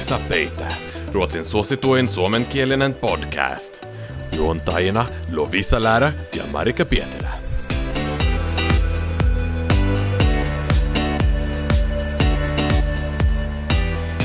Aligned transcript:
Lovisa 0.00 0.28
Peitä, 0.28 0.66
Ruotsin 1.12 1.44
suosituin 1.44 2.08
suomenkielinen 2.08 2.94
podcast. 2.94 3.86
Juontajina 4.32 5.06
Lovisa 5.32 5.82
Läärä 5.82 6.12
ja 6.32 6.46
Marika 6.46 6.84
Pietilä. 6.84 7.28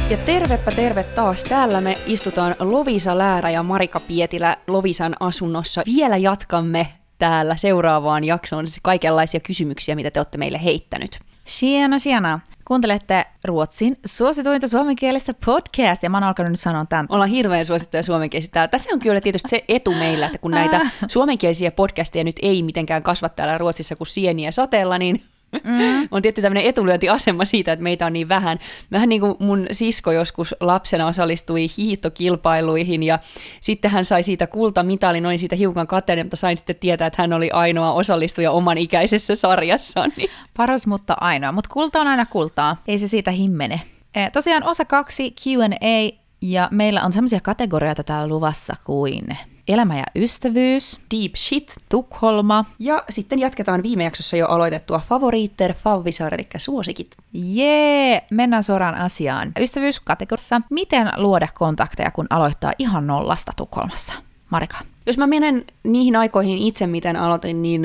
Ja 0.10 0.18
tervepä 0.18 0.72
terve 0.72 1.04
taas. 1.04 1.44
Täällä 1.44 1.82
me 1.82 1.98
istutaan 2.05 2.55
Lovisa 2.60 3.18
Läärä 3.18 3.50
ja 3.50 3.64
Marika 3.64 4.00
Pietilä 4.00 4.57
Lovisan 4.68 5.16
asunnossa. 5.20 5.82
Vielä 5.86 6.18
jatkamme 6.18 6.88
täällä 7.18 7.55
seuraavaan 7.55 8.23
jaksoon 8.23 8.66
kaikenlaisia 8.82 9.39
kysymyksiä, 9.39 9.96
mitä 9.96 10.12
te 10.12 10.20
olette 10.20 10.38
meille 10.38 10.64
heittänyt. 10.64 11.20
Siena, 11.46 12.00
siena. 12.00 12.40
Kuuntelette 12.68 13.26
Ruotsin 13.44 13.98
suosituinta 14.05 14.68
suomenkielistä 14.68 15.34
podcastia. 15.46 16.10
Mä 16.10 16.18
oon 16.18 16.23
alkanut 16.23 16.52
nyt 16.52 16.60
sanoa 16.60 16.86
tämän. 16.90 17.06
Ollaan 17.10 17.30
hirveän 17.30 17.66
suosittuja 17.66 18.04
suomenkielisiä. 18.04 18.68
Tässä 18.68 18.90
on 18.94 19.00
kyllä 19.00 19.22
tietysti 19.22 19.50
se 19.50 19.64
etu 19.68 19.94
meillä, 19.94 20.26
että 20.26 20.38
kun 20.38 20.52
näitä 20.52 20.82
suomenkielisiä 21.08 21.72
podcasteja 21.72 22.23
nyt 22.23 22.36
ei 22.42 22.64
mitenkään 22.64 23.04
kasva 23.04 23.30
täällä 23.30 23.58
Ruotsissa 23.58 23.96
kuin 23.96 24.08
sieniä 24.08 24.52
sateella, 24.52 24.98
niin 24.98 25.23
Mm. 25.64 26.08
on 26.12 26.22
tietty 26.22 26.41
tämmöinen 26.41 26.66
etulyöntiasema 26.66 27.45
siitä, 27.45 27.72
että 27.72 27.84
meitä 27.84 28.05
on 28.05 28.14
niin 28.14 28.30
vähän. 28.30 28.59
Vähän 28.91 29.09
niin 29.09 29.22
kuin 29.22 29.36
mun 29.40 29.68
sisko 29.72 30.12
joskus 30.12 30.55
lapsena 30.59 31.08
osallistui 31.08 31.68
hiihtokilpailuihin 31.78 33.04
ja 33.04 33.20
sitten 33.62 33.91
hän 33.91 34.05
sai 34.05 34.23
siitä 34.23 34.48
kultamitalin, 34.48 35.23
noin 35.23 35.40
siitä 35.40 35.55
hiukan 35.55 35.88
kateinen, 35.88 36.26
mutta 36.26 36.38
sain 36.38 36.58
sitten 36.58 36.76
tietää, 36.76 37.08
että 37.08 37.22
hän 37.22 37.34
oli 37.34 37.50
ainoa 37.52 37.91
osallistuja 37.91 38.52
oman 38.52 38.78
ikäisessä 38.78 39.36
sarjassa. 39.36 40.05
Niin. 40.18 40.30
Paras, 40.58 40.88
mutta 40.88 41.16
ainoa. 41.22 41.52
Mutta 41.52 41.70
kulta 41.73 42.02
on 42.02 42.08
aina 42.08 42.26
kultaa. 42.26 42.81
Ei 42.88 43.00
se 43.00 43.08
siitä 43.08 43.31
himmene. 43.31 43.81
E, 44.16 44.30
tosiaan 44.30 44.64
osa 44.64 44.86
kaksi 44.86 45.31
Q&A 45.31 46.26
ja 46.42 46.67
meillä 46.72 47.02
on 47.02 47.14
semmoisia 47.14 47.39
kategorioita 47.39 48.03
täällä 48.03 48.28
luvassa 48.28 48.73
kuin 48.83 49.38
elämä 49.67 49.97
ja 49.97 50.03
ystävyys, 50.16 50.99
Deep 51.11 51.35
shit. 51.35 51.75
Tukholma, 51.89 52.66
Ja 52.80 53.03
sitten 53.09 53.39
jatketaan 53.39 53.83
viime 53.83 54.03
jaksossa 54.03 54.38
jo 54.38 54.47
aloitettua 54.47 55.02
favoriitter, 55.09 55.73
favvisar, 55.73 56.33
eli 56.33 56.47
suosikit. 56.58 57.16
jee, 57.33 58.21
mennään 58.31 58.63
suoraan 58.63 58.95
asiaan. 58.95 59.52
Ystävyyskategoriassa, 59.59 60.61
miten 60.69 61.11
luoda 61.17 61.47
kontakteja, 61.53 62.11
kun 62.11 62.27
aloittaa 62.30 62.73
ihan 62.80 63.08
nollasta 63.08 63.52
Tukholmassa? 63.58 64.13
Marika. 64.49 64.77
Jos 65.05 65.17
mä 65.17 65.27
menen 65.27 65.66
niihin 65.83 66.16
aikoihin 66.16 66.58
itse, 66.58 66.88
miten 66.88 67.16
aloitin, 67.16 67.61
niin 67.61 67.81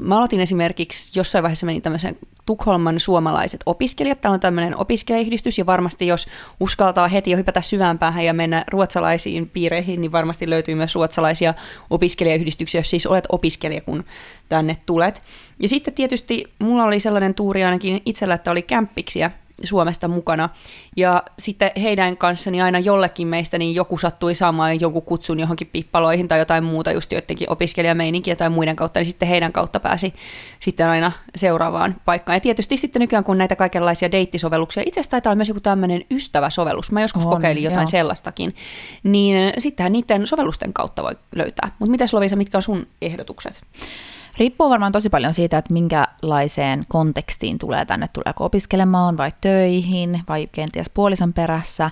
mä 0.00 0.16
aloitin 0.16 0.40
esimerkiksi, 0.40 1.18
jossain 1.18 1.42
vaiheessa 1.42 1.66
menin 1.66 1.82
tämmöisen 1.82 2.16
Tukholman 2.46 3.00
suomalaiset 3.00 3.60
opiskelijat. 3.66 4.20
Täällä 4.20 4.34
on 4.34 4.40
tämmöinen 4.40 4.76
opiskelijayhdistys, 4.76 5.58
ja 5.58 5.66
varmasti 5.66 6.06
jos 6.06 6.26
uskaltaa 6.60 7.08
heti 7.08 7.30
jo 7.30 7.36
hypätä 7.36 7.60
syvään 7.60 7.98
päähän 7.98 8.24
ja 8.24 8.34
mennä 8.34 8.64
ruotsalaisiin 8.70 9.48
piireihin, 9.48 10.00
niin 10.00 10.12
varmasti 10.12 10.50
löytyy 10.50 10.74
myös 10.74 10.94
ruotsalaisia 10.94 11.54
opiskelijayhdistyksiä, 11.90 12.78
jos 12.78 12.90
siis 12.90 13.06
olet 13.06 13.24
opiskelija, 13.28 13.80
kun 13.80 14.04
tänne 14.48 14.76
tulet. 14.86 15.22
Ja 15.58 15.68
sitten 15.68 15.94
tietysti 15.94 16.44
mulla 16.58 16.84
oli 16.84 17.00
sellainen 17.00 17.34
tuuri 17.34 17.64
ainakin 17.64 18.02
itsellä, 18.06 18.34
että 18.34 18.50
oli 18.50 18.62
kämppiksiä, 18.62 19.30
Suomesta 19.64 20.08
mukana. 20.08 20.48
Ja 20.96 21.22
sitten 21.38 21.70
heidän 21.82 22.16
kanssani 22.16 22.62
aina 22.62 22.78
jollekin 22.78 23.28
meistä 23.28 23.58
niin 23.58 23.74
joku 23.74 23.98
sattui 23.98 24.34
saamaan 24.34 24.80
jonkun 24.80 25.02
kutsun 25.02 25.40
johonkin 25.40 25.66
pippaloihin 25.72 26.28
tai 26.28 26.38
jotain 26.38 26.64
muuta, 26.64 26.92
just 26.92 27.12
joidenkin 27.12 27.50
opiskelijameininkiä 27.50 28.36
tai 28.36 28.50
muiden 28.50 28.76
kautta, 28.76 29.00
niin 29.00 29.06
sitten 29.06 29.28
heidän 29.28 29.52
kautta 29.52 29.80
pääsi 29.80 30.14
sitten 30.60 30.88
aina 30.88 31.12
seuraavaan 31.36 31.94
paikkaan. 32.04 32.36
Ja 32.36 32.40
tietysti 32.40 32.76
sitten 32.76 33.00
nykyään, 33.00 33.24
kun 33.24 33.38
näitä 33.38 33.56
kaikenlaisia 33.56 34.12
deittisovelluksia, 34.12 34.82
itse 34.86 35.00
asiassa 35.00 35.10
taitaa 35.10 35.30
olla 35.30 35.36
myös 35.36 35.48
joku 35.48 35.60
tämmöinen 35.60 36.04
ystäväsovellus, 36.10 36.92
mä 36.92 37.00
joskus 37.00 37.26
On, 37.26 37.32
kokeilin 37.32 37.62
jotain 37.62 37.80
joo. 37.80 37.90
sellaistakin, 37.90 38.54
niin 39.02 39.52
sittenhän 39.58 39.92
niiden 39.92 40.26
sovellusten 40.26 40.72
kautta 40.72 41.02
voi 41.02 41.16
löytää. 41.34 41.70
Mutta 41.78 41.90
mitäs 41.90 42.14
Lovisa, 42.14 42.36
mitkä 42.36 42.58
on 42.58 42.62
sun 42.62 42.86
ehdotukset? 43.02 43.62
Riippuu 44.38 44.70
varmaan 44.70 44.92
tosi 44.92 45.10
paljon 45.10 45.34
siitä, 45.34 45.58
että 45.58 45.72
minkälaiseen 45.72 46.82
kontekstiin 46.88 47.58
tulee 47.58 47.84
tänne, 47.84 48.08
tuleeko 48.08 48.44
opiskelemaan 48.44 49.16
vai 49.16 49.30
töihin 49.40 50.22
vai 50.28 50.48
kenties 50.52 50.90
puolison 50.90 51.32
perässä. 51.32 51.90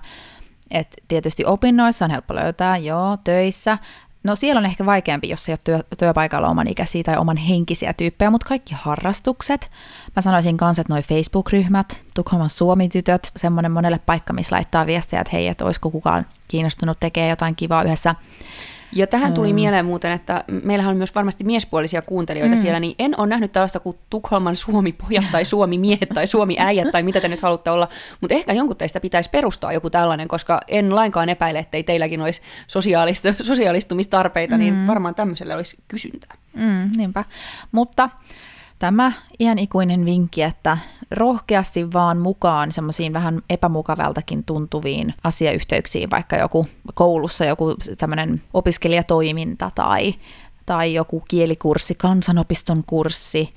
Et 0.70 0.96
tietysti 1.08 1.44
opinnoissa 1.44 2.04
on 2.04 2.10
helppo 2.10 2.34
löytää, 2.34 2.76
joo, 2.76 3.16
töissä. 3.24 3.78
No 4.24 4.36
siellä 4.36 4.58
on 4.58 4.66
ehkä 4.66 4.86
vaikeampi, 4.86 5.28
jos 5.28 5.48
ei 5.48 5.52
ole 5.52 5.58
työ, 5.64 5.80
työpaikalla 5.98 6.48
oman 6.48 6.68
ikäisiä 6.68 7.02
tai 7.02 7.16
oman 7.16 7.36
henkisiä 7.36 7.92
tyyppejä, 7.92 8.30
mutta 8.30 8.48
kaikki 8.48 8.74
harrastukset. 8.78 9.70
Mä 10.16 10.22
sanoisin 10.22 10.56
kanssa, 10.56 10.80
että 10.80 10.92
noi 10.92 11.02
Facebook-ryhmät, 11.02 12.02
Tukholman 12.14 12.50
Suomi-tytöt, 12.50 13.32
semmoinen 13.36 13.72
monelle 13.72 14.00
paikka, 14.06 14.32
missä 14.32 14.56
laittaa 14.56 14.86
viestejä, 14.86 15.20
että 15.20 15.30
hei, 15.32 15.48
että 15.48 15.64
olisiko 15.64 15.90
kukaan 15.90 16.26
kiinnostunut 16.48 17.00
tekemään 17.00 17.30
jotain 17.30 17.56
kivaa 17.56 17.82
yhdessä. 17.82 18.14
Ja 18.92 19.06
tähän 19.06 19.34
tuli 19.34 19.52
mm. 19.52 19.54
mieleen 19.54 19.86
muuten, 19.86 20.12
että 20.12 20.44
meillähän 20.62 20.90
on 20.90 20.96
myös 20.96 21.14
varmasti 21.14 21.44
miespuolisia 21.44 22.02
kuuntelijoita 22.02 22.54
mm. 22.54 22.60
siellä, 22.60 22.80
niin 22.80 22.94
en 22.98 23.20
ole 23.20 23.26
nähnyt 23.26 23.52
tällaista 23.52 23.80
kuin 23.80 23.98
Tukholman 24.10 24.56
Suomi-pojat 24.56 25.24
tai 25.32 25.44
Suomi-miehet 25.44 26.08
tai 26.14 26.26
Suomi-äijät 26.26 26.90
tai 26.92 27.02
mitä 27.02 27.20
te 27.20 27.28
nyt 27.28 27.40
haluatte 27.40 27.70
olla, 27.70 27.88
mutta 28.20 28.34
ehkä 28.34 28.52
jonkun 28.52 28.76
teistä 28.76 29.00
pitäisi 29.00 29.30
perustaa 29.30 29.72
joku 29.72 29.90
tällainen, 29.90 30.28
koska 30.28 30.60
en 30.68 30.94
lainkaan 30.94 31.28
epäile, 31.28 31.58
että 31.58 31.82
teilläkin 31.86 32.20
olisi 32.20 32.42
sosiaalist- 32.68 33.44
sosiaalistumistarpeita, 33.44 34.54
mm. 34.54 34.58
niin 34.58 34.86
varmaan 34.86 35.14
tämmöiselle 35.14 35.54
olisi 35.54 35.76
kysyntää. 35.88 36.36
Mm, 36.54 36.90
niinpä. 36.96 37.24
Mutta 37.72 38.08
tämä 38.80 39.12
ihan 39.38 39.58
ikuinen 39.58 40.04
vinkki, 40.04 40.42
että 40.42 40.78
rohkeasti 41.10 41.92
vaan 41.92 42.18
mukaan 42.18 42.72
semmoisiin 42.72 43.12
vähän 43.12 43.42
epämukavaltakin 43.50 44.44
tuntuviin 44.44 45.14
asiayhteyksiin, 45.24 46.10
vaikka 46.10 46.36
joku 46.36 46.66
koulussa 46.94 47.44
joku 47.44 47.76
tämmöinen 47.98 48.42
opiskelijatoiminta 48.54 49.70
tai, 49.74 50.14
tai 50.66 50.94
joku 50.94 51.22
kielikurssi, 51.28 51.94
kansanopiston 51.94 52.84
kurssi, 52.86 53.54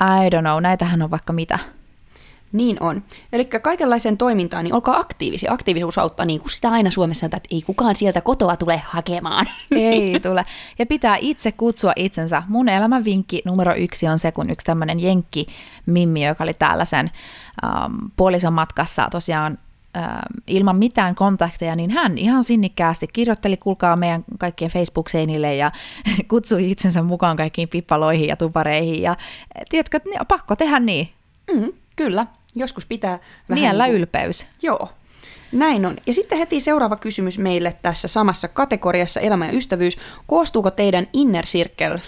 I 0.00 0.28
don't 0.28 0.40
know, 0.40 0.62
näitähän 0.62 1.02
on 1.02 1.10
vaikka 1.10 1.32
mitä. 1.32 1.58
Niin 2.52 2.82
on. 2.82 3.02
Eli 3.32 3.44
kaikenlaiseen 3.44 4.16
toimintaan, 4.16 4.64
niin 4.64 4.74
olkaa 4.74 4.98
aktiivisia. 4.98 5.52
Aktiivisuus 5.52 5.98
auttaa, 5.98 6.26
niin 6.26 6.40
kuin 6.40 6.50
sitä 6.50 6.70
aina 6.70 6.90
Suomessa 6.90 7.20
sanotaan, 7.20 7.38
että 7.38 7.54
ei 7.54 7.62
kukaan 7.62 7.96
sieltä 7.96 8.20
kotoa 8.20 8.56
tule 8.56 8.82
hakemaan. 8.86 9.46
Ei 9.70 10.20
tule. 10.28 10.44
Ja 10.78 10.86
pitää 10.86 11.16
itse 11.20 11.52
kutsua 11.52 11.92
itsensä. 11.96 12.42
Mun 12.48 12.68
elämän 12.68 13.04
vinkki 13.04 13.42
numero 13.44 13.74
yksi 13.74 14.08
on 14.08 14.18
se, 14.18 14.32
kun 14.32 14.50
yksi 14.50 14.64
tämmöinen 14.64 15.00
jenkki 15.00 15.46
Mimmi, 15.86 16.26
joka 16.26 16.44
oli 16.44 16.54
täällä 16.54 16.84
sen 16.84 17.10
um, 17.64 18.10
puolison 18.16 18.52
matkassa 18.52 19.08
tosiaan 19.10 19.58
um, 19.98 20.42
ilman 20.46 20.76
mitään 20.76 21.14
kontakteja, 21.14 21.76
niin 21.76 21.90
hän 21.90 22.18
ihan 22.18 22.44
sinnikkäästi 22.44 23.06
kirjoitteli, 23.06 23.56
kuulkaa 23.56 23.96
meidän 23.96 24.24
kaikkien 24.38 24.70
Facebook-seinille 24.70 25.54
ja 25.56 25.70
kutsui 26.30 26.70
itsensä 26.70 27.02
mukaan 27.02 27.36
kaikkiin 27.36 27.68
pippaloihin 27.68 28.28
ja 28.28 28.36
tupareihin. 28.36 29.02
Ja 29.02 29.16
tiedätkö, 29.68 30.00
pakko 30.28 30.56
tehdä 30.56 30.78
niin. 30.78 31.08
Mm, 31.54 31.72
kyllä, 31.96 32.26
joskus 32.54 32.86
pitää 32.86 33.18
vähän... 33.48 33.62
Niellä 33.62 33.84
niin 33.84 33.92
kuin- 33.92 33.98
ylpeys. 33.98 34.46
Joo, 34.62 34.88
näin 35.52 35.86
on. 35.86 35.96
Ja 36.06 36.14
sitten 36.14 36.38
heti 36.38 36.60
seuraava 36.60 36.96
kysymys 36.96 37.38
meille 37.38 37.76
tässä 37.82 38.08
samassa 38.08 38.48
kategoriassa 38.48 39.20
elämä 39.20 39.46
ja 39.46 39.52
ystävyys. 39.52 39.98
Koostuuko 40.26 40.70
teidän 40.70 41.06
inner 41.12 41.44
circle 41.44 42.00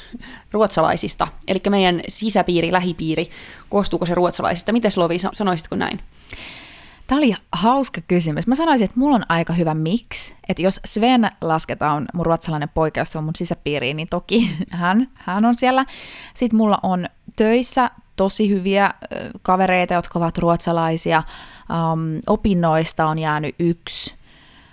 ruotsalaisista, 0.52 1.28
eli 1.48 1.60
meidän 1.70 2.00
sisäpiiri, 2.08 2.72
lähipiiri, 2.72 3.30
koostuuko 3.68 4.06
se 4.06 4.14
ruotsalaisista? 4.14 4.72
Mites 4.72 4.96
Lovi, 4.96 5.18
sa- 5.18 5.30
sanoisitko 5.32 5.76
näin? 5.76 6.00
Tämä 7.06 7.18
oli 7.18 7.34
hauska 7.52 8.00
kysymys. 8.08 8.46
Mä 8.46 8.54
sanoisin, 8.54 8.84
että 8.84 9.00
mulla 9.00 9.16
on 9.16 9.24
aika 9.28 9.52
hyvä 9.52 9.74
mix. 9.74 10.32
Että 10.48 10.62
jos 10.62 10.80
Sven 10.84 11.30
lasketaan 11.40 12.06
mun 12.14 12.26
ruotsalainen 12.26 12.68
poika, 12.68 13.04
on 13.14 13.24
mun 13.24 13.36
sisäpiiriin, 13.36 13.96
niin 13.96 14.08
toki 14.08 14.50
hän, 14.70 15.08
hän 15.14 15.44
on 15.44 15.54
siellä. 15.54 15.86
Sitten 16.34 16.56
mulla 16.56 16.78
on 16.82 17.06
töissä 17.36 17.90
tosi 18.16 18.50
hyviä 18.50 18.94
kavereita, 19.42 19.94
jotka 19.94 20.18
ovat 20.18 20.38
ruotsalaisia. 20.38 21.22
Um, 21.70 22.20
opinnoista 22.26 23.06
on 23.06 23.18
jäänyt 23.18 23.54
yksi 23.58 24.14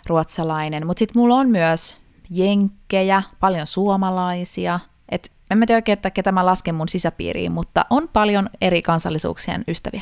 ruotsalainen, 0.08 0.88
mutta 0.88 1.00
sitten 1.00 1.22
mulla 1.22 1.36
on 1.36 1.50
myös 1.50 1.98
jenkkejä, 2.30 3.24
paljon 3.40 3.68
suomalaisia. 3.68 4.80
Et 5.10 5.32
en 5.52 5.58
mä 5.58 5.66
tiedä 5.66 5.78
oikein, 5.78 5.94
että 5.94 6.12
ketä 6.12 6.32
mä 6.32 6.46
lasken 6.46 6.76
mun 6.76 6.90
sisäpiiriin, 6.90 7.52
mutta 7.52 7.86
on 7.90 8.10
paljon 8.14 8.50
eri 8.62 8.82
kansallisuuksien 8.82 9.64
ystäviä. 9.68 10.02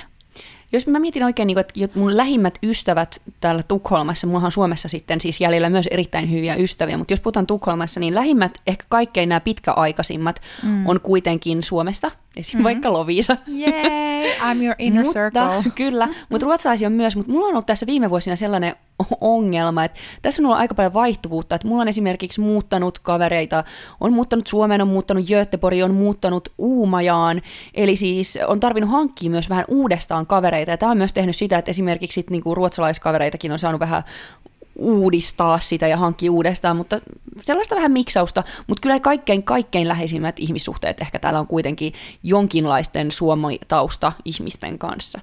Jos 0.71 0.88
mä 0.88 1.00
mietin 1.00 1.24
oikein, 1.24 1.47
niin 1.47 1.56
kuin, 1.56 1.83
että 1.83 2.00
mun 2.00 2.18
lähimmät 2.18 2.57
ystävät 2.63 3.21
täällä 3.39 3.63
Tukholmassa, 3.63 4.27
mullahan 4.27 4.47
on 4.47 4.51
Suomessa 4.51 4.89
sitten 4.89 5.21
siis 5.21 5.41
jäljellä 5.41 5.69
myös 5.69 5.88
erittäin 5.91 6.31
hyviä 6.31 6.56
ystäviä, 6.56 6.97
mutta 6.97 7.13
jos 7.13 7.19
puhutaan 7.19 7.47
Tukholmassa, 7.47 8.00
niin 8.00 8.15
lähimmät, 8.15 8.57
ehkä 8.68 8.86
kaikkein 8.89 9.30
nämä 9.30 9.39
pitkäaikaisimmat 9.39 10.41
mm. 10.63 10.88
on 10.88 11.01
kuitenkin 11.01 11.63
Suomesta, 11.63 12.12
esimerkiksi 12.35 12.55
mm-hmm. 12.55 12.63
vaikka 12.63 12.93
Loviisa. 12.93 13.37
Yay, 13.47 14.31
I'm 14.33 14.63
your 14.63 14.75
inner 14.77 15.03
mutta, 15.03 15.19
circle. 15.19 15.71
Kyllä, 15.75 16.07
mutta 16.29 16.45
ruotsalaisia 16.45 16.87
on 16.87 16.93
myös, 16.93 17.15
mutta 17.15 17.31
mulla 17.31 17.45
on 17.45 17.51
ollut 17.51 17.65
tässä 17.65 17.85
viime 17.85 18.09
vuosina 18.09 18.35
sellainen 18.35 18.75
ongelma, 19.21 19.83
että 19.83 19.99
tässä 20.21 20.41
on 20.41 20.45
ollut 20.45 20.59
aika 20.59 20.75
paljon 20.75 20.93
vaihtuvuutta, 20.93 21.55
että 21.55 21.67
mulla 21.67 21.81
on 21.81 21.87
esimerkiksi 21.87 22.41
muuttanut 22.41 22.99
kavereita, 22.99 23.63
on 23.99 24.13
muuttanut 24.13 24.47
Suomeen, 24.47 24.81
on 24.81 24.87
muuttanut 24.87 25.27
Göteborg, 25.27 25.77
on 25.83 25.93
muuttanut 25.93 26.49
Uumajaan, 26.57 27.41
eli 27.73 27.95
siis 27.95 28.39
on 28.47 28.59
tarvinnut 28.59 28.91
hankkia 28.91 29.29
myös 29.29 29.49
vähän 29.49 29.65
uudestaan 29.67 30.25
kavereita, 30.25 30.71
ja 30.71 30.77
tämä 30.77 30.91
on 30.91 30.97
myös 30.97 31.13
tehnyt 31.13 31.35
sitä, 31.35 31.57
että 31.57 31.71
esimerkiksi 31.71 32.15
sit 32.15 32.29
niinku 32.29 32.55
ruotsalaiskavereitakin 32.55 33.51
on 33.51 33.59
saanut 33.59 33.79
vähän 33.79 34.03
uudistaa 34.79 35.59
sitä 35.59 35.87
ja 35.87 35.97
hankkia 35.97 36.31
uudestaan, 36.31 36.77
mutta 36.77 37.01
sellaista 37.43 37.75
vähän 37.75 37.91
miksausta, 37.91 38.43
mutta 38.67 38.81
kyllä 38.81 38.99
kaikkein, 38.99 39.43
kaikkein 39.43 39.87
läheisimmät 39.87 40.39
ihmissuhteet 40.39 41.01
ehkä 41.01 41.19
täällä 41.19 41.39
on 41.39 41.47
kuitenkin 41.47 41.93
jonkinlaisten 42.23 43.11
suomitausta 43.11 44.11
ihmisten 44.25 44.79
kanssa. 44.79 45.19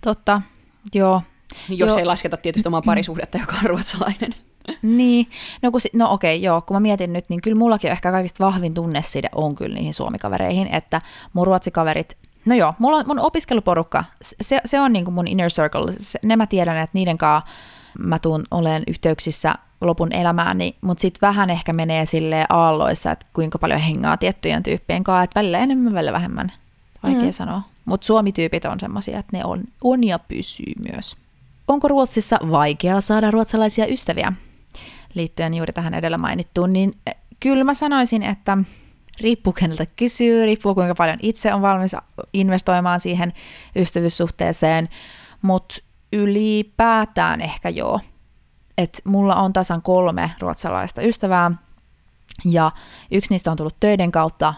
Totta, 0.00 0.42
joo. 0.94 1.22
Jos 1.68 1.88
joo. 1.88 1.98
ei 1.98 2.04
lasketa 2.04 2.36
tietysti 2.36 2.68
omaa 2.68 2.82
parisuhdetta, 2.82 3.38
joka 3.38 3.52
on 3.52 3.70
ruotsalainen. 3.70 4.34
Niin, 4.82 5.26
no, 5.62 5.70
kun, 5.70 5.80
no 5.92 6.12
okei, 6.12 6.42
joo, 6.42 6.60
kun 6.60 6.76
mä 6.76 6.80
mietin 6.80 7.12
nyt, 7.12 7.24
niin 7.28 7.40
kyllä 7.40 7.56
mullakin 7.56 7.90
on 7.90 7.92
ehkä 7.92 8.12
kaikista 8.12 8.44
vahvin 8.44 8.74
tunneside 8.74 9.28
on 9.34 9.54
kyllä 9.54 9.74
niihin 9.74 9.94
suomikavereihin, 9.94 10.68
että 10.74 11.00
mun 11.32 11.46
ruotsikaverit, 11.46 12.18
no 12.44 12.54
joo, 12.54 12.74
mulla 12.78 12.96
on 12.96 13.04
mun 13.06 13.18
opiskeluporukka, 13.18 14.04
se, 14.40 14.60
se 14.64 14.80
on 14.80 14.92
niin 14.92 15.04
kuin 15.04 15.14
mun 15.14 15.28
inner 15.28 15.50
circle, 15.50 15.92
se, 15.98 16.18
ne 16.22 16.36
mä 16.36 16.46
tiedän, 16.46 16.76
että 16.76 16.90
niiden 16.94 17.18
kanssa 17.18 17.50
mä 17.98 18.18
tuun 18.18 18.44
olen 18.50 18.82
yhteyksissä 18.86 19.54
lopun 19.80 20.12
elämääni, 20.12 20.76
mutta 20.80 21.00
sitten 21.00 21.28
vähän 21.28 21.50
ehkä 21.50 21.72
menee 21.72 22.06
sille 22.06 22.46
aalloissa, 22.48 23.10
että 23.10 23.26
kuinka 23.32 23.58
paljon 23.58 23.80
hengaa 23.80 24.16
tiettyjen 24.16 24.62
tyyppien 24.62 25.04
kanssa, 25.04 25.22
että 25.22 25.40
välillä 25.40 25.58
enemmän, 25.58 25.94
välillä 25.94 26.12
vähemmän, 26.12 26.52
vaikea 27.02 27.22
mm. 27.22 27.32
sanoa. 27.32 27.62
Mutta 27.84 28.06
suomityypit 28.06 28.64
on 28.64 28.80
semmoisia, 28.80 29.18
että 29.18 29.36
ne 29.36 29.44
on, 29.44 29.64
on 29.84 30.04
ja 30.04 30.18
pysyy 30.18 30.72
myös. 30.92 31.16
Onko 31.68 31.88
Ruotsissa 31.88 32.38
vaikeaa 32.50 33.00
saada 33.00 33.30
ruotsalaisia 33.30 33.86
ystäviä? 33.86 34.32
liittyen 35.14 35.54
juuri 35.54 35.72
tähän 35.72 35.94
edellä 35.94 36.18
mainittuun, 36.18 36.72
niin 36.72 36.92
eh, 37.06 37.14
kyllä 37.40 37.64
mä 37.64 37.74
sanoisin, 37.74 38.22
että 38.22 38.58
riippuu 39.20 39.52
keneltä 39.52 39.86
kysyy, 39.96 40.46
riippuu 40.46 40.74
kuinka 40.74 40.94
paljon 40.94 41.18
itse 41.22 41.54
on 41.54 41.62
valmis 41.62 41.96
investoimaan 42.32 43.00
siihen 43.00 43.32
ystävyyssuhteeseen, 43.76 44.88
mutta 45.42 45.74
ylipäätään 46.12 47.40
ehkä 47.40 47.68
joo. 47.68 48.00
Et 48.78 49.00
mulla 49.04 49.34
on 49.34 49.52
tasan 49.52 49.82
kolme 49.82 50.30
ruotsalaista 50.40 51.02
ystävää, 51.02 51.50
ja 52.44 52.70
yksi 53.10 53.30
niistä 53.30 53.50
on 53.50 53.56
tullut 53.56 53.76
töiden 53.80 54.12
kautta, 54.12 54.54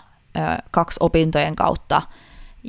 kaksi 0.71 0.97
opintojen 1.01 1.57
kautta, 1.57 2.03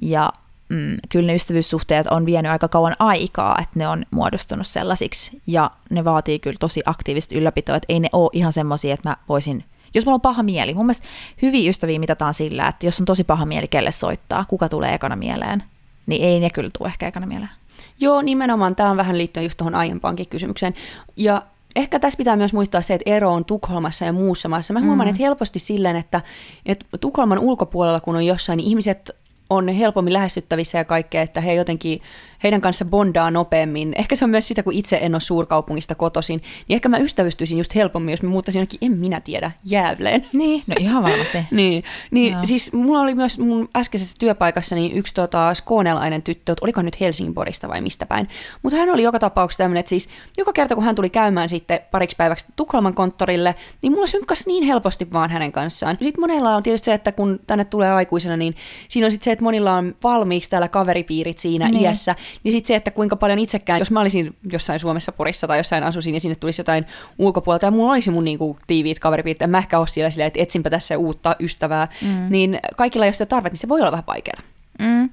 ja 0.02 0.34
mm, 0.70 0.98
kyllä 1.10 1.28
ne 1.28 1.36
ystävyyssuhteet 1.36 2.08
on 2.08 2.26
vienyt 2.26 2.52
aika 2.52 2.68
kauan 2.68 2.96
aikaa, 3.00 3.58
että 3.62 3.80
ne 3.80 3.88
on 3.88 4.06
muodostunut 4.12 4.68
sellaisiksi, 4.68 5.42
ja 5.48 5.72
ne 5.90 6.04
vaatii 6.04 6.40
kyllä 6.40 6.58
tosi 6.60 6.82
aktiivista 6.86 7.36
ylläpitoa, 7.36 7.76
että 7.76 7.94
ei 7.94 8.00
ne 8.00 8.10
ole 8.12 8.30
ihan 8.34 8.54
semmoisia, 8.54 8.94
että 8.94 9.10
mä 9.10 9.18
voisin 9.30 9.64
jos 9.96 10.06
mulla 10.06 10.16
on 10.16 10.22
paha 10.22 10.44
mieli, 10.44 10.74
mun 10.74 10.86
mielestä 10.86 11.08
hyviä 11.42 11.70
ystäviä 11.70 12.00
mitataan 12.00 12.34
sillä, 12.34 12.68
että 12.68 12.88
jos 12.88 13.00
on 13.00 13.06
tosi 13.06 13.24
paha 13.24 13.46
mieli, 13.46 13.68
kelle 13.68 13.92
soittaa, 13.92 14.46
kuka 14.46 14.70
tulee 14.70 14.94
ekana 14.94 15.16
mieleen, 15.16 15.64
niin 16.06 16.24
ei 16.24 16.40
ne 16.40 16.50
kyllä 16.50 16.70
tule 16.78 16.90
ehkä 16.90 17.08
ekana 17.08 17.26
mieleen. 17.28 17.52
Joo, 18.00 18.22
nimenomaan. 18.22 18.76
Tämä 18.76 18.90
on 18.90 18.98
vähän 18.98 19.18
liittyen 19.18 19.44
just 19.44 19.58
tuohon 19.58 19.76
aiempaankin 19.76 20.30
kysymykseen. 20.30 20.74
Ja 21.18 21.42
ehkä 21.76 22.00
tässä 22.00 22.18
pitää 22.18 22.36
myös 22.36 22.54
muistaa 22.54 22.82
se, 22.82 22.94
että 22.94 23.12
ero 23.12 23.34
on 23.34 23.46
Tukholmassa 23.46 24.06
ja 24.06 24.14
muussa 24.14 24.50
maassa. 24.50 24.74
Mä 24.74 24.80
huomaan, 24.80 25.08
mm. 25.08 25.10
että 25.10 25.24
helposti 25.24 25.60
silleen, 25.60 25.96
että, 25.96 26.22
että 26.66 26.86
Tukholman 27.02 27.40
ulkopuolella, 27.40 28.00
kun 28.00 28.16
on 28.16 28.26
jossain, 28.26 28.58
niin 28.58 28.68
ihmiset 28.68 29.12
on 29.50 29.68
helpommin 29.68 30.14
lähestyttävissä 30.14 30.78
ja 30.78 30.86
kaikkea, 30.86 31.22
että 31.22 31.42
he 31.42 31.54
jotenkin, 31.54 32.02
heidän 32.46 32.62
kanssa 32.62 32.86
bondaa 32.86 33.32
nopeammin. 33.32 33.94
Ehkä 33.98 34.16
se 34.16 34.26
on 34.26 34.32
myös 34.32 34.48
sitä, 34.48 34.64
kun 34.64 34.74
itse 34.74 35.00
en 35.02 35.16
ole 35.16 35.20
suurkaupungista 35.20 35.96
kotoisin, 35.96 36.42
niin 36.68 36.76
ehkä 36.76 36.90
mä 36.90 36.98
ystävystyisin 36.98 37.58
just 37.58 37.76
helpommin, 37.76 38.12
jos 38.12 38.24
mä 38.24 38.30
muuttaisin 38.30 38.60
jonnekin, 38.60 38.80
en 38.82 38.98
minä 38.98 39.22
tiedä, 39.22 39.52
jäävleen. 39.66 40.28
Niin, 40.34 40.64
no 40.68 40.76
ihan 40.80 41.04
varmasti. 41.04 41.38
niin, 41.52 41.84
niin 42.12 42.34
Joo. 42.34 42.46
siis 42.46 42.74
mulla 42.74 43.00
oli 43.00 43.16
myös 43.16 43.40
mun 43.40 43.70
äskeisessä 43.76 44.16
työpaikassa 44.20 44.76
niin 44.76 44.98
yksi 44.98 45.14
tota, 45.14 45.54
skoonelainen 45.54 46.22
tyttö, 46.22 46.52
että 46.52 46.66
oliko 46.66 46.82
nyt 46.82 47.00
Helsingborista 47.00 47.68
vai 47.68 47.82
mistä 47.82 48.06
päin, 48.06 48.30
mutta 48.64 48.78
hän 48.78 48.90
oli 48.90 49.04
joka 49.04 49.20
tapauksessa 49.20 49.64
tämmöinen, 49.64 49.80
että 49.80 49.90
siis 49.90 50.10
joka 50.38 50.54
kerta 50.54 50.76
kun 50.76 50.84
hän 50.84 50.96
tuli 50.96 51.10
käymään 51.10 51.50
sitten 51.50 51.80
pariksi 51.92 52.16
päiväksi 52.16 52.46
Tukholman 52.56 52.94
konttorille, 52.94 53.56
niin 53.82 53.94
mulla 53.94 54.08
synkkas 54.08 54.48
niin 54.48 54.64
helposti 54.64 55.08
vaan 55.14 55.30
hänen 55.30 55.52
kanssaan. 55.52 55.98
Sitten 56.02 56.22
monella 56.22 56.56
on 56.56 56.64
tietysti 56.64 56.86
se, 56.86 56.94
että 56.94 57.12
kun 57.12 57.40
tänne 57.48 57.66
tulee 57.66 57.92
aikuisena, 57.92 58.38
niin 58.38 58.56
siinä 58.88 59.06
on 59.06 59.12
sitten 59.12 59.26
se, 59.26 59.32
että 59.32 59.44
monilla 59.44 59.74
on 59.74 59.96
valmiiksi 60.04 60.50
täällä 60.50 60.68
kaveripiirit 60.68 61.38
siinä 61.38 61.68
niin. 61.68 61.82
iässä. 61.82 62.16
Niin 62.44 62.52
sitten 62.52 62.68
se, 62.68 62.76
että 62.76 62.92
kuinka 62.92 63.16
paljon 63.16 63.40
itsekään, 63.40 63.80
jos 63.80 63.92
mä 63.92 64.00
olisin 64.00 64.36
jossain 64.52 64.80
Suomessa 64.80 65.12
Porissa 65.12 65.48
tai 65.48 65.60
jossain 65.60 65.84
asuisin 65.84 66.14
ja 66.14 66.20
sinne 66.20 66.36
tulisi 66.36 66.60
jotain 66.60 66.86
ulkopuolelta 67.18 67.66
ja 67.66 67.72
mulla 67.72 67.92
olisi 67.92 68.12
mun 68.12 68.24
niinku 68.24 68.58
tiiviit 68.68 69.00
kaveripiirit, 69.00 69.42
ja 69.42 69.48
mä 69.48 69.58
ehkä 69.58 69.80
ole 69.80 69.88
siellä 69.88 70.10
silleen, 70.10 70.28
että 70.28 70.42
etsinpä 70.42 70.70
tässä 70.70 70.98
uutta 70.98 71.36
ystävää, 71.40 71.88
mm. 72.02 72.28
niin 72.30 72.60
kaikilla, 72.76 73.06
jos 73.06 73.16
sitä 73.16 73.26
tarvet, 73.26 73.54
niin 73.54 73.60
se 73.60 73.70
voi 73.70 73.82
olla 73.82 73.92
vähän 73.92 74.04
vaikeaa. 74.08 74.42
Mm. 74.80 75.10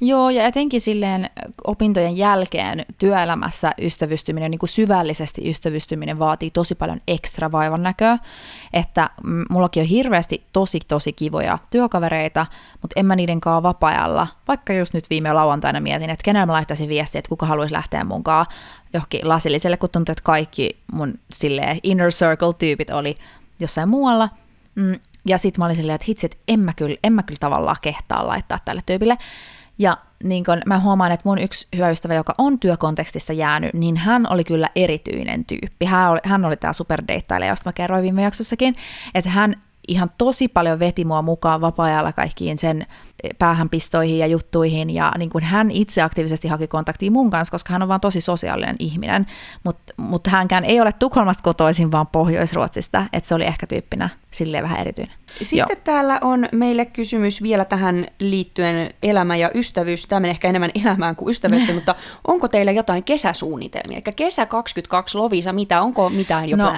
Joo, 0.00 0.30
ja 0.30 0.46
etenkin 0.46 0.80
silleen 0.80 1.30
opintojen 1.66 2.16
jälkeen 2.16 2.86
työelämässä 2.98 3.72
ystävystyminen, 3.82 4.50
niin 4.50 4.58
kuin 4.58 4.70
syvällisesti 4.70 5.50
ystävystyminen 5.50 6.18
vaatii 6.18 6.50
tosi 6.50 6.74
paljon 6.74 7.00
ekstra 7.08 7.52
vaivan 7.52 7.82
näköä, 7.82 8.18
että 8.72 9.10
mullakin 9.50 9.80
on 9.80 9.88
hirveästi 9.88 10.44
tosi 10.52 10.78
tosi 10.88 11.12
kivoja 11.12 11.58
työkavereita, 11.70 12.46
mutta 12.82 13.00
en 13.00 13.06
mä 13.06 13.16
niiden 13.16 13.40
kanssa 13.40 13.62
vapaa-ajalla, 13.62 14.26
vaikka 14.48 14.72
just 14.72 14.94
nyt 14.94 15.10
viime 15.10 15.32
lauantaina 15.32 15.80
mietin, 15.80 16.10
että 16.10 16.24
kenellä 16.24 16.46
mä 16.46 16.52
laittaisin 16.52 16.88
viestiä, 16.88 17.18
että 17.18 17.28
kuka 17.28 17.46
haluaisi 17.46 17.74
lähteä 17.74 18.04
mukaan 18.04 18.46
johonkin 18.92 19.28
lasilliselle, 19.28 19.76
kun 19.76 19.90
tuntuu, 19.90 20.12
että 20.12 20.24
kaikki 20.24 20.78
mun 20.92 21.14
silleen 21.32 21.80
inner 21.82 22.10
circle-tyypit 22.10 22.94
oli 22.94 23.14
jossain 23.60 23.88
muualla, 23.88 24.28
mm, 24.74 25.00
ja 25.26 25.38
sitten 25.38 25.60
mä 25.60 25.64
olin 25.66 25.76
silleen, 25.76 25.94
että 25.94 26.04
hitsi, 26.08 26.26
että 26.26 26.38
en 26.48 26.60
mä 26.60 26.72
kyllä, 26.74 26.96
en 27.04 27.12
mä 27.12 27.22
kyllä 27.22 27.38
tavallaan 27.40 27.76
kehtaa 27.82 28.26
laittaa 28.26 28.58
tälle 28.64 28.82
tyypille. 28.86 29.18
Ja 29.78 29.96
niin 30.24 30.44
kun 30.44 30.62
mä 30.66 30.80
huomaan, 30.80 31.12
että 31.12 31.28
mun 31.28 31.38
yksi 31.38 31.68
hyvä 31.76 31.90
ystävä, 31.90 32.14
joka 32.14 32.34
on 32.38 32.58
työkontekstista 32.58 33.32
jäänyt, 33.32 33.74
niin 33.74 33.96
hän 33.96 34.32
oli 34.32 34.44
kyllä 34.44 34.68
erityinen 34.76 35.44
tyyppi. 35.44 35.86
Hän 35.86 36.10
oli, 36.10 36.20
hän 36.24 36.44
oli 36.44 36.56
tämä 36.56 36.72
superdeittailija, 36.72 37.52
josta 37.52 37.68
mä 37.68 37.72
kerroin 37.72 38.02
viime 38.02 38.22
jaksossakin, 38.22 38.74
että 39.14 39.30
hän 39.30 39.62
ihan 39.88 40.10
tosi 40.18 40.48
paljon 40.48 40.78
veti 40.78 41.04
mua 41.04 41.22
mukaan 41.22 41.60
vapaa-ajalla 41.60 42.12
kaikkiin 42.12 42.58
sen 42.58 42.86
päähänpistoihin 43.38 44.18
ja 44.18 44.26
juttuihin, 44.26 44.90
ja 44.90 45.12
niin 45.18 45.30
kuin 45.30 45.44
hän 45.44 45.70
itse 45.70 46.02
aktiivisesti 46.02 46.48
haki 46.48 46.66
kontaktia 46.66 47.10
mun 47.10 47.30
kanssa, 47.30 47.50
koska 47.50 47.72
hän 47.72 47.82
on 47.82 47.88
vaan 47.88 48.00
tosi 48.00 48.20
sosiaalinen 48.20 48.76
ihminen, 48.78 49.26
mutta 49.64 49.94
mut 49.96 50.26
hänkään 50.26 50.64
ei 50.64 50.80
ole 50.80 50.92
Tukholmasta 50.92 51.42
kotoisin, 51.42 51.92
vaan 51.92 52.06
Pohjois-Ruotsista, 52.06 53.04
että 53.12 53.28
se 53.28 53.34
oli 53.34 53.44
ehkä 53.44 53.66
tyyppinä 53.66 54.08
silleen 54.30 54.64
vähän 54.64 54.80
erityinen. 54.80 55.14
Sitten 55.42 55.58
Joo. 55.58 55.80
täällä 55.84 56.18
on 56.22 56.48
meille 56.52 56.86
kysymys 56.86 57.42
vielä 57.42 57.64
tähän 57.64 58.06
liittyen 58.18 58.94
elämä 59.02 59.36
ja 59.36 59.50
ystävyys. 59.54 60.06
Tämä 60.06 60.20
menee 60.20 60.30
ehkä 60.30 60.48
enemmän 60.48 60.70
elämään 60.84 61.16
kuin 61.16 61.30
ystävyyttä, 61.30 61.72
mutta 61.78 61.94
onko 62.26 62.48
teillä 62.48 62.72
jotain 62.72 63.04
kesäsuunnitelmia? 63.04 64.00
Eli 64.06 64.14
kesä 64.16 64.46
22, 64.46 65.18
Lovisa, 65.18 65.52
mitä? 65.52 65.82
Onko 65.82 66.10
mitään 66.10 66.48
jo 66.48 66.56
no? 66.56 66.72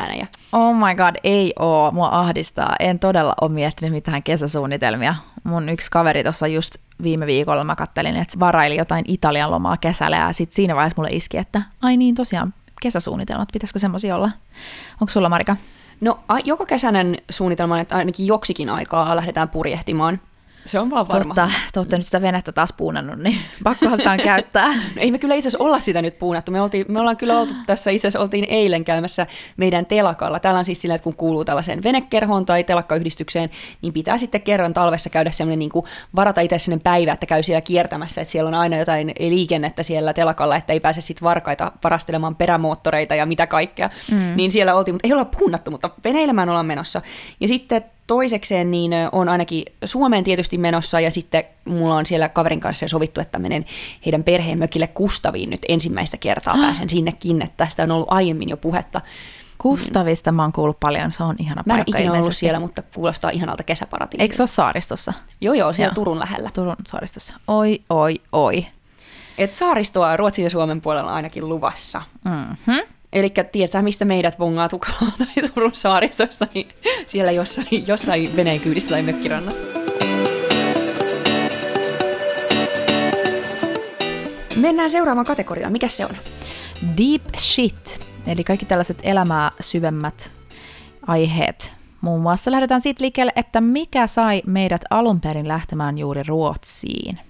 Oh 0.53 0.75
my 0.75 0.95
god, 0.95 1.17
ei 1.25 1.53
oo. 1.59 1.91
Mua 1.91 2.09
ahdistaa. 2.13 2.77
En 2.81 2.99
todella 3.01 3.35
ole 3.41 3.51
miettinyt 3.51 3.93
mitään 3.93 4.23
kesäsuunnitelmia. 4.23 5.15
Mun 5.45 5.69
yksi 5.69 5.91
kaveri 5.91 6.23
tuossa 6.23 6.47
just 6.47 6.75
viime 7.03 7.27
viikolla 7.27 7.65
mä 7.65 7.77
kattelin, 7.77 8.17
että 8.17 8.39
varaili 8.39 8.77
jotain 8.77 9.05
Italian 9.09 9.51
lomaa 9.51 9.77
kesällä 9.77 10.17
ja 10.17 10.33
sitten 10.33 10.57
siinä 10.57 10.75
vaiheessa 10.75 10.97
mulle 10.97 11.11
iski, 11.13 11.37
että 11.37 11.63
ai 11.83 11.97
niin 11.97 12.15
tosiaan 12.15 12.55
kesäsuunnitelmat, 12.83 13.49
pitäisikö 13.53 13.79
semmoisia 13.79 14.17
olla? 14.17 14.31
Onko 15.01 15.11
sulla 15.11 15.29
Marika? 15.29 15.57
No 16.01 16.21
joka 16.45 16.67
kesäinen 16.67 17.17
suunnitelma 17.31 17.75
on, 17.75 17.81
että 17.81 17.97
ainakin 17.97 18.27
joksikin 18.27 18.71
aikaa 18.71 19.17
lähdetään 19.17 19.49
purjehtimaan. 19.49 20.21
Se 20.67 20.79
on 20.79 20.91
vaan 20.91 21.09
varma. 21.09 21.35
Totta, 21.35 21.51
te 21.73 21.81
olette 21.81 21.97
nyt 21.97 22.05
sitä 22.07 22.23
venettä 22.23 22.53
taas 22.53 22.73
puunannut, 22.77 23.19
niin 23.19 23.39
pakkohan 23.65 23.99
sitä 23.99 24.11
on 24.11 24.19
käyttää. 24.19 24.69
no, 24.69 24.83
ei 24.97 25.11
me 25.11 25.19
kyllä 25.19 25.35
itse 25.35 25.49
asiassa 25.49 25.65
olla 25.65 25.81
sitä 25.81 26.03
nyt 26.03 26.19
puunattu. 26.19 26.53
Me, 26.53 26.61
oltiin, 26.61 26.87
me 26.89 27.01
ollaan 27.01 27.17
kyllä 27.17 27.41
oltu 27.41 27.55
tässä, 27.67 27.91
itse 27.91 28.09
asiassa 28.09 28.21
oltiin 28.21 28.45
eilen 28.49 28.85
käymässä 28.85 29.27
meidän 29.57 29.87
telakalla. 29.87 30.41
Täällä 30.41 30.59
on 30.59 30.65
siis 30.65 30.83
sillä, 30.83 30.95
että 30.95 31.05
kun 31.05 31.17
kuuluu 31.17 31.45
tällaiseen 31.45 31.83
venekerhoon 31.83 32.47
tai 32.47 32.65
telakkayhdistykseen, 32.65 33.51
niin 33.83 33.93
pitää 33.93 34.19
sitten 34.19 34.43
kerran 34.43 34.75
talvessa 34.75 35.11
käydä 35.11 35.31
semmoinen 35.31 35.59
niin 35.59 35.71
kuin 35.71 35.87
varata 36.17 36.41
itse 36.41 36.59
sellainen 36.59 36.83
päivä, 36.83 37.13
että 37.13 37.27
käy 37.27 37.43
siellä 37.43 37.61
kiertämässä, 37.61 38.21
että 38.21 38.33
siellä 38.33 38.49
on 38.49 38.55
aina 38.55 38.77
jotain 38.77 39.15
liikennettä 39.19 39.83
siellä 39.83 40.13
telakalla, 40.13 40.57
että 40.57 40.73
ei 40.73 40.81
pääse 40.81 41.01
sitten 41.01 41.25
varkaita 41.25 41.73
varastelemaan 41.85 42.37
perämoottoreita 42.37 43.15
ja 43.15 43.27
mitä 43.27 43.47
kaikkea. 43.47 43.91
Mm. 44.11 44.37
Niin 44.37 44.51
siellä 44.51 44.75
oltiin, 44.75 44.95
mutta 44.95 45.09
ei 45.09 45.13
olla 45.13 45.25
puunattu, 45.25 45.71
mutta 45.71 45.91
veneilemään 46.05 46.49
ollaan 46.49 46.67
menossa. 46.67 47.03
Ja 47.41 47.49
sitten 47.49 47.85
toisekseen 48.11 48.71
niin 48.71 48.93
on 49.13 49.29
ainakin 49.29 49.65
Suomeen 49.85 50.25
tietysti 50.25 50.59
menossa 50.59 51.01
ja 51.01 51.11
sitten 51.11 51.45
mulla 51.65 51.95
on 51.95 52.07
siellä 52.07 52.29
kaverin 52.29 52.61
kanssa 52.61 52.89
sovittu, 52.89 53.21
että 53.21 53.39
menen 53.39 53.65
heidän 54.07 54.25
perheen 54.25 54.59
mökille 54.59 54.87
Kustaviin 54.87 55.51
nyt 55.51 55.63
ensimmäistä 55.69 56.17
kertaa 56.17 56.55
pääsen 56.55 56.91
sinnekin, 56.91 57.43
että 57.43 57.57
tästä 57.57 57.83
on 57.83 57.91
ollut 57.91 58.09
aiemmin 58.11 58.49
jo 58.49 58.57
puhetta. 58.57 59.01
Kustavista 59.59 60.33
mä 60.33 60.43
oon 60.43 60.53
kuullut 60.53 60.81
paljon, 60.81 61.13
se 61.13 61.23
on 61.23 61.37
ihana 61.39 61.63
paikka. 61.69 61.93
Mä 61.93 61.99
en 61.99 62.05
ikinä 62.05 62.13
ollut 62.13 62.37
siellä, 62.37 62.61
mutta 62.61 62.83
kuulostaa 62.95 63.31
ihanalta 63.31 63.63
kesäparatiisilta. 63.63 64.23
Eikö 64.23 64.37
se 64.37 64.43
ole 64.43 64.49
saaristossa? 64.49 65.13
Joo, 65.41 65.55
joo, 65.55 65.73
siellä 65.73 65.91
joo. 65.91 65.95
Turun 65.95 66.19
lähellä. 66.19 66.51
Turun 66.55 66.77
saaristossa. 66.87 67.35
Oi, 67.49 67.81
oi, 67.91 68.15
oi. 68.33 68.67
Et 69.39 69.53
saaristoa 69.53 70.17
Ruotsin 70.17 70.43
ja 70.43 70.51
Suomen 70.51 70.81
puolella 70.81 71.15
ainakin 71.15 71.49
luvassa. 71.49 72.03
Mm-hmm. 72.25 72.81
Eli 73.13 73.33
tietää, 73.53 73.83
mistä 73.83 74.05
meidät 74.05 74.39
bongaa 74.39 74.69
Tukalaa 74.69 75.13
tai 75.19 75.49
Turun 75.49 75.75
saaristosta, 75.75 76.47
niin 76.55 76.69
siellä 77.07 77.33
jossain, 77.33 77.87
jossain 77.87 78.37
veneen 78.37 78.61
kyydissä 78.61 78.91
tai 78.91 79.03
mökkirannassa. 79.03 79.67
Mennään 84.57 84.91
seuraavaan 84.91 85.27
kategoriaan. 85.27 85.73
Mikä 85.73 85.89
se 85.89 86.05
on? 86.07 86.15
Deep 86.99 87.23
shit. 87.39 88.01
Eli 88.27 88.45
kaikki 88.45 88.67
tällaiset 88.67 88.99
elämää 89.03 89.53
syvemmät 89.61 90.33
aiheet. 91.07 91.73
Muun 92.01 92.21
muassa 92.21 92.51
lähdetään 92.51 92.81
siitä 92.81 93.05
liikkeelle, 93.05 93.33
että 93.37 93.61
mikä 93.61 94.07
sai 94.07 94.43
meidät 94.47 94.81
alun 94.91 95.21
perin 95.21 95.49
lähtemään 95.49 95.99
juuri 95.99 96.23
Ruotsiin. 96.23 97.30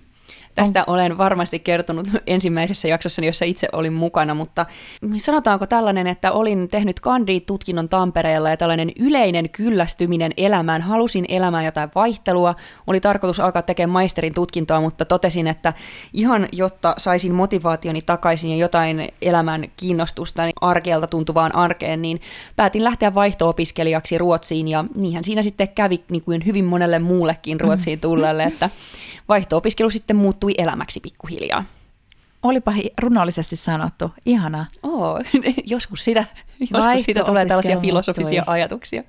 Tästä 0.60 0.84
on... 0.86 0.94
olen 0.94 1.18
varmasti 1.18 1.58
kertonut 1.58 2.08
ensimmäisessä 2.26 2.88
jaksossa, 2.88 3.24
jossa 3.24 3.44
itse 3.44 3.68
olin 3.72 3.92
mukana, 3.92 4.34
mutta 4.34 4.66
sanotaanko 5.16 5.66
tällainen, 5.66 6.06
että 6.06 6.32
olin 6.32 6.68
tehnyt 6.68 7.00
kandi-tutkinnon 7.00 7.88
Tampereella 7.88 8.50
ja 8.50 8.56
tällainen 8.56 8.92
yleinen 8.98 9.50
kyllästyminen 9.50 10.32
elämään, 10.36 10.82
halusin 10.82 11.24
elämään 11.28 11.64
jotain 11.64 11.90
vaihtelua, 11.94 12.54
oli 12.86 13.00
tarkoitus 13.00 13.40
alkaa 13.40 13.62
tekemään 13.62 13.92
maisterin 13.92 14.34
tutkintoa, 14.34 14.80
mutta 14.80 15.04
totesin, 15.04 15.46
että 15.46 15.72
ihan 16.12 16.48
jotta 16.52 16.94
saisin 16.98 17.34
motivaationi 17.34 18.00
takaisin 18.02 18.50
ja 18.50 18.56
jotain 18.56 19.08
elämän 19.22 19.64
kiinnostusta 19.76 20.42
niin 20.42 20.52
arkeelta 20.60 21.06
tuntuvaan 21.06 21.56
arkeen, 21.56 22.02
niin 22.02 22.20
päätin 22.56 22.84
lähteä 22.84 23.14
vaihto-opiskelijaksi 23.14 24.18
Ruotsiin. 24.18 24.68
Ja 24.68 24.84
niinhän 24.94 25.24
siinä 25.24 25.42
sitten 25.42 25.68
kävi 25.68 26.04
niin 26.10 26.22
kuin 26.22 26.46
hyvin 26.46 26.64
monelle 26.64 26.98
muullekin 26.98 27.60
Ruotsiin 27.60 28.00
tulleelle, 28.00 28.44
että 28.44 28.70
vaihto-opiskelu 29.30 29.90
sitten 29.90 30.16
muuttui 30.16 30.54
elämäksi 30.58 31.00
pikkuhiljaa. 31.00 31.64
Olipa 32.42 32.72
runollisesti 32.98 33.56
sanottu. 33.56 34.10
Ihanaa. 34.26 34.66
Oo, 34.82 35.20
joskus 35.74 36.04
sitä, 36.04 36.24
joskus 36.60 37.04
siitä 37.04 37.24
tulee 37.24 37.46
tällaisia 37.46 37.80
filosofisia 37.80 38.40
muuttui. 38.40 38.54
ajatuksia. 38.54 39.02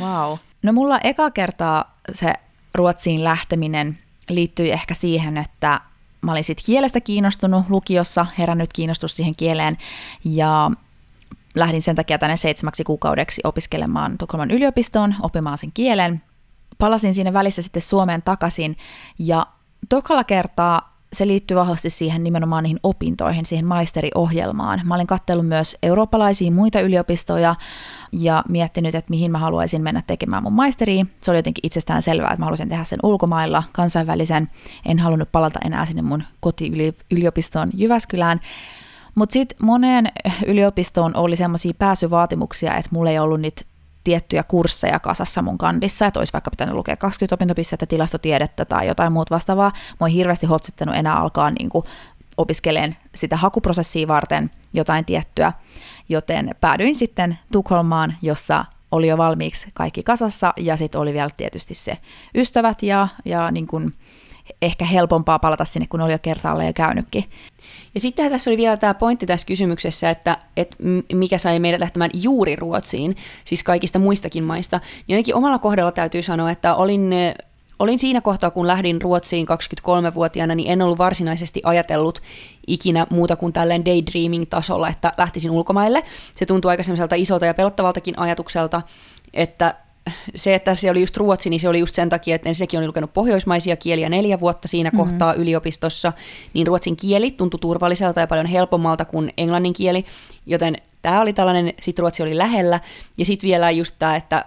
Wow. 0.00 0.36
No 0.62 0.72
mulla 0.72 1.00
eka 1.04 1.30
kertaa 1.30 1.96
se 2.12 2.32
Ruotsiin 2.74 3.24
lähteminen 3.24 3.98
liittyi 4.28 4.70
ehkä 4.72 4.94
siihen, 4.94 5.36
että 5.36 5.80
mä 6.20 6.32
olin 6.32 6.44
sit 6.44 6.58
kielestä 6.66 7.00
kiinnostunut 7.00 7.64
lukiossa, 7.68 8.26
herännyt 8.38 8.72
kiinnostus 8.72 9.16
siihen 9.16 9.36
kieleen 9.36 9.78
ja 10.24 10.70
lähdin 11.54 11.82
sen 11.82 11.96
takia 11.96 12.18
tänne 12.18 12.36
seitsemäksi 12.36 12.84
kuukaudeksi 12.84 13.40
opiskelemaan 13.44 14.18
Tukholman 14.18 14.50
yliopistoon, 14.50 15.14
oppimaan 15.22 15.58
sen 15.58 15.72
kielen. 15.74 16.22
Palasin 16.78 17.14
siinä 17.14 17.32
välissä 17.32 17.62
sitten 17.62 17.82
Suomeen 17.82 18.22
takaisin 18.22 18.76
ja 19.18 19.46
tokalla 19.88 20.24
kertaa 20.24 20.96
se 21.12 21.26
liittyy 21.26 21.56
vahvasti 21.56 21.90
siihen 21.90 22.24
nimenomaan 22.24 22.62
niihin 22.62 22.80
opintoihin, 22.82 23.46
siihen 23.46 23.68
maisteriohjelmaan. 23.68 24.80
Mä 24.84 24.94
olin 24.94 25.06
katsellut 25.06 25.46
myös 25.46 25.76
eurooppalaisia 25.82 26.50
muita 26.50 26.80
yliopistoja 26.80 27.54
ja 28.12 28.44
miettinyt, 28.48 28.94
että 28.94 29.10
mihin 29.10 29.32
mä 29.32 29.38
haluaisin 29.38 29.82
mennä 29.82 30.02
tekemään 30.06 30.42
mun 30.42 30.52
maisteriin. 30.52 31.10
Se 31.20 31.30
oli 31.30 31.38
jotenkin 31.38 31.66
itsestään 31.66 32.02
selvää, 32.02 32.28
että 32.30 32.40
mä 32.40 32.44
haluaisin 32.44 32.68
tehdä 32.68 32.84
sen 32.84 32.98
ulkomailla, 33.02 33.62
kansainvälisen. 33.72 34.48
En 34.86 34.98
halunnut 34.98 35.32
palata 35.32 35.58
enää 35.64 35.84
sinne 35.84 36.02
mun 36.02 36.22
kotiyliopistoon 36.40 37.68
Jyväskylään. 37.74 38.40
Mutta 39.14 39.32
sitten 39.32 39.58
moneen 39.62 40.06
yliopistoon 40.46 41.16
oli 41.16 41.36
semmoisia 41.36 41.72
pääsyvaatimuksia, 41.78 42.76
että 42.76 42.90
mulla 42.92 43.10
ei 43.10 43.18
ollut 43.18 43.40
niitä 43.40 43.62
tiettyjä 44.06 44.42
kursseja 44.42 45.00
kasassa 45.00 45.42
mun 45.42 45.58
kandissa, 45.58 46.06
että 46.06 46.20
olisi 46.20 46.32
vaikka 46.32 46.50
pitänyt 46.50 46.74
lukea 46.74 46.96
20 46.96 47.34
opintopistettä, 47.34 47.86
tilastotiedettä 47.86 48.64
tai 48.64 48.86
jotain 48.86 49.12
muuta 49.12 49.34
vastaavaa. 49.34 49.72
Mä 49.74 49.96
oon 50.00 50.10
hirveästi 50.10 50.46
hotsittanut 50.46 50.94
enää 50.94 51.16
alkaa 51.16 51.50
niin 51.50 51.68
kuin 51.68 51.84
opiskeleen 52.36 52.96
sitä 53.14 53.36
hakuprosessia 53.36 54.08
varten 54.08 54.50
jotain 54.72 55.04
tiettyä, 55.04 55.52
joten 56.08 56.50
päädyin 56.60 56.94
sitten 56.94 57.38
Tukholmaan, 57.52 58.16
jossa 58.22 58.64
oli 58.90 59.08
jo 59.08 59.18
valmiiksi 59.18 59.70
kaikki 59.74 60.02
kasassa 60.02 60.52
ja 60.56 60.76
sitten 60.76 61.00
oli 61.00 61.12
vielä 61.12 61.30
tietysti 61.36 61.74
se 61.74 61.96
ystävät 62.34 62.82
ja, 62.82 63.08
ja 63.24 63.50
niin 63.50 63.66
kuin 63.66 63.94
ehkä 64.62 64.84
helpompaa 64.84 65.38
palata 65.38 65.64
sinne, 65.64 65.86
kun 65.86 66.00
oli 66.00 66.12
jo 66.12 66.18
kertaalleen 66.18 66.74
käynytkin. 66.74 67.24
Ja 67.94 68.00
sitten 68.00 68.30
tässä 68.30 68.50
oli 68.50 68.56
vielä 68.56 68.76
tämä 68.76 68.94
pointti 68.94 69.26
tässä 69.26 69.46
kysymyksessä, 69.46 70.10
että, 70.10 70.38
että 70.56 70.76
mikä 71.12 71.38
sai 71.38 71.58
meidät 71.58 71.80
lähtemään 71.80 72.10
juuri 72.14 72.56
Ruotsiin, 72.56 73.16
siis 73.44 73.62
kaikista 73.62 73.98
muistakin 73.98 74.44
maista. 74.44 74.80
Niin 75.06 75.16
ainakin 75.16 75.34
omalla 75.34 75.58
kohdalla 75.58 75.92
täytyy 75.92 76.22
sanoa, 76.22 76.50
että 76.50 76.74
olin 76.74 77.10
Olin 77.78 77.98
siinä 77.98 78.20
kohtaa, 78.20 78.50
kun 78.50 78.66
lähdin 78.66 79.02
Ruotsiin 79.02 79.46
23-vuotiaana, 79.48 80.54
niin 80.54 80.70
en 80.70 80.82
ollut 80.82 80.98
varsinaisesti 80.98 81.60
ajatellut 81.64 82.22
ikinä 82.66 83.06
muuta 83.10 83.36
kuin 83.36 83.52
tälleen 83.52 83.84
daydreaming-tasolla, 83.84 84.88
että 84.88 85.12
lähtisin 85.16 85.50
ulkomaille. 85.50 86.02
Se 86.36 86.46
tuntuu 86.46 86.68
aika 86.68 86.82
semmoiselta 86.82 87.14
isolta 87.14 87.46
ja 87.46 87.54
pelottavaltakin 87.54 88.18
ajatukselta, 88.18 88.82
että 89.34 89.74
se, 90.34 90.54
että 90.54 90.74
se 90.74 90.90
oli 90.90 91.00
just 91.00 91.16
ruotsi, 91.16 91.50
niin 91.50 91.60
se 91.60 91.68
oli 91.68 91.78
just 91.78 91.94
sen 91.94 92.08
takia, 92.08 92.34
että 92.34 92.48
ensinnäkin 92.48 92.78
oli 92.78 92.86
lukenut 92.86 93.14
pohjoismaisia 93.14 93.76
kieliä 93.76 94.08
neljä 94.08 94.40
vuotta 94.40 94.68
siinä 94.68 94.90
mm-hmm. 94.90 95.10
kohtaa 95.10 95.34
yliopistossa, 95.34 96.12
niin 96.54 96.66
ruotsin 96.66 96.96
kieli 96.96 97.30
tuntui 97.30 97.60
turvalliselta 97.60 98.20
ja 98.20 98.26
paljon 98.26 98.46
helpommalta 98.46 99.04
kuin 99.04 99.32
englannin 99.36 99.72
kieli, 99.72 100.04
joten 100.46 100.76
tämä 101.02 101.20
oli 101.20 101.32
tällainen, 101.32 101.72
sitten 101.82 102.02
ruotsi 102.02 102.22
oli 102.22 102.38
lähellä, 102.38 102.80
ja 103.18 103.24
sitten 103.24 103.48
vielä 103.48 103.70
just 103.70 103.94
tämä, 103.98 104.16
että 104.16 104.44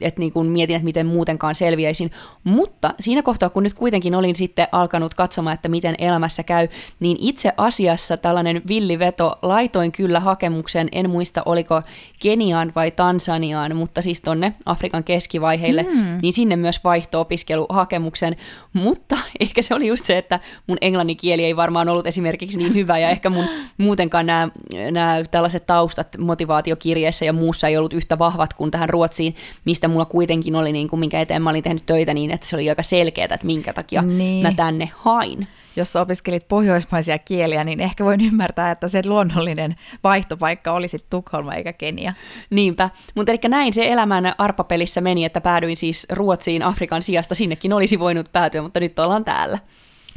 että 0.00 0.20
niin 0.20 0.32
kuin 0.32 0.46
mietin, 0.46 0.76
että 0.76 0.84
miten 0.84 1.06
muutenkaan 1.06 1.54
selviäisin. 1.54 2.10
Mutta 2.44 2.94
siinä 3.00 3.22
kohtaa, 3.22 3.50
kun 3.50 3.62
nyt 3.62 3.74
kuitenkin 3.74 4.14
olin 4.14 4.36
sitten 4.36 4.68
alkanut 4.72 5.14
katsomaan, 5.14 5.54
että 5.54 5.68
miten 5.68 5.94
elämässä 5.98 6.42
käy, 6.42 6.68
niin 7.00 7.16
itse 7.20 7.52
asiassa 7.56 8.16
tällainen 8.16 8.62
villiveto, 8.68 9.38
laitoin 9.42 9.92
kyllä 9.92 10.20
hakemuksen, 10.20 10.88
en 10.92 11.10
muista 11.10 11.42
oliko 11.46 11.82
Keniaan 12.20 12.72
vai 12.76 12.90
Tansaniaan, 12.90 13.76
mutta 13.76 14.02
siis 14.02 14.20
tonne 14.20 14.52
Afrikan 14.66 15.04
keskivaiheille, 15.04 15.82
mm. 15.82 16.18
niin 16.22 16.32
sinne 16.32 16.56
myös 16.56 16.84
vaihto-opiskeluhakemuksen, 16.84 18.36
mutta 18.72 19.18
ehkä 19.40 19.62
se 19.62 19.74
oli 19.74 19.86
just 19.86 20.06
se, 20.06 20.18
että 20.18 20.40
mun 20.66 20.78
englannin 20.80 21.16
kieli 21.16 21.44
ei 21.44 21.56
varmaan 21.56 21.88
ollut 21.88 22.06
esimerkiksi 22.06 22.58
niin 22.58 22.74
hyvä, 22.74 22.98
ja 22.98 23.10
ehkä 23.10 23.30
mun 23.30 23.44
muutenkaan 23.78 24.26
nämä, 24.26 24.48
nämä 24.90 25.24
tällaiset 25.30 25.66
taustat 25.66 26.08
motivaatiokirjeessä 26.18 27.24
ja 27.24 27.32
muussa 27.32 27.68
ei 27.68 27.76
ollut 27.76 27.92
yhtä 27.92 28.18
vahvat 28.18 28.54
kuin 28.54 28.70
tähän 28.70 28.88
Ruotsiin, 28.88 29.36
mistä 29.64 29.85
mistä 29.88 29.94
mulla 29.94 30.04
kuitenkin 30.04 30.56
oli, 30.56 30.72
niin 30.72 30.88
kuin, 30.88 31.00
minkä 31.00 31.20
eteen 31.20 31.42
mä 31.42 31.50
olin 31.50 31.62
tehnyt 31.62 31.86
töitä 31.86 32.14
niin, 32.14 32.30
että 32.30 32.46
se 32.46 32.56
oli 32.56 32.68
aika 32.68 32.82
selkeää, 32.82 33.24
että 33.24 33.46
minkä 33.46 33.72
takia 33.72 34.02
niin. 34.02 34.42
mä 34.42 34.52
tänne 34.52 34.90
hain. 34.94 35.46
Jos 35.76 35.96
opiskelit 35.96 36.48
pohjoismaisia 36.48 37.18
kieliä, 37.18 37.64
niin 37.64 37.80
ehkä 37.80 38.04
voin 38.04 38.20
ymmärtää, 38.20 38.70
että 38.70 38.88
se 38.88 39.02
luonnollinen 39.06 39.76
vaihtopaikka 40.04 40.72
olisi 40.72 40.98
Tukholma 41.10 41.54
eikä 41.54 41.72
Kenia. 41.72 42.12
Niinpä, 42.50 42.90
mutta 43.14 43.32
eli 43.32 43.40
näin 43.48 43.72
se 43.72 43.88
elämän 43.88 44.34
arpapelissä 44.38 45.00
meni, 45.00 45.24
että 45.24 45.40
päädyin 45.40 45.76
siis 45.76 46.06
Ruotsiin 46.12 46.62
Afrikan 46.62 47.02
sijasta. 47.02 47.34
Sinnekin 47.34 47.72
olisi 47.72 47.98
voinut 47.98 48.32
päätyä, 48.32 48.62
mutta 48.62 48.80
nyt 48.80 48.98
ollaan 48.98 49.24
täällä. 49.24 49.58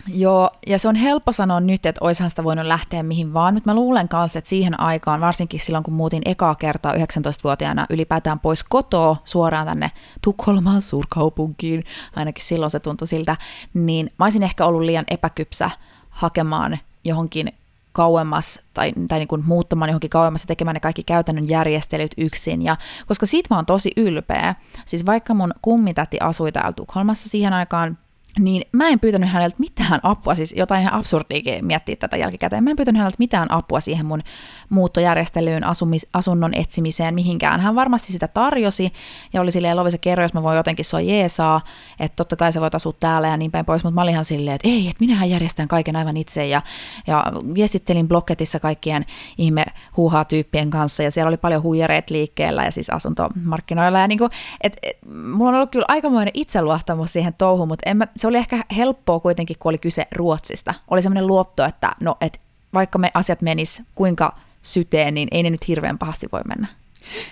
Joo, 0.07 0.49
ja 0.67 0.79
se 0.79 0.87
on 0.87 0.95
helppo 0.95 1.31
sanoa 1.31 1.59
nyt, 1.59 1.85
että 1.85 2.05
oishan 2.05 2.29
sitä 2.29 2.43
voinut 2.43 2.65
lähteä 2.65 3.03
mihin 3.03 3.33
vaan, 3.33 3.53
mutta 3.53 3.69
mä 3.69 3.75
luulen 3.75 4.07
kanssa, 4.07 4.39
että 4.39 4.49
siihen 4.49 4.79
aikaan, 4.79 5.21
varsinkin 5.21 5.59
silloin 5.59 5.83
kun 5.83 5.93
muutin 5.93 6.21
ekaa 6.25 6.55
kertaa 6.55 6.93
19-vuotiaana 6.93 7.85
ylipäätään 7.89 8.39
pois 8.39 8.63
kotoa 8.63 9.17
suoraan 9.23 9.67
tänne 9.67 9.91
Tukholmaan 10.21 10.81
suurkaupunkiin, 10.81 11.83
ainakin 12.15 12.45
silloin 12.45 12.71
se 12.71 12.79
tuntui 12.79 13.07
siltä, 13.07 13.37
niin 13.73 14.09
mä 14.19 14.25
olisin 14.25 14.43
ehkä 14.43 14.65
ollut 14.65 14.81
liian 14.81 15.05
epäkypsä 15.07 15.71
hakemaan 16.09 16.77
johonkin 17.03 17.53
kauemmas 17.91 18.59
tai, 18.73 18.93
tai 19.07 19.19
niin 19.19 19.27
kuin 19.27 19.43
muuttamaan 19.45 19.89
johonkin 19.89 20.09
kauemmas 20.09 20.43
ja 20.43 20.47
tekemään 20.47 20.73
ne 20.73 20.79
kaikki 20.79 21.03
käytännön 21.03 21.49
järjestelyt 21.49 22.11
yksin. 22.17 22.61
Ja, 22.61 22.77
koska 23.07 23.25
siitä 23.25 23.47
mä 23.49 23.57
oon 23.57 23.65
tosi 23.65 23.91
ylpeä. 23.97 24.55
Siis 24.85 25.05
vaikka 25.05 25.33
mun 25.33 25.53
kummitäti 25.61 26.17
asui 26.19 26.51
täällä 26.51 26.73
Tukholmassa 26.73 27.29
siihen 27.29 27.53
aikaan, 27.53 27.97
niin 28.39 28.63
mä 28.71 28.87
en 28.87 28.99
pyytänyt 28.99 29.29
häneltä 29.29 29.55
mitään 29.59 29.99
apua, 30.03 30.35
siis 30.35 30.53
jotain 30.57 30.81
ihan 30.81 30.93
absurdiikin 30.93 31.65
miettiä 31.65 31.95
tätä 31.95 32.17
jälkikäteen. 32.17 32.63
Mä 32.63 32.69
en 32.69 32.75
pyytänyt 32.75 32.99
häneltä 32.99 33.15
mitään 33.19 33.51
apua 33.51 33.79
siihen 33.79 34.05
mun 34.05 34.21
muuttojärjestelyyn, 34.69 35.63
asumis, 35.63 36.07
asunnon 36.13 36.53
etsimiseen, 36.53 37.15
mihinkään. 37.15 37.59
Hän 37.59 37.75
varmasti 37.75 38.11
sitä 38.11 38.27
tarjosi 38.27 38.93
ja 39.33 39.41
oli 39.41 39.51
silleen, 39.51 39.77
Lovisa 39.77 39.97
kerro, 39.97 40.23
jos 40.23 40.33
mä 40.33 40.43
voin 40.43 40.57
jotenkin 40.57 40.85
sua 40.85 41.01
jeesaa, 41.01 41.61
että 41.99 42.15
totta 42.15 42.35
kai 42.35 42.53
sä 42.53 42.61
voit 42.61 42.75
asua 42.75 42.93
täällä 42.99 43.27
ja 43.27 43.37
niin 43.37 43.51
päin 43.51 43.65
pois, 43.65 43.83
mutta 43.83 43.95
mä 43.95 44.01
olin 44.01 44.11
ihan 44.11 44.25
silleen, 44.25 44.55
että 44.55 44.67
ei, 44.67 44.87
että 44.87 45.05
minähän 45.05 45.29
järjestän 45.29 45.67
kaiken 45.67 45.95
aivan 45.95 46.17
itse 46.17 46.47
ja, 46.47 46.61
ja 47.07 47.25
viestittelin 47.55 48.07
Blocketissa 48.07 48.59
kaikkien 48.59 49.05
ihme 49.37 49.65
huuhaa 49.97 50.25
tyyppien 50.25 50.69
kanssa 50.69 51.03
ja 51.03 51.11
siellä 51.11 51.27
oli 51.27 51.37
paljon 51.37 51.63
huijareet 51.63 52.09
liikkeellä 52.09 52.65
ja 52.65 52.71
siis 52.71 52.89
asuntomarkkinoilla 52.89 53.99
ja 53.99 54.07
niin 54.07 54.17
kuin, 54.19 54.31
et, 54.61 54.77
et, 54.83 54.97
mulla 55.33 55.49
on 55.49 55.55
ollut 55.55 55.71
kyllä 55.71 55.85
aikamoinen 55.87 56.31
itseluottamus 56.33 57.13
siihen 57.13 57.33
touhuun, 57.33 57.67
mutta 57.67 57.89
en 57.89 57.97
mä, 57.97 58.05
se 58.19 58.27
oli 58.27 58.37
ehkä 58.37 58.63
helppoa 58.77 59.19
kuitenkin, 59.19 59.55
kun 59.59 59.69
oli 59.69 59.77
kyse 59.77 60.07
Ruotsista. 60.15 60.73
Oli 60.87 61.01
semmoinen 61.01 61.27
luotto, 61.27 61.65
että 61.65 61.95
no, 61.99 62.17
et 62.21 62.41
vaikka 62.73 62.99
me 62.99 63.11
asiat 63.13 63.41
menis 63.41 63.81
kuinka 63.95 64.35
syteen, 64.61 65.13
niin 65.13 65.27
ei 65.31 65.43
ne 65.43 65.49
nyt 65.49 65.67
hirveän 65.67 65.97
pahasti 65.97 66.27
voi 66.31 66.41
mennä. 66.47 66.67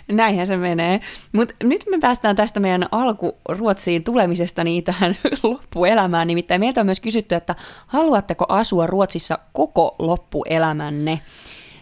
Näinhän 0.07 0.47
se 0.47 0.57
menee. 0.57 0.99
Mutta 1.31 1.53
nyt 1.63 1.85
me 1.89 1.97
päästään 1.99 2.35
tästä 2.35 2.59
meidän 2.59 2.85
alku 2.91 3.37
Ruotsiin 3.49 4.03
tulemisesta 4.03 4.63
niin 4.63 4.83
tähän 4.83 5.17
loppuelämään. 5.43 6.27
Nimittäin 6.27 6.61
meiltä 6.61 6.81
on 6.81 6.85
myös 6.85 6.99
kysytty, 6.99 7.35
että 7.35 7.55
haluatteko 7.87 8.45
asua 8.49 8.87
Ruotsissa 8.87 9.39
koko 9.53 9.95
loppuelämänne? 9.99 11.21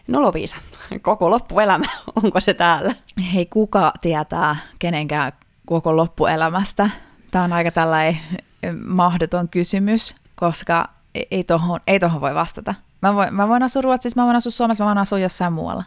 No 0.07 0.21
Loviisa, 0.21 0.57
koko 1.01 1.29
loppuelämä, 1.29 1.85
onko 2.23 2.39
se 2.39 2.53
täällä? 2.53 2.95
Hei, 3.33 3.45
kuka 3.45 3.93
tietää 4.01 4.55
kenenkään 4.79 5.31
koko 5.65 5.95
loppuelämästä? 5.95 6.89
Tämä 7.31 7.43
on 7.43 7.53
aika 7.53 7.71
tällainen 7.71 8.19
mahdoton 8.85 9.49
kysymys, 9.49 10.15
koska 10.35 10.89
ei 11.31 11.43
tohon, 11.43 11.79
ei 11.87 11.99
tohon 11.99 12.21
voi 12.21 12.35
vastata. 12.35 12.75
Mä 13.01 13.15
voin, 13.15 13.33
mä 13.33 13.47
voin 13.47 13.63
asua 13.63 13.81
Ruotsissa, 13.81 14.21
mä 14.21 14.25
voin 14.25 14.35
asua 14.35 14.51
Suomessa, 14.51 14.83
mä 14.83 14.87
voin 14.87 14.97
asua 14.97 15.19
jossain 15.19 15.53
muualla. 15.53 15.83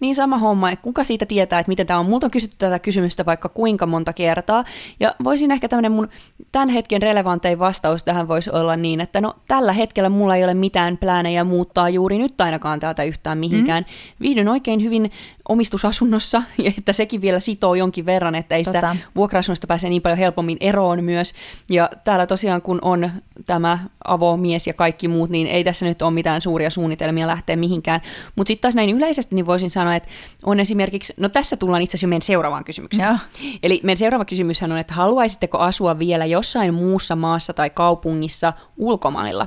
Niin 0.00 0.14
sama 0.14 0.38
homma, 0.38 0.70
että 0.70 0.82
kuka 0.82 1.04
siitä 1.04 1.26
tietää, 1.26 1.58
että 1.58 1.70
miten 1.70 1.86
tämä 1.86 1.98
on. 1.98 2.06
Multa 2.06 2.26
on 2.26 2.30
kysytty 2.30 2.56
tätä 2.58 2.78
kysymystä 2.78 3.26
vaikka 3.26 3.48
kuinka 3.48 3.86
monta 3.86 4.12
kertaa, 4.12 4.64
ja 5.00 5.14
voisin 5.24 5.50
ehkä 5.50 5.68
tämmöinen 5.68 5.92
mun 5.92 6.08
tämän 6.52 6.68
hetken 6.68 7.02
relevantein 7.02 7.58
vastaus 7.58 8.02
tähän 8.02 8.28
voisi 8.28 8.50
olla 8.50 8.76
niin, 8.76 9.00
että 9.00 9.20
no 9.20 9.32
tällä 9.48 9.72
hetkellä 9.72 10.08
mulla 10.08 10.36
ei 10.36 10.44
ole 10.44 10.54
mitään 10.54 10.98
pläänejä 10.98 11.44
muuttaa 11.44 11.88
juuri 11.88 12.18
nyt 12.18 12.40
ainakaan 12.40 12.80
täältä 12.80 13.02
yhtään 13.02 13.38
mihinkään. 13.38 13.82
Mm. 13.88 14.22
Viihdyn 14.22 14.48
oikein 14.48 14.82
hyvin 14.82 15.10
omistusasunnossa, 15.48 16.42
ja 16.58 16.72
että 16.78 16.92
sekin 16.92 17.20
vielä 17.20 17.40
sitoo 17.40 17.74
jonkin 17.74 18.06
verran, 18.06 18.34
että 18.34 18.54
ei 18.54 18.64
sitä 18.64 18.80
tota. 18.80 18.96
vuokra-asunnosta 19.16 19.66
pääse 19.66 19.88
niin 19.88 20.02
paljon 20.02 20.18
helpommin 20.18 20.56
eroon 20.60 21.04
myös. 21.04 21.34
Ja 21.70 21.90
täällä 22.04 22.26
tosiaan 22.26 22.62
kun 22.62 22.78
on 22.82 23.10
tämä 23.46 23.78
avomies 24.04 24.66
ja 24.66 24.74
kaikki 24.74 25.08
muut, 25.08 25.30
niin 25.30 25.46
ei 25.46 25.64
tässä 25.64 25.86
nyt 25.86 26.02
ole 26.02 26.10
mitään 26.10 26.40
suuria 26.40 26.70
suunnitelmia 26.70 27.26
lähteä 27.26 27.56
mihinkään. 27.56 28.00
Mutta 28.36 28.48
sitten 28.48 28.62
taas 28.62 28.74
näin 28.74 28.90
yleisesti, 28.90 29.34
niin 29.34 29.46
voisin 29.46 29.70
sanoa, 29.70 29.94
että 29.94 30.08
on 30.44 30.60
esimerkiksi, 30.60 31.14
no 31.16 31.28
tässä 31.28 31.56
tullaan 31.56 31.82
itse 31.82 31.94
asiassa 31.94 32.08
meidän 32.08 32.22
seuraavaan 32.22 32.64
kysymykseen. 32.64 33.06
Ja. 33.06 33.18
Eli 33.62 33.80
meidän 33.82 33.96
seuraava 33.96 34.24
kysymys 34.24 34.62
on, 34.62 34.78
että 34.78 34.94
haluaisitteko 34.94 35.58
asua 35.58 35.98
vielä 35.98 36.24
jossain 36.24 36.74
muussa 36.74 37.16
maassa 37.16 37.52
tai 37.52 37.70
kaupungissa 37.70 38.52
ulkomailla? 38.76 39.46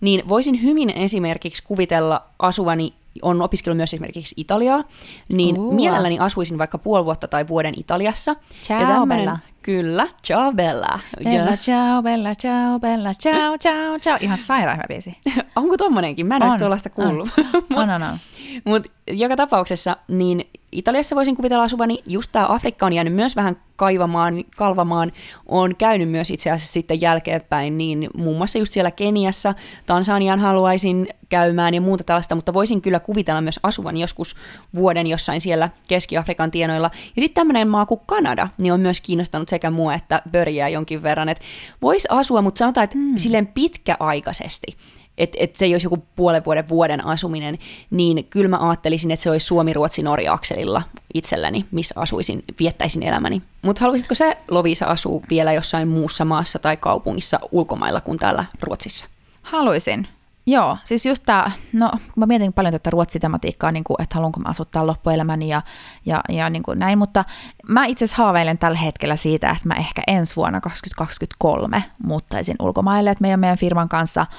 Niin 0.00 0.28
voisin 0.28 0.62
hyvin 0.62 0.90
esimerkiksi 0.90 1.62
kuvitella 1.62 2.24
asuvani 2.38 2.94
on 3.22 3.42
opiskellut 3.42 3.76
myös 3.76 3.94
esimerkiksi 3.94 4.34
Italiaa, 4.38 4.84
niin 5.32 5.58
uh. 5.58 5.74
mielelläni 5.74 6.18
asuisin 6.18 6.58
vaikka 6.58 6.78
puoli 6.78 7.04
vuotta 7.04 7.28
tai 7.28 7.46
vuoden 7.48 7.74
Italiassa. 7.76 8.36
Ciao, 8.62 8.80
ja 8.80 8.86
tämmönen, 8.86 9.24
Bella. 9.24 9.38
Kyllä, 9.62 10.06
ciao 10.24 10.52
Bella. 10.52 10.98
Bella, 11.24 11.50
ja. 11.50 11.56
ciao 11.56 12.02
Bella, 12.02 12.34
ciao 12.34 12.80
Bella, 12.80 13.14
ciao, 13.14 13.58
ciao, 13.58 13.98
ciao. 13.98 14.18
Ihan 14.20 14.38
sairaan 14.38 14.76
hyvä 14.76 14.84
biisi. 14.88 15.18
Onko 15.56 15.76
tommonenkin? 15.76 16.26
Mä 16.26 16.36
en 16.36 16.42
olisi 16.42 16.58
tuollaista 16.58 16.90
kuullut. 16.90 17.28
On, 17.76 17.90
on, 17.90 17.90
on. 17.90 18.02
on. 18.12 18.18
Mutta 18.64 18.90
joka 19.06 19.36
tapauksessa, 19.36 19.96
niin 20.08 20.44
Italiassa 20.72 21.16
voisin 21.16 21.36
kuvitella 21.36 21.64
asuvani, 21.64 22.02
just 22.06 22.32
tämä 22.32 22.46
Afrikka 22.48 22.86
on 22.86 22.92
jäänyt 22.92 23.14
myös 23.14 23.36
vähän 23.36 23.56
kaivamaan, 23.76 24.44
kalvamaan, 24.56 25.12
on 25.46 25.76
käynyt 25.76 26.10
myös 26.10 26.30
itse 26.30 26.50
asiassa 26.50 26.72
sitten 26.72 27.00
jälkeenpäin, 27.00 27.78
niin 27.78 28.10
muun 28.16 28.36
muassa 28.36 28.58
just 28.58 28.72
siellä 28.72 28.90
Keniassa, 28.90 29.54
Tansanian 29.86 30.38
haluaisin 30.38 31.08
käymään 31.28 31.74
ja 31.74 31.80
muuta 31.80 32.04
tällaista, 32.04 32.34
mutta 32.34 32.54
voisin 32.54 32.82
kyllä 32.82 33.00
kuvitella 33.00 33.40
myös 33.40 33.60
asuvan 33.62 33.96
joskus 33.96 34.36
vuoden 34.74 35.06
jossain 35.06 35.40
siellä 35.40 35.70
Keski-Afrikan 35.88 36.50
tienoilla. 36.50 36.90
Ja 36.94 37.20
sitten 37.20 37.34
tämmöinen 37.40 37.68
maa 37.68 37.86
kuin 37.86 38.00
Kanada, 38.06 38.48
niin 38.58 38.72
on 38.72 38.80
myös 38.80 39.00
kiinnostanut 39.00 39.48
sekä 39.48 39.70
mua 39.70 39.94
että 39.94 40.22
Börjää 40.30 40.68
jonkin 40.68 41.02
verran, 41.02 41.28
että 41.28 41.44
voisi 41.82 42.08
asua, 42.10 42.42
mutta 42.42 42.58
sanotaan, 42.58 42.84
että 42.84 42.98
mm. 42.98 43.18
silleen 43.18 43.46
pitkäaikaisesti 43.46 44.76
että 45.18 45.38
et 45.40 45.56
se 45.56 45.64
ei 45.64 45.74
olisi 45.74 45.86
joku 45.86 46.06
puolen 46.16 46.44
vuoden 46.44 46.68
vuoden 46.68 47.06
asuminen, 47.06 47.58
niin 47.90 48.24
kyllä 48.24 48.48
mä 48.48 48.68
ajattelisin, 48.68 49.10
että 49.10 49.22
se 49.22 49.30
olisi 49.30 49.46
Suomi-Ruotsi-Norja-akselilla 49.46 50.82
itselläni, 51.14 51.64
missä 51.70 51.94
asuisin, 51.98 52.44
viettäisin 52.58 53.02
elämäni. 53.02 53.42
Mutta 53.62 53.80
haluaisitko 53.80 54.14
sä, 54.14 54.36
Lovisa, 54.48 54.86
asua 54.86 55.20
vielä 55.30 55.52
jossain 55.52 55.88
muussa 55.88 56.24
maassa 56.24 56.58
tai 56.58 56.76
kaupungissa 56.76 57.38
ulkomailla 57.50 58.00
kuin 58.00 58.18
täällä 58.18 58.44
Ruotsissa? 58.60 59.06
Haluaisin. 59.42 60.08
Joo, 60.46 60.76
siis 60.84 61.06
just 61.06 61.22
tämä, 61.26 61.50
no 61.72 61.90
mä 62.16 62.26
mietin 62.26 62.52
paljon 62.52 62.72
tätä 62.72 62.90
ruotsitematiikkaa, 62.90 63.72
niin 63.72 63.84
kuin, 63.84 64.02
että 64.02 64.14
haluanko 64.14 64.40
mä 64.40 64.48
asuttaa 64.48 64.86
loppuelämäni 64.86 65.48
ja, 65.48 65.62
ja, 66.06 66.20
ja 66.28 66.50
niin 66.50 66.62
kuin 66.62 66.78
näin, 66.78 66.98
mutta 66.98 67.24
mä 67.68 67.86
itse 67.86 68.04
asiassa 68.04 68.22
haaveilen 68.22 68.58
tällä 68.58 68.78
hetkellä 68.78 69.16
siitä, 69.16 69.50
että 69.50 69.68
mä 69.68 69.74
ehkä 69.74 70.02
ensi 70.06 70.36
vuonna 70.36 70.60
2023 70.60 71.84
muuttaisin 72.04 72.56
ulkomaille, 72.60 73.10
että 73.10 73.22
meidän, 73.22 73.40
meidän 73.40 73.58
firman 73.58 73.88
kanssa– 73.88 74.26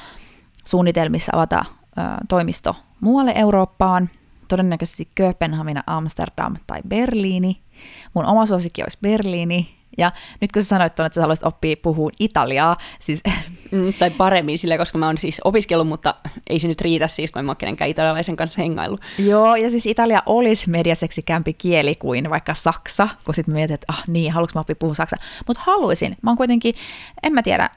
suunnitelmissa 0.68 1.32
avata 1.36 1.66
ö, 1.98 2.02
toimisto 2.30 2.76
muualle 3.00 3.34
Eurooppaan, 3.36 4.10
todennäköisesti 4.48 5.08
Kööpenhamina, 5.16 5.84
Amsterdam 5.88 6.56
tai 6.68 6.82
Berliini. 6.88 7.62
Mun 8.14 8.26
oma 8.26 8.46
suosikki 8.46 8.84
olisi 8.84 8.98
Berliini, 9.02 9.70
ja 9.98 10.12
nyt 10.42 10.52
kun 10.52 10.64
sä 10.64 10.68
sanoit 10.68 10.96
tuon, 10.96 11.06
että 11.06 11.16
sä 11.16 11.22
haluaisit 11.22 11.46
oppia 11.46 11.76
puhua 11.82 12.12
italiaa, 12.20 12.78
siis... 13.00 13.22
Mm, 13.72 13.94
tai 14.00 14.10
paremmin 14.10 14.58
sille, 14.58 14.78
koska 14.78 14.98
mä 14.98 15.06
oon 15.06 15.18
siis 15.18 15.42
opiskellut, 15.44 15.88
mutta 15.88 16.16
ei 16.50 16.60
se 16.60 16.68
nyt 16.68 16.82
riitä 16.82 17.08
siis, 17.08 17.32
kun 17.32 17.40
en 17.40 17.46
mä 17.46 17.52
ole 17.52 17.56
kenenkään 17.56 17.90
italialaisen 17.90 18.36
kanssa 18.36 18.62
hengailu. 18.62 19.00
Joo, 19.20 19.56
ja 19.56 19.70
siis 19.70 19.86
Italia 19.86 20.24
olisi 20.26 20.70
mediaseksikämpi 20.70 21.54
kieli 21.54 21.96
kuin 21.96 22.30
vaikka 22.30 22.54
Saksa, 22.54 23.08
kun 23.26 23.36
sitten 23.36 23.54
mietit, 23.54 23.74
että 23.74 23.86
ah 23.90 24.04
niin, 24.08 24.32
haluanko 24.32 24.52
mä 24.56 24.62
oppia 24.62 24.76
puhua 24.76 24.94
Saksa. 24.94 25.16
Mutta 25.48 25.64
haluaisin. 25.66 26.18
Mä 26.22 26.30
oon 26.30 26.38
kuitenkin, 26.38 26.76
en 27.24 27.34
mä 27.34 27.42
tiedä, 27.42 27.70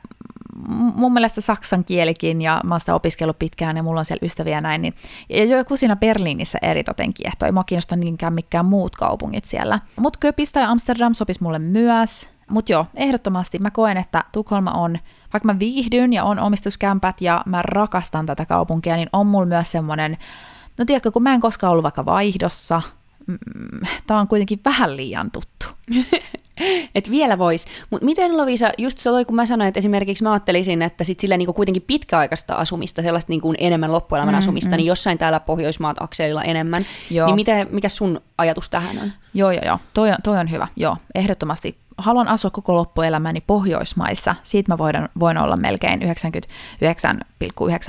mun 0.94 1.12
mielestä 1.12 1.40
saksan 1.40 1.84
kielikin, 1.84 2.42
ja 2.42 2.60
mä 2.64 2.74
oon 2.74 2.80
sitä 2.80 2.94
opiskellut 2.94 3.38
pitkään, 3.38 3.76
ja 3.76 3.82
mulla 3.82 4.00
on 4.00 4.04
siellä 4.04 4.26
ystäviä 4.26 4.60
näin, 4.60 4.82
niin 4.82 4.94
ja 5.28 5.44
joku 5.44 5.76
siinä 5.76 5.96
Berliinissä 5.96 6.58
eritoten 6.62 7.14
kiehtoi. 7.14 7.52
Mä 7.52 7.64
kiinnostaa 7.66 7.98
niinkään 7.98 8.32
mikään 8.32 8.66
muut 8.66 8.96
kaupungit 8.96 9.44
siellä. 9.44 9.80
Mut 9.96 10.16
Köpistä 10.16 10.60
ja 10.60 10.70
Amsterdam 10.70 11.14
sopis 11.14 11.40
mulle 11.40 11.58
myös. 11.58 12.30
Mutta 12.50 12.72
joo, 12.72 12.86
ehdottomasti 12.94 13.58
mä 13.58 13.70
koen, 13.70 13.96
että 13.96 14.24
Tukholma 14.32 14.70
on, 14.70 14.98
vaikka 15.32 15.52
mä 15.52 15.58
viihdyn 15.58 16.12
ja 16.12 16.24
on 16.24 16.38
omistuskämpät 16.38 17.20
ja 17.20 17.42
mä 17.46 17.62
rakastan 17.62 18.26
tätä 18.26 18.46
kaupunkia, 18.46 18.96
niin 18.96 19.08
on 19.12 19.26
mulla 19.26 19.46
myös 19.46 19.72
semmoinen, 19.72 20.16
no 20.78 20.84
tiedätkö, 20.84 21.12
kun 21.12 21.22
mä 21.22 21.34
en 21.34 21.40
koskaan 21.40 21.70
ollut 21.70 21.82
vaikka 21.82 22.04
vaihdossa, 22.04 22.82
mm, 23.26 23.38
tämä 24.06 24.20
on 24.20 24.28
kuitenkin 24.28 24.60
vähän 24.64 24.96
liian 24.96 25.30
tuttu. 25.30 25.66
että 26.94 27.10
vielä 27.10 27.38
vois. 27.38 27.66
Mutta 27.90 28.04
miten 28.04 28.36
Lovisa, 28.36 28.70
just 28.78 28.98
se 28.98 29.10
kun 29.26 29.36
mä 29.36 29.46
sanoin, 29.46 29.68
että 29.68 29.78
esimerkiksi 29.78 30.24
mä 30.24 30.32
ajattelisin, 30.32 30.82
että 30.82 31.04
sit 31.04 31.20
sillä 31.20 31.36
niinku 31.36 31.52
kuitenkin 31.52 31.82
pitkäaikaista 31.82 32.54
asumista, 32.54 33.02
sellaista 33.02 33.32
niinku 33.32 33.54
enemmän 33.58 33.92
loppuelämän 33.92 34.34
mm, 34.34 34.38
asumista, 34.38 34.70
mm. 34.70 34.76
niin 34.76 34.86
jossain 34.86 35.18
täällä 35.18 35.40
Pohjoismaat 35.40 35.96
akselilla 36.00 36.42
enemmän. 36.42 36.86
Joo. 37.10 37.26
Niin 37.26 37.36
miten, 37.36 37.68
mikä 37.70 37.88
sun 37.88 38.20
ajatus 38.38 38.70
tähän 38.70 38.98
on? 38.98 39.12
Joo, 39.34 39.50
joo, 39.50 39.62
joo. 39.66 39.78
Toi 39.94 40.10
on, 40.10 40.16
toi 40.22 40.38
on 40.38 40.50
hyvä. 40.50 40.68
Joo, 40.76 40.96
ehdottomasti 41.14 41.78
haluan 41.98 42.28
asua 42.28 42.50
koko 42.50 42.74
loppuelämäni 42.74 43.40
Pohjoismaissa. 43.40 44.34
Siitä 44.42 44.72
mä 44.72 44.78
voin, 44.78 45.08
voin 45.20 45.38
olla 45.38 45.56
melkein 45.56 46.00
99,9 46.02 46.08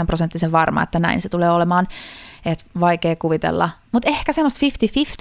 prosenttisen 0.08 0.52
varma, 0.52 0.84
että 0.84 1.00
näin 1.00 1.22
se 1.22 1.30
tulee 1.30 1.50
olemaan. 1.50 1.88
Et 2.46 2.65
vaikea 2.80 3.15
kuvitella. 3.15 3.70
Mutta 3.91 4.10
ehkä 4.10 4.34
semmoista 4.34 4.65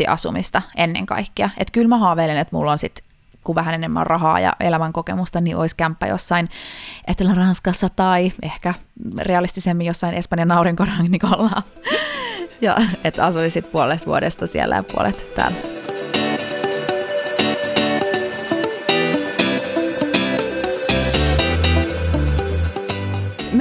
50-50 0.06 0.10
asumista 0.10 0.62
ennen 0.76 1.06
kaikkea. 1.06 1.50
Että 1.58 1.72
kyllä 1.72 1.88
mä 1.88 1.98
haaveilen, 1.98 2.36
että 2.36 2.56
mulla 2.56 2.72
on 2.72 2.78
sitten 2.78 3.06
kun 3.44 3.54
vähän 3.54 3.74
enemmän 3.74 4.06
rahaa 4.06 4.40
ja 4.40 4.52
elämän 4.60 4.92
kokemusta, 4.92 5.40
niin 5.40 5.56
olisi 5.56 5.76
kämppä 5.76 6.06
jossain 6.06 6.48
Etelä-Ranskassa 7.06 7.88
tai 7.88 8.32
ehkä 8.42 8.74
realistisemmin 9.18 9.86
jossain 9.86 10.14
Espanjan 10.14 10.52
aurinkorannikolla. 10.52 11.62
ja 12.60 12.76
että 13.04 13.24
asuisit 13.24 13.72
puolesta 13.72 14.06
vuodesta 14.06 14.46
siellä 14.46 14.76
ja 14.76 14.82
puolet 14.82 15.34
täällä. 15.34 15.58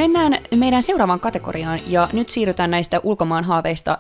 Mennään 0.06 0.38
meidän 0.56 0.84
seuraavaan 0.84 1.20
kategoriaan 1.20 1.80
ja 1.88 2.10
nyt 2.14 2.30
siirrytään 2.30 2.72
näistä 2.72 3.00
ulkomaan 3.04 3.44
haaveista 3.44 3.98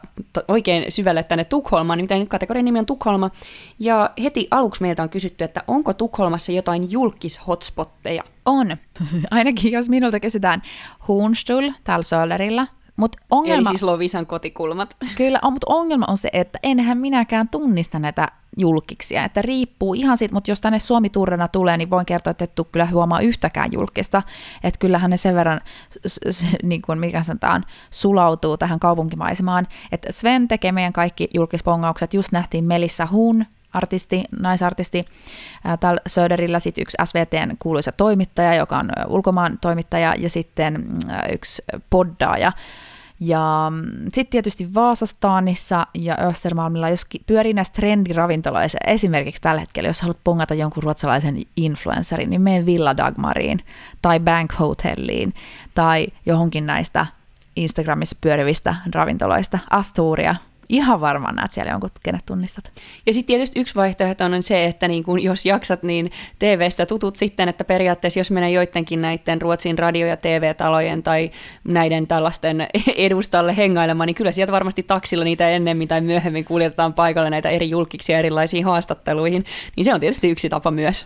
oikein 0.47 0.91
syvälle 0.91 1.23
tänne 1.23 1.43
Tukholmaan, 1.43 1.97
nimittäin 1.97 2.27
kategorian 2.27 2.65
nimi 2.65 2.79
on 2.79 2.85
Tukholma. 2.85 3.31
Ja 3.79 4.09
heti 4.23 4.47
aluksi 4.51 4.81
meiltä 4.81 5.03
on 5.03 5.09
kysytty, 5.09 5.43
että 5.43 5.63
onko 5.67 5.93
Tukholmassa 5.93 6.51
jotain 6.51 6.91
julkis-hotspotteja? 6.91 8.23
On. 8.45 8.77
Ainakin 9.31 9.71
jos 9.71 9.89
minulta 9.89 10.19
kysytään 10.19 10.61
Hornstull 11.07 11.71
täällä 11.83 12.03
Söderillä, 12.03 12.67
Mut 12.97 13.15
ongelma, 13.31 13.55
Eli 13.55 13.65
siis 13.65 13.83
Lovisan 13.83 14.25
kotikulmat. 14.25 14.97
Kyllä, 15.17 15.39
on, 15.41 15.53
mutta 15.53 15.73
ongelma 15.73 16.05
on 16.09 16.17
se, 16.17 16.29
että 16.33 16.59
enhän 16.63 16.97
minäkään 16.97 17.49
tunnista 17.49 17.99
näitä 17.99 18.27
julkiksia, 18.57 19.23
että 19.23 19.41
riippuu 19.41 19.93
ihan 19.93 20.17
siitä, 20.17 20.33
mutta 20.33 20.51
jos 20.51 20.61
tänne 20.61 20.79
suomi 20.79 21.09
turrena 21.09 21.47
tulee, 21.47 21.77
niin 21.77 21.89
voin 21.89 22.05
kertoa, 22.05 22.31
että 22.31 22.43
et 22.43 22.55
tule 22.55 22.67
kyllä 22.71 22.85
huomaa 22.85 23.19
yhtäkään 23.19 23.69
julkista, 23.73 24.23
että 24.63 24.79
kyllähän 24.79 25.11
ne 25.11 25.17
sen 25.17 25.35
verran, 25.35 25.61
niin 26.63 26.81
kuin 26.81 26.99
mikä 26.99 27.23
sanotaan, 27.23 27.65
sulautuu 27.89 28.57
tähän 28.57 28.79
kaupunkimaisemaan, 28.79 29.67
että 29.91 30.11
Sven 30.11 30.47
tekee 30.47 30.71
meidän 30.71 30.93
kaikki 30.93 31.29
julkispongaukset, 31.33 32.13
just 32.13 32.31
nähtiin 32.31 32.63
Melissa 32.63 33.07
Huun, 33.11 33.45
artisti, 33.73 34.23
naisartisti. 34.39 35.05
Täällä 35.79 36.01
Söderillä 36.07 36.59
sitten 36.59 36.81
yksi 36.81 36.97
SVTn 37.05 37.55
kuuluisa 37.59 37.91
toimittaja, 37.91 38.55
joka 38.55 38.77
on 38.77 38.89
ulkomaan 39.07 39.57
toimittaja, 39.61 40.13
ja 40.17 40.29
sitten 40.29 40.85
yksi 41.33 41.63
poddaaja. 41.89 42.51
Ja 43.19 43.71
mm, 43.75 43.85
sitten 44.13 44.31
tietysti 44.31 44.73
Vaasastaanissa 44.73 45.87
ja 45.93 46.17
Östermalmilla, 46.27 46.89
jos 46.89 47.05
pyörii 47.25 47.53
näissä 47.53 47.73
trendiravintoloissa, 47.73 48.77
esimerkiksi 48.87 49.41
tällä 49.41 49.59
hetkellä, 49.59 49.89
jos 49.89 50.01
haluat 50.01 50.23
pongata 50.23 50.53
jonkun 50.53 50.83
ruotsalaisen 50.83 51.41
influencerin, 51.57 52.29
niin 52.29 52.41
mene 52.41 52.65
Villa 52.65 52.97
Dagmariin 52.97 53.59
tai 54.01 54.19
Bank 54.19 54.53
Hotelliin 54.59 55.33
tai 55.75 56.07
johonkin 56.25 56.65
näistä 56.65 57.05
Instagramissa 57.55 58.17
pyörivistä 58.21 58.75
ravintoloista. 58.93 59.59
Asturia, 59.69 60.35
ihan 60.69 61.01
varmaan 61.01 61.35
näet 61.35 61.51
siellä 61.51 61.71
jonkun, 61.71 61.89
kenet 62.03 62.25
tunnistat. 62.25 62.71
Ja 63.05 63.13
sitten 63.13 63.27
tietysti 63.27 63.59
yksi 63.59 63.75
vaihtoehto 63.75 64.25
on 64.25 64.43
se, 64.43 64.65
että 64.65 64.87
niin 64.87 65.03
kun 65.03 65.23
jos 65.23 65.45
jaksat, 65.45 65.83
niin 65.83 66.11
TVstä 66.39 66.85
tutut 66.85 67.15
sitten, 67.15 67.49
että 67.49 67.63
periaatteessa 67.63 68.19
jos 68.19 68.31
menee 68.31 68.51
joidenkin 68.51 69.01
näiden 69.01 69.41
Ruotsin 69.41 69.79
radio- 69.79 70.07
ja 70.07 70.17
TV-talojen 70.17 71.03
tai 71.03 71.31
näiden 71.63 72.07
tällaisten 72.07 72.67
edustalle 72.95 73.57
hengailemaan, 73.57 74.07
niin 74.07 74.15
kyllä 74.15 74.31
sieltä 74.31 74.51
varmasti 74.51 74.83
taksilla 74.83 75.23
niitä 75.23 75.49
ennemmin 75.49 75.87
tai 75.87 76.01
myöhemmin 76.01 76.45
kuljetetaan 76.45 76.93
paikalle 76.93 77.29
näitä 77.29 77.49
eri 77.49 77.69
julkiksia 77.69 78.19
erilaisiin 78.19 78.65
haastatteluihin, 78.65 79.45
niin 79.75 79.85
se 79.85 79.93
on 79.93 79.99
tietysti 79.99 80.29
yksi 80.29 80.49
tapa 80.49 80.71
myös, 80.71 81.05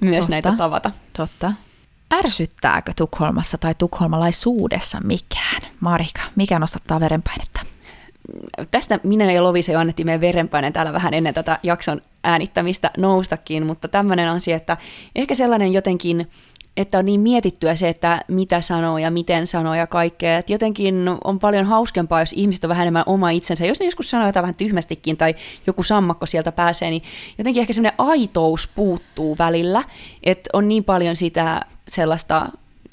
myös 0.00 0.24
Totta. 0.24 0.30
näitä 0.30 0.52
tavata. 0.52 0.90
Totta. 1.16 1.52
Ärsyttääkö 2.14 2.92
Tukholmassa 2.96 3.58
tai 3.58 3.74
tukholmalaisuudessa 3.78 5.00
mikään? 5.04 5.62
Marika, 5.80 6.22
mikä 6.36 6.58
nostattaa 6.58 7.00
verenpainetta? 7.00 7.73
Tästä 8.70 9.00
minä 9.02 9.32
ja 9.32 9.42
Lovisa 9.42 9.72
jo 9.72 9.78
annettiin 9.78 10.06
meidän 10.06 10.20
verenpaineen 10.20 10.72
täällä 10.72 10.92
vähän 10.92 11.14
ennen 11.14 11.34
tätä 11.34 11.58
jakson 11.62 12.02
äänittämistä 12.24 12.90
noustakin, 12.98 13.66
mutta 13.66 13.88
tämmöinen 13.88 14.28
asia, 14.28 14.56
että 14.56 14.76
ehkä 15.14 15.34
sellainen 15.34 15.72
jotenkin, 15.72 16.30
että 16.76 16.98
on 16.98 17.06
niin 17.06 17.20
mietittyä 17.20 17.76
se, 17.76 17.88
että 17.88 18.20
mitä 18.28 18.60
sanoo 18.60 18.98
ja 18.98 19.10
miten 19.10 19.46
sanoo 19.46 19.74
ja 19.74 19.86
kaikkea, 19.86 20.38
että 20.38 20.52
jotenkin 20.52 20.94
on 21.24 21.38
paljon 21.38 21.66
hauskempaa, 21.66 22.20
jos 22.20 22.32
ihmiset 22.32 22.64
on 22.64 22.68
vähän 22.68 22.82
enemmän 22.82 23.02
oma 23.06 23.30
itsensä. 23.30 23.66
Jos 23.66 23.80
ne 23.80 23.86
joskus 23.86 24.10
sanoo 24.10 24.26
jotain 24.26 24.42
vähän 24.42 24.56
tyhmästikin 24.56 25.16
tai 25.16 25.34
joku 25.66 25.82
sammakko 25.82 26.26
sieltä 26.26 26.52
pääsee, 26.52 26.90
niin 26.90 27.02
jotenkin 27.38 27.60
ehkä 27.60 27.72
semmoinen 27.72 27.98
aitous 27.98 28.68
puuttuu 28.74 29.38
välillä, 29.38 29.82
että 30.22 30.50
on 30.52 30.68
niin 30.68 30.84
paljon 30.84 31.16
sitä 31.16 31.60
sellaista 31.88 32.48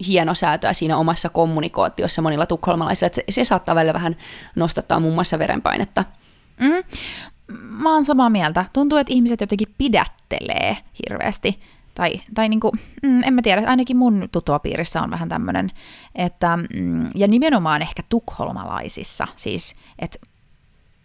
hienosäätöä 0.07 0.73
siinä 0.73 0.97
omassa 0.97 1.29
kommunikaatiossa 1.29 2.21
monilla 2.21 2.45
tukholmalaisilla, 2.45 3.07
että 3.07 3.15
se, 3.15 3.23
se 3.29 3.45
saattaa 3.45 3.75
välillä 3.75 3.93
vähän 3.93 4.15
nostattaa 4.55 4.99
muun 4.99 5.13
muassa 5.13 5.39
verenpainetta. 5.39 6.05
Mm. 6.59 6.83
Mä 7.57 7.93
oon 7.93 8.05
samaa 8.05 8.29
mieltä. 8.29 8.65
Tuntuu, 8.73 8.97
että 8.97 9.13
ihmiset 9.13 9.41
jotenkin 9.41 9.75
pidättelee 9.77 10.77
hirveästi. 11.03 11.61
Tai, 11.95 12.21
tai 12.33 12.49
niinku, 12.49 12.71
mm, 13.03 13.23
en 13.23 13.33
mä 13.33 13.41
tiedä, 13.41 13.63
ainakin 13.67 13.97
mun 13.97 14.29
tuttavapiirissä 14.31 15.01
on 15.01 15.11
vähän 15.11 15.29
tämmöinen, 15.29 15.71
että, 16.15 16.57
mm, 16.57 17.09
ja 17.15 17.27
nimenomaan 17.27 17.81
ehkä 17.81 18.03
tukholmalaisissa, 18.09 19.27
siis, 19.35 19.75
että 19.99 20.17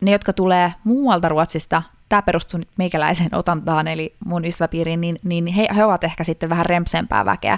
ne, 0.00 0.11
jotka 0.11 0.32
tulee 0.32 0.72
muualta 0.85 1.28
Ruotsista, 1.28 1.82
tämä 2.09 2.23
perustuu 2.23 2.59
nyt 2.59 2.69
meikäläiseen 2.77 3.35
otantaan, 3.35 3.88
eli 3.88 4.14
mun 4.25 4.45
ystäväpiiriin, 4.45 5.01
niin, 5.01 5.16
niin 5.25 5.47
he, 5.47 5.69
he 5.77 5.85
ovat 5.85 6.05
ehkä 6.05 6.25
sitten 6.25 6.49
vähän 6.49 6.66
rempsempää 6.66 7.25
väkeä, 7.25 7.55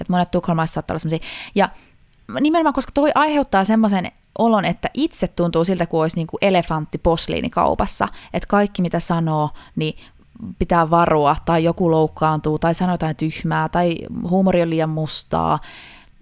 että 0.00 0.12
monet 0.12 0.30
tukholmalaiset 0.30 0.74
saattaa 0.74 0.94
olla 0.94 0.98
sellaisia, 0.98 1.28
ja 1.54 1.68
nimenomaan, 2.40 2.74
koska 2.74 2.92
toi 2.94 3.10
aiheuttaa 3.14 3.64
semmoisen 3.64 4.12
olon, 4.38 4.64
että 4.64 4.90
itse 4.94 5.28
tuntuu 5.28 5.64
siltä, 5.64 5.86
kuin 5.86 6.00
olisi 6.00 6.16
niin 6.16 6.26
kuin 6.26 6.38
elefantti 6.42 6.98
posliinikaupassa, 6.98 8.08
että 8.32 8.46
kaikki 8.46 8.82
mitä 8.82 9.00
sanoo, 9.00 9.50
niin 9.76 9.98
pitää 10.58 10.90
varoa, 10.90 11.36
tai 11.44 11.64
joku 11.64 11.90
loukkaantuu, 11.90 12.58
tai 12.58 12.74
sanoo 12.74 12.94
jotain 12.94 13.16
tyhmää, 13.16 13.68
tai 13.68 13.96
huumori 14.28 14.62
on 14.62 14.70
liian 14.70 14.90
mustaa. 14.90 15.58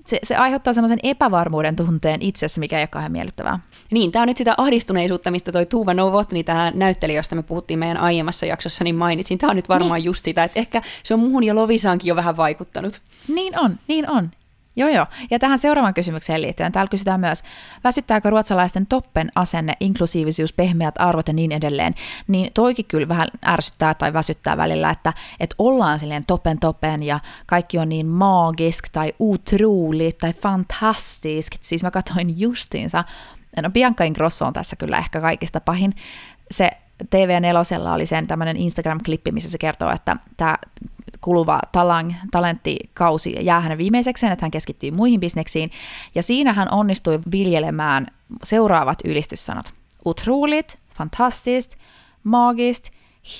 Se, 0.06 0.18
se 0.22 0.36
aiheuttaa 0.36 0.72
semmoisen 0.72 0.98
epävarmuuden 1.02 1.76
tunteen 1.76 2.22
itsessä, 2.22 2.60
mikä 2.60 2.78
ei 2.78 2.82
ole 2.82 2.88
kauhean 2.88 3.12
miellyttävää. 3.12 3.58
Niin, 3.90 4.12
tämä 4.12 4.22
on 4.22 4.28
nyt 4.28 4.36
sitä 4.36 4.54
ahdistuneisuutta, 4.58 5.30
mistä 5.30 5.52
toi 5.52 5.66
Tuva 5.66 5.94
Novotny, 5.94 6.42
tämä 6.42 6.72
näyttelijä, 6.74 7.18
josta 7.18 7.36
me 7.36 7.42
puhuttiin 7.42 7.78
meidän 7.78 7.96
aiemmassa 7.96 8.46
jaksossa, 8.46 8.84
niin 8.84 8.94
mainitsin. 8.94 9.38
Tämä 9.38 9.50
on 9.50 9.56
nyt 9.56 9.68
varmaan 9.68 9.98
niin. 9.98 10.04
just 10.04 10.24
sitä, 10.24 10.44
että 10.44 10.58
ehkä 10.58 10.82
se 11.02 11.14
on 11.14 11.20
muhun 11.20 11.44
ja 11.44 11.54
Lovisaankin 11.54 12.08
jo 12.08 12.16
vähän 12.16 12.36
vaikuttanut. 12.36 13.00
Niin 13.28 13.58
on, 13.58 13.78
niin 13.88 14.10
on. 14.10 14.30
Joo, 14.76 14.88
joo. 14.88 15.06
Ja 15.30 15.38
tähän 15.38 15.58
seuraavan 15.58 15.94
kysymykseen 15.94 16.42
liittyen, 16.42 16.72
täällä 16.72 16.90
kysytään 16.90 17.20
myös, 17.20 17.42
väsyttääkö 17.84 18.30
ruotsalaisten 18.30 18.86
toppen 18.86 19.30
asenne, 19.34 19.72
inklusiivisuus, 19.80 20.52
pehmeät 20.52 20.94
arvot 20.98 21.28
ja 21.28 21.34
niin 21.34 21.52
edelleen, 21.52 21.92
niin 22.28 22.50
toikin 22.54 22.84
kyllä 22.84 23.08
vähän 23.08 23.28
ärsyttää 23.46 23.94
tai 23.94 24.12
väsyttää 24.12 24.56
välillä, 24.56 24.90
että, 24.90 25.12
että 25.40 25.54
ollaan 25.58 25.98
silleen 25.98 26.26
toppen 26.26 26.58
toppen 26.58 27.02
ja 27.02 27.20
kaikki 27.46 27.78
on 27.78 27.88
niin 27.88 28.06
maagisk 28.06 28.88
tai 28.92 29.12
utroligt 29.20 30.18
tai 30.18 30.32
fantastisk. 30.32 31.52
Siis 31.60 31.82
mä 31.82 31.90
katsoin 31.90 32.40
justiinsa, 32.40 33.04
no 33.62 33.70
Bianca 33.70 34.04
Ingrosso 34.04 34.46
on 34.46 34.52
tässä 34.52 34.76
kyllä 34.76 34.98
ehkä 34.98 35.20
kaikista 35.20 35.60
pahin. 35.60 35.92
Se 36.50 36.70
TV4 37.04 37.94
oli 37.94 38.06
sen 38.06 38.26
tämmöinen 38.26 38.56
Instagram-klippi, 38.56 39.32
missä 39.32 39.50
se 39.50 39.58
kertoo, 39.58 39.90
että 39.90 40.16
tämä 40.36 40.58
kuluva 41.20 41.60
talang, 41.72 42.12
talenttikausi 42.30 43.36
jää 43.40 43.60
hänen 43.60 43.78
viimeisekseen, 43.78 44.32
että 44.32 44.44
hän 44.44 44.50
keskittyy 44.50 44.90
muihin 44.90 45.20
bisneksiin. 45.20 45.70
Ja 46.14 46.22
siinä 46.22 46.52
hän 46.52 46.68
onnistui 46.72 47.18
viljelemään 47.32 48.06
seuraavat 48.44 48.98
ylistyssanat. 49.04 49.72
Utroligt, 50.04 50.76
fantastiskt, 50.94 51.74
magist, 52.24 52.90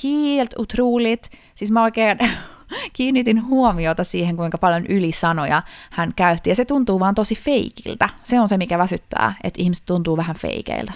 helt 0.05 0.55
utroligt. 0.59 1.31
Siis 1.55 1.71
mä 1.71 1.83
oikein 1.83 2.19
kiinnitin 2.97 3.47
huomiota 3.47 4.05
siihen, 4.05 4.37
kuinka 4.37 4.59
paljon 4.59 4.87
ylisanoja 4.87 5.62
hän 5.90 6.12
käytti, 6.16 6.51
ja 6.51 6.57
se 6.57 6.64
tuntuu 6.64 7.01
vaan 7.01 7.14
tosi 7.14 7.35
feikiltä. 7.35 8.09
Se 8.23 8.40
on 8.40 8.49
se, 8.49 8.57
mikä 8.57 8.79
väsyttää, 8.79 9.35
että 9.45 9.62
ihmiset 9.62 9.87
tuntuu 9.87 10.16
vähän 10.16 10.37
feikeiltä. 10.37 10.92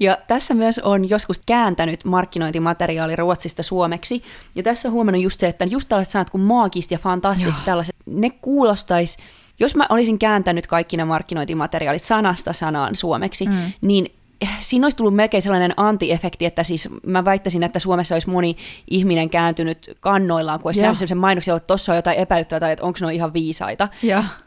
Ja 0.00 0.18
tässä 0.26 0.54
myös 0.54 0.78
on 0.78 1.10
joskus 1.10 1.40
kääntänyt 1.46 2.04
markkinointimateriaali 2.04 3.16
Ruotsista 3.16 3.62
suomeksi. 3.62 4.22
Ja 4.54 4.62
tässä 4.62 4.88
on 4.88 4.92
huomannut 4.92 5.22
just 5.22 5.40
se, 5.40 5.46
että 5.46 5.64
just 5.64 5.88
tällaiset 5.88 6.12
sanat 6.12 6.30
kuin 6.30 6.42
maagista 6.42 6.94
ja 6.94 6.98
fantastista, 6.98 7.60
tällaiset, 7.64 7.96
ne 8.06 8.30
kuulostais, 8.30 9.18
jos 9.60 9.76
mä 9.76 9.86
olisin 9.88 10.18
kääntänyt 10.18 10.66
kaikki 10.66 10.96
ne 10.96 11.04
markkinointimateriaalit 11.04 12.02
sanasta 12.02 12.52
sanaan 12.52 12.96
suomeksi, 12.96 13.46
mm. 13.46 13.72
niin 13.80 14.12
siinä 14.60 14.84
olisi 14.84 14.96
tullut 14.96 15.14
melkein 15.14 15.42
sellainen 15.42 15.74
antiefekti, 15.76 16.46
että 16.46 16.64
siis 16.64 16.88
mä 17.06 17.24
väittäisin, 17.24 17.62
että 17.62 17.78
Suomessa 17.78 18.14
olisi 18.14 18.30
moni 18.30 18.56
ihminen 18.90 19.30
kääntynyt 19.30 19.96
kannoillaan, 20.00 20.60
kun 20.60 20.68
olisi 20.68 20.82
nähnyt 20.82 20.98
sellaisen 20.98 21.18
mainoksen, 21.18 21.56
että 21.56 21.66
tuossa 21.66 21.92
on 21.92 21.96
jotain 21.96 22.18
epäilyttävää 22.18 22.60
tai 22.60 22.72
että 22.72 22.84
onko 22.84 22.98
ne 23.00 23.14
ihan 23.14 23.32
viisaita. 23.32 23.88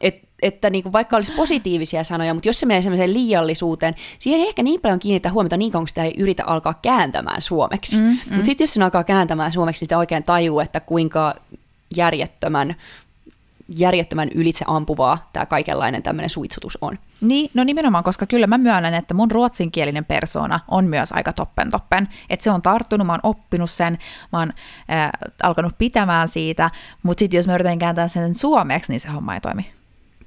Et, 0.01 0.24
että 0.41 0.69
niin 0.69 0.83
kuin 0.83 0.93
vaikka 0.93 1.15
olisi 1.15 1.31
positiivisia 1.31 2.03
sanoja, 2.03 2.33
mutta 2.33 2.49
jos 2.49 2.59
se 2.59 2.65
menee 2.65 2.81
semmoiseen 2.81 3.13
liiallisuuteen, 3.13 3.95
siihen 4.19 4.41
ei 4.41 4.47
ehkä 4.47 4.63
niin 4.63 4.81
paljon 4.81 4.99
kiinnitä 4.99 5.31
huomiota 5.31 5.57
niin 5.57 5.71
kauan, 5.71 5.83
kun 5.83 5.87
sitä 5.87 6.03
ei 6.03 6.13
yritä 6.17 6.43
alkaa 6.45 6.73
kääntämään 6.81 7.41
suomeksi. 7.41 7.97
Mm, 7.97 8.03
mm. 8.03 8.17
Mutta 8.29 8.45
sitten 8.45 8.63
jos 8.63 8.73
se 8.73 8.83
alkaa 8.83 9.03
kääntämään 9.03 9.51
suomeksi, 9.51 9.79
sitä 9.79 9.97
oikein 9.97 10.23
tajuu, 10.23 10.59
että 10.59 10.79
kuinka 10.79 11.35
järjettömän 11.95 12.75
järjettömän 13.77 14.29
ylitse 14.35 14.65
ampuvaa 14.67 15.29
tämä 15.33 15.45
kaikenlainen 15.45 16.03
tämmöinen 16.03 16.29
suitsutus 16.29 16.77
on. 16.81 16.97
Niin, 17.21 17.51
no 17.53 17.63
nimenomaan, 17.63 18.03
koska 18.03 18.25
kyllä 18.25 18.47
mä 18.47 18.57
myönnän, 18.57 18.93
että 18.93 19.13
mun 19.13 19.31
ruotsinkielinen 19.31 20.05
persona 20.05 20.59
on 20.67 20.85
myös 20.85 21.11
aika 21.11 21.33
toppen 21.33 21.71
toppen. 21.71 22.07
Että 22.29 22.43
se 22.43 22.51
on 22.51 22.61
tarttunut, 22.61 23.07
mä 23.07 23.13
oon 23.13 23.19
oppinut 23.23 23.69
sen, 23.69 23.97
mä 24.31 24.39
oon 24.39 24.53
äh, 24.91 25.09
alkanut 25.43 25.77
pitämään 25.77 26.27
siitä, 26.27 26.71
mutta 27.03 27.19
sitten 27.19 27.37
jos 27.37 27.47
mä 27.47 27.55
yritän 27.55 27.79
kääntää 27.79 28.07
sen 28.07 28.35
suomeksi, 28.35 28.91
niin 28.91 28.99
se 28.99 29.09
homma 29.09 29.33
ei 29.33 29.41
toimi. 29.41 29.74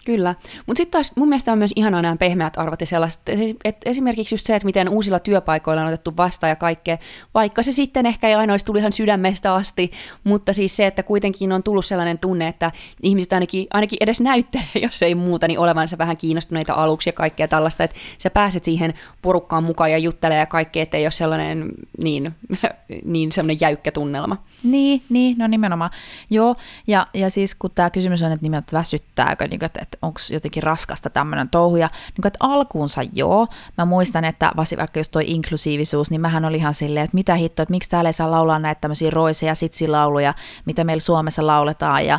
Kyllä, 0.09 0.35
mutta 0.66 0.81
sitten 0.81 0.90
taas 0.90 1.12
mun 1.16 1.29
mielestä 1.29 1.53
on 1.53 1.59
myös 1.59 1.73
ihanaa 1.77 2.03
nämä 2.03 2.16
pehmeät 2.16 2.59
arvot 2.59 2.81
ja 2.81 2.87
sellaiset, 2.87 3.21
että 3.64 3.90
esimerkiksi 3.90 4.35
just 4.35 4.47
se, 4.47 4.57
että 4.57 4.66
miten 4.66 4.88
uusilla 4.88 5.18
työpaikoilla 5.18 5.83
on 5.83 5.88
otettu 5.88 6.16
vastaan 6.16 6.49
ja 6.49 6.57
kaikkea, 6.57 6.99
vaikka 7.35 7.62
se 7.62 7.73
sitten 7.73 8.07
ehkä 8.07 8.29
ei 8.29 8.35
aina 8.35 8.53
olisi 8.53 8.64
tullut 8.64 8.81
ihan 8.81 8.92
sydämestä 8.92 9.55
asti, 9.55 9.90
mutta 10.25 10.53
siis 10.53 10.77
se, 10.77 10.87
että 10.87 11.03
kuitenkin 11.03 11.53
on 11.53 11.62
tullut 11.62 11.85
sellainen 11.85 12.18
tunne, 12.18 12.49
että 12.49 12.73
ihmiset 13.03 13.33
ainakin, 13.33 13.66
ainakin 13.73 13.99
edes 14.01 14.21
näyttelee, 14.21 14.66
jos 14.83 15.03
ei 15.03 15.14
muuta, 15.14 15.49
niin 15.49 15.59
olevansa 15.59 15.99
vähän 15.99 16.16
kiinnostuneita 16.16 16.75
aluksi 16.75 17.09
ja 17.09 17.12
kaikkea 17.12 17.49
tällaista, 17.49 17.85
että 17.85 17.97
sä 18.18 18.31
pääset 18.31 18.64
siihen 18.64 18.94
porukkaan 19.23 19.64
mukaan 19.64 19.92
ja 19.92 19.99
juttelee 19.99 20.38
ja 20.38 20.47
kaikkea, 20.47 20.83
ettei 20.83 21.05
ole 21.05 21.11
sellainen 21.11 21.68
niin, 21.99 22.35
niin 23.05 23.33
sellainen 23.33 23.61
jäykkä 23.61 23.92
tunnelma. 23.92 24.37
Niin, 24.62 25.03
niin, 25.09 25.38
no 25.38 25.47
nimenomaan. 25.47 25.90
Joo, 26.31 26.57
ja, 26.87 27.07
ja 27.14 27.31
siis 27.31 27.55
kun 27.55 27.71
tämä 27.71 27.90
kysymys 27.90 28.23
on, 28.23 28.33
että 28.33 28.42
nimet 28.42 28.73
väsyttääkö, 28.73 29.49
niin 29.49 29.64
että, 29.64 29.81
että 29.83 29.97
onko 30.02 30.20
jotenkin 30.30 30.62
raskasta 30.62 31.11
tämmöinen 31.11 31.48
touhu, 31.48 31.76
ja 31.76 31.87
niin 31.87 32.22
kuin, 32.22 32.26
että 32.26 32.38
alkuunsa 32.40 33.00
joo, 33.12 33.46
mä 33.78 33.84
muistan, 33.84 34.24
että 34.24 34.52
vaikka 34.56 35.00
jos 35.00 35.08
toi 35.08 35.24
inklusiivisuus, 35.26 36.11
niin 36.11 36.20
mähän 36.20 36.44
oli 36.44 36.56
ihan 36.56 36.74
silleen, 36.74 37.04
että 37.04 37.14
mitä 37.14 37.34
hittoa, 37.34 37.62
että 37.62 37.70
miksi 37.70 37.90
täällä 37.90 38.08
ei 38.08 38.12
saa 38.12 38.30
laulaa 38.30 38.58
näitä 38.58 38.80
tämmöisiä 38.80 39.11
roiseja 39.11 39.54
sitsilauluja, 39.54 40.34
mitä 40.64 40.84
meillä 40.84 41.00
Suomessa 41.00 41.46
lauletaan, 41.46 42.06
ja 42.06 42.18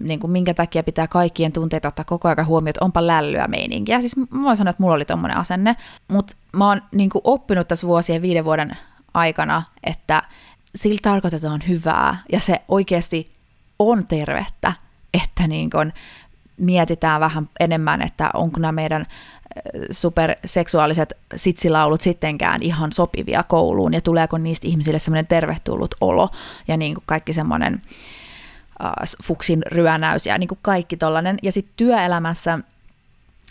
niin 0.00 0.20
kuin, 0.20 0.30
minkä 0.30 0.54
takia 0.54 0.82
pitää 0.82 1.08
kaikkien 1.08 1.52
tunteita 1.52 1.88
ottaa 1.88 2.04
koko 2.04 2.28
ajan 2.28 2.46
huomioon, 2.46 2.68
että 2.68 2.84
onpa 2.84 3.06
lällyä 3.06 3.48
meininkiä. 3.48 4.00
Siis 4.00 4.16
mä 4.16 4.42
voin 4.42 4.56
sanoa, 4.56 4.70
että 4.70 4.82
mulla 4.82 4.94
oli 4.94 5.04
tommonen 5.04 5.36
asenne, 5.36 5.76
mutta 6.08 6.36
mä 6.52 6.68
oon 6.68 6.82
niin 6.92 7.10
kuin, 7.10 7.22
oppinut 7.24 7.68
tässä 7.68 7.86
vuosien 7.86 8.22
viiden 8.22 8.44
vuoden 8.44 8.76
aikana, 9.14 9.62
että 9.84 10.22
sillä 10.74 10.98
tarkoitetaan 11.02 11.60
hyvää 11.68 12.22
ja 12.32 12.40
se 12.40 12.62
oikeasti 12.68 13.32
on 13.78 14.06
tervettä, 14.06 14.72
että 15.14 15.46
niin 15.46 15.70
kun 15.70 15.92
mietitään 16.56 17.20
vähän 17.20 17.48
enemmän, 17.60 18.02
että 18.02 18.30
onko 18.34 18.60
nämä 18.60 18.72
meidän 18.72 19.06
superseksuaaliset 19.90 21.12
sitsilaulut 21.36 22.00
sittenkään 22.00 22.62
ihan 22.62 22.92
sopivia 22.92 23.42
kouluun 23.42 23.94
ja 23.94 24.00
tuleeko 24.00 24.38
niistä 24.38 24.66
ihmisille 24.66 24.98
semmoinen 24.98 25.26
tervetullut 25.26 25.94
olo 26.00 26.30
ja 26.68 26.76
niin 26.76 26.94
kuin 26.94 27.04
kaikki 27.06 27.32
semmoinen 27.32 27.82
äh, 28.84 28.92
fuksin 29.24 29.62
ryönäys 29.66 30.26
ja 30.26 30.38
niin 30.38 30.48
kuin 30.48 30.58
kaikki 30.62 30.96
tollainen. 30.96 31.36
Ja 31.42 31.52
sitten 31.52 31.74
työelämässä 31.76 32.58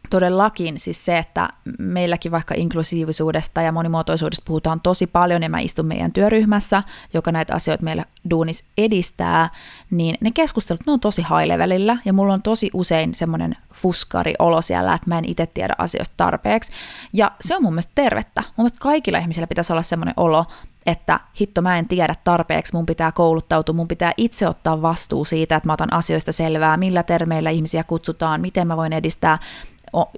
todellakin 0.09 0.79
siis 0.79 1.05
se, 1.05 1.17
että 1.17 1.49
meilläkin 1.79 2.31
vaikka 2.31 2.55
inklusiivisuudesta 2.57 3.61
ja 3.61 3.71
monimuotoisuudesta 3.71 4.43
puhutaan 4.47 4.79
tosi 4.79 5.07
paljon, 5.07 5.43
ja 5.43 5.49
mä 5.49 5.59
istun 5.59 5.85
meidän 5.85 6.11
työryhmässä, 6.11 6.83
joka 7.13 7.31
näitä 7.31 7.55
asioita 7.55 7.83
meillä 7.83 8.05
duunis 8.29 8.65
edistää, 8.77 9.49
niin 9.91 10.17
ne 10.21 10.31
keskustelut, 10.31 10.81
ne 10.85 10.91
on 10.91 10.99
tosi 10.99 11.21
high 11.21 11.47
levelillä, 11.47 11.97
ja 12.05 12.13
mulla 12.13 12.33
on 12.33 12.41
tosi 12.41 12.69
usein 12.73 13.15
semmoinen 13.15 13.57
fuskari 13.73 14.33
olo 14.39 14.61
siellä, 14.61 14.93
että 14.93 15.09
mä 15.09 15.17
en 15.17 15.25
itse 15.29 15.45
tiedä 15.45 15.75
asioista 15.77 16.13
tarpeeksi, 16.17 16.71
ja 17.13 17.31
se 17.41 17.55
on 17.55 17.63
mun 17.63 17.73
mielestä 17.73 17.91
tervettä. 17.95 18.41
Mun 18.41 18.53
mielestä 18.57 18.79
kaikilla 18.79 19.19
ihmisillä 19.19 19.47
pitäisi 19.47 19.73
olla 19.73 19.83
semmoinen 19.83 20.13
olo, 20.17 20.45
että 20.85 21.19
hitto 21.41 21.61
mä 21.61 21.77
en 21.77 21.87
tiedä 21.87 22.15
tarpeeksi, 22.23 22.73
mun 22.73 22.85
pitää 22.85 23.11
kouluttautua, 23.11 23.75
mun 23.75 23.87
pitää 23.87 24.13
itse 24.17 24.47
ottaa 24.47 24.81
vastuu 24.81 25.25
siitä, 25.25 25.55
että 25.55 25.69
mä 25.69 25.73
otan 25.73 25.93
asioista 25.93 26.31
selvää, 26.31 26.77
millä 26.77 27.03
termeillä 27.03 27.49
ihmisiä 27.49 27.83
kutsutaan, 27.83 28.41
miten 28.41 28.67
mä 28.67 28.77
voin 28.77 28.93
edistää 28.93 29.39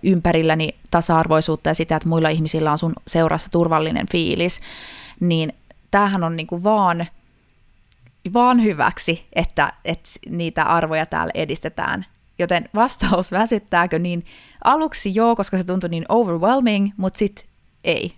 ympärilläni 0.03 0.69
tasa-arvoisuutta 0.91 1.69
ja 1.69 1.73
sitä, 1.73 1.95
että 1.95 2.09
muilla 2.09 2.29
ihmisillä 2.29 2.71
on 2.71 2.77
sun 2.77 2.93
seurassa 3.07 3.49
turvallinen 3.51 4.05
fiilis, 4.11 4.59
niin 5.19 5.53
tämähän 5.91 6.23
on 6.23 6.37
niinku 6.37 6.63
vaan, 6.63 7.07
vaan 8.33 8.63
hyväksi, 8.63 9.27
että, 9.33 9.73
että 9.85 10.09
niitä 10.29 10.63
arvoja 10.63 11.05
täällä 11.05 11.31
edistetään. 11.35 12.05
Joten 12.39 12.69
vastaus 12.75 13.31
väsyttääkö, 13.31 13.99
niin 13.99 14.25
aluksi 14.63 15.15
joo, 15.15 15.35
koska 15.35 15.57
se 15.57 15.63
tuntui 15.63 15.89
niin 15.89 16.05
overwhelming, 16.09 16.91
mutta 16.97 17.19
sitten 17.19 17.45
ei. 17.83 18.13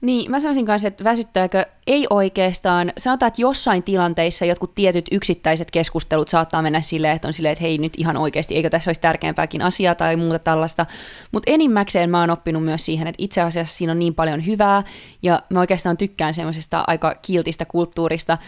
Niin, 0.00 0.30
mä 0.30 0.40
sanoisin 0.40 0.66
kanssa, 0.66 0.88
että 0.88 1.04
väsyttääkö 1.04 1.66
ei 1.86 2.06
oikeastaan. 2.10 2.92
Sanotaan, 2.98 3.28
että 3.28 3.42
jossain 3.42 3.82
tilanteissa 3.82 4.44
jotkut 4.44 4.74
tietyt 4.74 5.06
yksittäiset 5.12 5.70
keskustelut 5.70 6.28
saattaa 6.28 6.62
mennä 6.62 6.80
silleen, 6.80 7.16
että 7.16 7.28
on 7.28 7.34
silleen, 7.34 7.52
että 7.52 7.62
hei 7.62 7.78
nyt 7.78 7.92
ihan 7.96 8.16
oikeasti, 8.16 8.54
eikö 8.54 8.70
tässä 8.70 8.88
olisi 8.88 9.00
tärkeämpääkin 9.00 9.62
asiaa 9.62 9.94
tai 9.94 10.16
muuta 10.16 10.38
tällaista. 10.38 10.86
Mutta 11.32 11.52
enimmäkseen 11.52 12.10
mä 12.10 12.20
oon 12.20 12.30
oppinut 12.30 12.64
myös 12.64 12.84
siihen, 12.84 13.06
että 13.06 13.22
itse 13.22 13.40
asiassa 13.40 13.76
siinä 13.76 13.92
on 13.92 13.98
niin 13.98 14.14
paljon 14.14 14.46
hyvää 14.46 14.82
ja 15.22 15.42
mä 15.50 15.60
oikeastaan 15.60 15.96
tykkään 15.96 16.34
semmoisesta 16.34 16.84
aika 16.86 17.14
kiltistä 17.14 17.64
kulttuurista, 17.64 18.38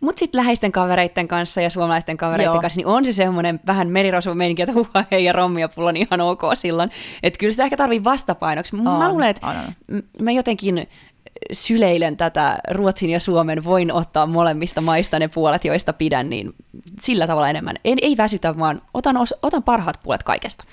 mutta 0.00 0.18
sitten 0.18 0.38
läheisten 0.38 0.72
kavereiden 0.72 1.28
kanssa 1.28 1.60
ja 1.60 1.70
suomalaisten 1.70 2.16
kavereiden 2.16 2.52
Joo. 2.52 2.60
kanssa, 2.60 2.78
niin 2.78 2.86
on 2.86 3.04
se 3.04 3.12
semmoinen 3.12 3.60
vähän 3.66 3.88
merirosvomeininki, 3.88 4.62
että 4.62 4.72
huha 4.72 5.04
hei 5.10 5.24
ja 5.24 5.32
rommia 5.32 5.68
pulla 5.68 5.92
niin 5.92 6.06
ihan 6.06 6.20
ok 6.20 6.42
silloin. 6.56 6.90
Että 7.22 7.38
kyllä 7.38 7.50
sitä 7.50 7.64
ehkä 7.64 7.76
tarvii 7.76 8.04
vastapainoksi. 8.04 8.76
On, 8.76 8.82
mä 8.82 9.08
luulen, 9.08 9.28
että 9.28 9.46
on, 9.46 9.56
on. 9.56 10.02
mä 10.20 10.30
jotenkin 10.30 10.88
syleilen 11.52 12.16
tätä 12.16 12.58
Ruotsin 12.70 13.10
ja 13.10 13.20
Suomen, 13.20 13.64
voin 13.64 13.92
ottaa 13.92 14.26
molemmista 14.26 14.80
maista 14.80 15.18
ne 15.18 15.28
puolet, 15.28 15.64
joista 15.64 15.92
pidän, 15.92 16.30
niin 16.30 16.54
sillä 17.00 17.26
tavalla 17.26 17.50
enemmän. 17.50 17.76
En, 17.84 17.98
ei 18.02 18.16
väsytä, 18.16 18.58
vaan 18.58 18.82
otan, 18.94 19.16
otan 19.42 19.62
parhaat 19.62 20.00
puolet 20.02 20.22
kaikesta. 20.22 20.64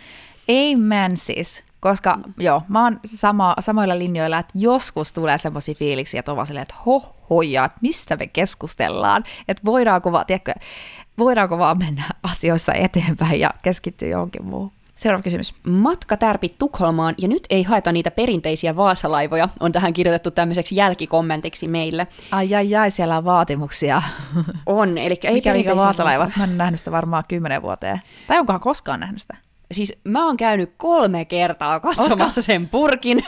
Amen 0.73 1.17
siis. 1.17 1.63
Koska 1.83 2.15
mm. 2.15 2.33
joo, 2.39 2.61
mä 2.67 2.83
oon 2.83 2.99
sama, 3.05 3.55
samoilla 3.59 3.99
linjoilla, 3.99 4.39
että 4.39 4.53
joskus 4.55 5.13
tulee 5.13 5.37
semmoisia 5.37 5.75
fiiliksiä, 5.75 6.19
että 6.19 6.31
on 6.31 6.35
vaan 6.35 6.47
silleen, 6.47 6.61
että 6.61 6.75
ho, 6.85 7.15
hoja, 7.29 7.65
että 7.65 7.77
mistä 7.81 8.15
me 8.15 8.27
keskustellaan, 8.27 9.23
että 9.47 9.61
voidaanko 9.65 10.11
vaan, 10.11 10.25
tiedätkö, 10.25 10.53
voidaanko 11.17 11.57
vaan 11.57 11.77
mennä 11.77 12.03
asioissa 12.31 12.73
eteenpäin 12.73 13.39
ja 13.39 13.49
keskittyä 13.61 14.07
johonkin 14.07 14.45
muuhun. 14.45 14.71
Seuraava 14.95 15.23
kysymys. 15.23 15.55
Matka 15.67 16.17
tärpi 16.17 16.55
Tukholmaan 16.59 17.15
ja 17.17 17.27
nyt 17.27 17.47
ei 17.49 17.63
haeta 17.63 17.91
niitä 17.91 18.11
perinteisiä 18.11 18.75
vaasalaivoja, 18.75 19.49
on 19.59 19.71
tähän 19.71 19.93
kirjoitettu 19.93 20.31
tämmöiseksi 20.31 20.75
jälkikommentiksi 20.75 21.67
meille. 21.67 22.07
Ai 22.31 22.55
ai 22.55 22.75
ai, 22.75 22.91
siellä 22.91 23.17
on 23.17 23.25
vaatimuksia. 23.25 24.01
On, 24.65 24.97
eli 24.97 25.19
ei 25.23 25.33
Mikä 25.33 25.49
perinteisiä 25.49 25.85
vaasalaivassa? 25.85 26.37
Mä 26.37 26.43
en 26.43 26.57
nähnyt 26.57 26.79
sitä 26.79 26.91
varmaan 26.91 27.23
kymmenen 27.27 27.61
vuoteen. 27.61 28.01
Tai 28.27 28.39
onkohan 28.39 28.61
koskaan 28.61 28.99
nähnyt 28.99 29.21
sitä? 29.21 29.37
Siis 29.73 29.93
mä 30.03 30.25
oon 30.25 30.37
käynyt 30.37 30.73
kolme 30.77 31.25
kertaa 31.25 31.79
katsomassa 31.79 32.13
Otka? 32.25 32.41
sen 32.41 32.69
purkin. 32.69 33.25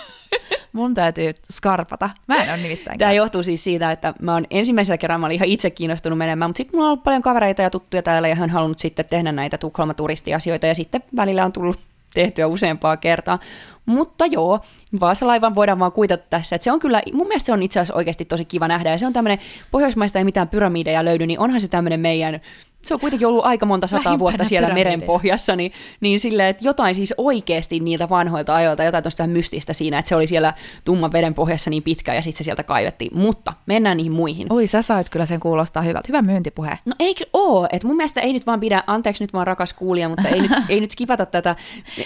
Mun 0.74 0.94
täytyy 0.94 1.32
skarpata. 1.52 2.10
Mä 2.28 2.44
en 2.44 2.50
ole 2.50 2.58
nimittäin. 2.58 3.00
Tämä 3.00 3.12
johtuu 3.12 3.44
siis 3.44 3.64
siitä, 3.64 3.92
että 3.92 4.14
mä 4.22 4.34
oon 4.34 4.46
ensimmäisellä 4.50 4.98
kerralla 4.98 5.20
mä 5.20 5.26
olin 5.26 5.36
ihan 5.36 5.48
itse 5.48 5.70
kiinnostunut 5.70 6.18
menemään, 6.18 6.50
mutta 6.50 6.58
sitten 6.58 6.78
mulla 6.78 6.86
on 6.86 6.92
ollut 6.92 7.04
paljon 7.04 7.22
kavereita 7.22 7.62
ja 7.62 7.70
tuttuja 7.70 8.04
täällä 8.04 8.28
ja 8.28 8.36
hän 8.36 8.50
halunnut 8.50 8.80
sitten 8.80 9.06
tehdä 9.06 9.32
näitä 9.32 9.58
Tukholma-turistiasioita 9.58 10.68
ja 10.68 10.76
sitten 10.76 11.04
välillä 11.16 11.46
on 11.46 11.54
tullut 11.54 11.80
tehtyä 12.14 12.48
useampaa 12.48 12.98
kertaa. 12.98 13.40
Mutta 13.86 14.26
joo, 14.26 14.60
Vaasalaivan 15.00 15.56
voidaan 15.56 15.80
vaan 15.80 15.92
kuitata 15.92 16.24
tässä, 16.30 16.56
että 16.56 16.64
se 16.64 16.72
on 16.72 16.80
kyllä, 16.80 17.02
mun 17.14 17.28
mielestä 17.28 17.46
se 17.46 17.54
on 17.54 17.64
itse 17.64 17.80
asiassa 17.80 17.94
oikeasti 17.94 18.26
tosi 18.26 18.46
kiva 18.46 18.68
nähdä, 18.68 18.92
ja 18.92 18.98
se 18.98 19.08
on 19.08 19.14
tämmöinen, 19.14 19.40
Pohjoismaista 19.72 20.20
ei 20.20 20.26
mitään 20.26 20.48
pyramideja 20.48 21.06
löydy, 21.06 21.26
niin 21.28 21.40
onhan 21.40 21.62
se 21.62 21.68
tämmöinen 21.68 22.00
meidän 22.00 22.42
se 22.86 22.94
on 22.94 23.00
kuitenkin 23.00 23.28
ollut 23.28 23.46
aika 23.46 23.66
monta 23.66 23.88
sataa 23.88 24.04
Lähimpänä 24.04 24.20
vuotta 24.20 24.46
siellä 24.46 24.74
meren 24.74 25.02
pohjassa, 25.02 25.56
niin, 25.56 25.72
niin 26.02 26.20
silleen, 26.20 26.50
että 26.50 26.68
jotain 26.68 26.96
siis 26.96 27.14
oikeasti 27.18 27.80
niiltä 27.80 28.10
vanhoilta 28.10 28.56
ajoilta, 28.56 28.84
jotain 28.84 29.04
tuosta 29.04 29.28
mystistä 29.28 29.74
siinä, 29.74 30.00
että 30.00 30.10
se 30.10 30.16
oli 30.16 30.28
siellä 30.28 30.54
tumman 30.86 31.12
veden 31.12 31.34
pohjassa 31.34 31.70
niin 31.70 31.84
pitkä 31.84 32.14
ja 32.14 32.22
sitten 32.22 32.38
se 32.38 32.44
sieltä 32.44 32.64
kaivettiin. 32.64 33.18
Mutta 33.18 33.54
mennään 33.66 33.98
niihin 33.98 34.12
muihin. 34.12 34.48
Oi, 34.50 34.68
sä 34.68 34.82
sait 34.82 35.10
kyllä 35.10 35.26
sen 35.26 35.40
kuulostaa 35.40 35.84
hyvältä. 35.84 36.08
Hyvä 36.08 36.22
myyntipuhe. 36.22 36.80
No 36.86 36.94
eikö 37.00 37.26
oo? 37.34 37.68
että 37.72 37.88
mun 37.88 37.98
mielestä 37.98 38.22
ei 38.22 38.34
nyt 38.34 38.48
vaan 38.48 38.60
pidä, 38.60 38.84
anteeksi 38.88 39.24
nyt 39.24 39.34
vaan 39.34 39.48
rakas 39.48 39.74
kuulija, 39.74 40.10
mutta 40.10 40.28
ei 40.28 40.42
nyt, 40.42 40.52
ei 40.70 40.80
nyt 40.80 40.92
skipata 40.92 41.26
tätä, 41.26 41.56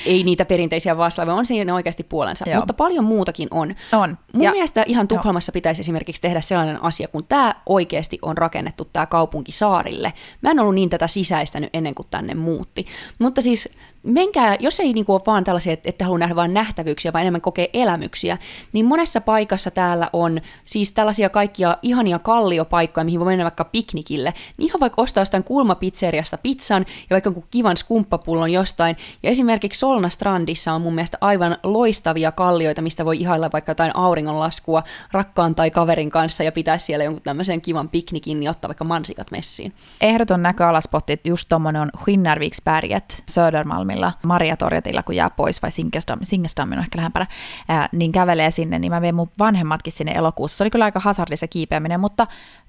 ei 0.06 0.24
niitä 0.24 0.46
perinteisiä 0.46 0.98
vaaslaivoja, 0.98 1.36
on 1.36 1.46
siinä 1.46 1.76
oikeasti 1.76 2.04
puolensa. 2.04 2.50
Joo. 2.50 2.60
Mutta 2.60 2.74
paljon 2.74 3.06
muutakin 3.06 3.48
on. 3.52 3.76
On. 3.94 4.18
Mun 4.34 4.44
ja, 4.44 4.52
mielestä 4.52 4.84
ihan 4.88 5.08
Tukholmassa 5.08 5.52
pitäisi 5.52 5.82
esimerkiksi 5.82 6.22
tehdä 6.22 6.42
sellainen 6.42 6.84
asia, 6.84 7.08
kun 7.08 7.26
tämä 7.30 7.56
oikeasti 7.66 8.20
on 8.22 8.38
rakennettu 8.38 8.86
tämä 8.86 9.06
kaupunki 9.06 9.52
saarille. 9.52 10.14
Mä 10.42 10.52
en 10.52 10.60
ollut 10.60 10.69
niin 10.72 10.90
tätä 10.90 11.08
sisäistä 11.08 11.40
sisäistänyt 11.40 11.70
ennen 11.74 11.96
kuin 11.96 12.08
tänne 12.12 12.36
muutti. 12.36 12.86
Mutta 13.20 13.42
siis 13.42 13.70
menkää, 14.10 14.58
jos 14.60 14.80
ei 14.80 14.94
niinku 14.94 15.14
ole 15.14 15.22
vaan 15.28 15.44
tällaisia, 15.44 15.74
että 15.74 15.90
ette 15.90 16.04
halua 16.04 16.18
nähdä 16.18 16.36
vain 16.36 16.54
nähtävyyksiä, 16.54 17.14
vaan 17.14 17.22
enemmän 17.22 17.42
kokea 17.42 17.68
elämyksiä, 17.74 18.38
niin 18.74 18.86
monessa 18.86 19.22
paikassa 19.22 19.72
täällä 19.72 20.10
on 20.14 20.42
siis 20.66 20.92
tällaisia 20.92 21.30
kaikkia 21.30 21.78
ihania 21.82 22.20
kalliopaikkoja, 22.20 23.04
mihin 23.04 23.20
voi 23.20 23.28
mennä 23.28 23.44
vaikka 23.44 23.66
piknikille. 23.66 24.34
Niin 24.58 24.66
ihan 24.68 24.80
vaikka 24.80 25.02
ostaa 25.02 25.22
jostain 25.22 25.44
kulmapizzeriasta 25.44 26.38
pizzan 26.38 26.86
ja 27.10 27.14
vaikka 27.14 27.28
jonkun 27.28 27.48
kivan 27.52 27.78
skumppapullon 27.78 28.52
jostain. 28.52 28.98
Ja 29.24 29.30
esimerkiksi 29.30 29.80
Solna 29.80 30.10
Strandissa 30.10 30.74
on 30.74 30.82
mun 30.82 30.96
mielestä 30.96 31.18
aivan 31.22 31.58
loistavia 31.64 32.32
kallioita, 32.32 32.82
mistä 32.82 33.06
voi 33.06 33.18
ihailla 33.18 33.50
vaikka 33.54 33.72
jotain 33.72 33.96
auringonlaskua 33.96 34.84
rakkaan 35.12 35.56
tai 35.56 35.72
kaverin 35.72 36.10
kanssa 36.10 36.44
ja 36.44 36.52
pitää 36.52 36.78
siellä 36.78 37.04
jonkun 37.04 37.24
tämmöisen 37.24 37.62
kivan 37.62 37.90
piknikin 37.90 38.44
ja 38.44 38.52
ottaa 38.52 38.70
vaikka 38.70 38.84
mansikat 38.84 39.32
messiin. 39.32 39.74
Ehdoton 40.02 40.44
näköalaspotti, 40.44 41.20
just 41.24 41.50
tommonen 41.50 41.82
on 41.82 41.90
Skinnarviksberget 42.02 43.24
Södermalmilla, 43.30 43.99
Mariatorjatilla, 44.26 45.04
kun 45.04 45.16
jää 45.16 45.30
pois, 45.30 45.62
vai 45.62 45.72
Sinkestam, 45.72 46.20
Sinkestam 46.24 46.72
on 46.72 46.80
ehkä 46.80 46.98
lähempänä, 46.98 47.28
ää, 47.70 47.90
niin 47.92 48.12
kävelee 48.12 48.52
sinne, 48.52 48.80
niin 48.80 48.92
mä 48.92 49.02
vein 49.02 49.16
mun 49.16 49.32
vanhemmatkin 49.40 49.94
sinne 49.94 50.12
elokuussa. 50.12 50.58
Se 50.58 50.64
oli 50.64 50.70
kyllä 50.70 50.86
aika 50.86 51.00
hazardi 51.00 51.38
se 51.38 51.48
kiipeäminen, 51.48 52.00
mutta 52.00 52.28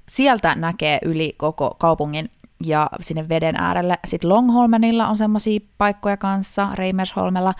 sieltä 0.08 0.54
näkee 0.54 0.98
yli 1.04 1.34
koko 1.36 1.76
kaupungin 1.78 2.30
ja 2.64 2.90
sinne 3.00 3.28
veden 3.28 3.56
äärelle. 3.56 3.98
Sitten 4.04 4.30
Longholmenilla 4.30 5.08
on 5.08 5.16
semmoisia 5.16 5.60
paikkoja 5.78 6.16
kanssa, 6.16 6.68
Reimersholmella. 6.74 7.54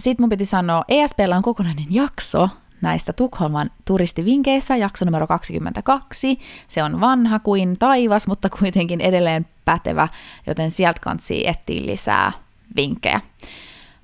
Sitten 0.00 0.22
mun 0.22 0.30
piti 0.30 0.44
sanoa, 0.44 0.84
ESPllä 0.88 1.36
on 1.36 1.42
kokonainen 1.42 1.86
jakso 1.90 2.48
näistä 2.82 3.12
Tukholman 3.12 3.70
turistivinkeissä, 3.84 4.76
jakso 4.76 5.04
numero 5.04 5.26
22. 5.26 6.38
Se 6.68 6.82
on 6.82 7.00
vanha 7.00 7.38
kuin 7.38 7.78
taivas, 7.78 8.26
mutta 8.26 8.48
kuitenkin 8.50 9.00
edelleen 9.00 9.46
pätevä, 9.64 10.08
joten 10.46 10.70
sieltä 10.70 11.00
kansi 11.00 11.48
etsiä 11.48 11.86
lisää 11.86 12.32
vinkkejä. 12.76 13.20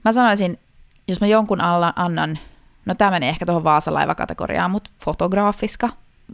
Mä 0.05 0.13
sanoisin, 0.13 0.59
jos 1.09 1.21
mä 1.21 1.27
jonkun 1.27 1.61
alla 1.61 1.93
annan, 1.97 2.39
no 2.87 2.95
tämä 2.95 3.11
menee 3.11 3.29
ehkä 3.29 3.47
tuohon 3.47 3.65
Vaasalaiva-kategoriaan, 3.65 4.71
mutta 4.71 4.91
fotograafiska, 5.05 5.89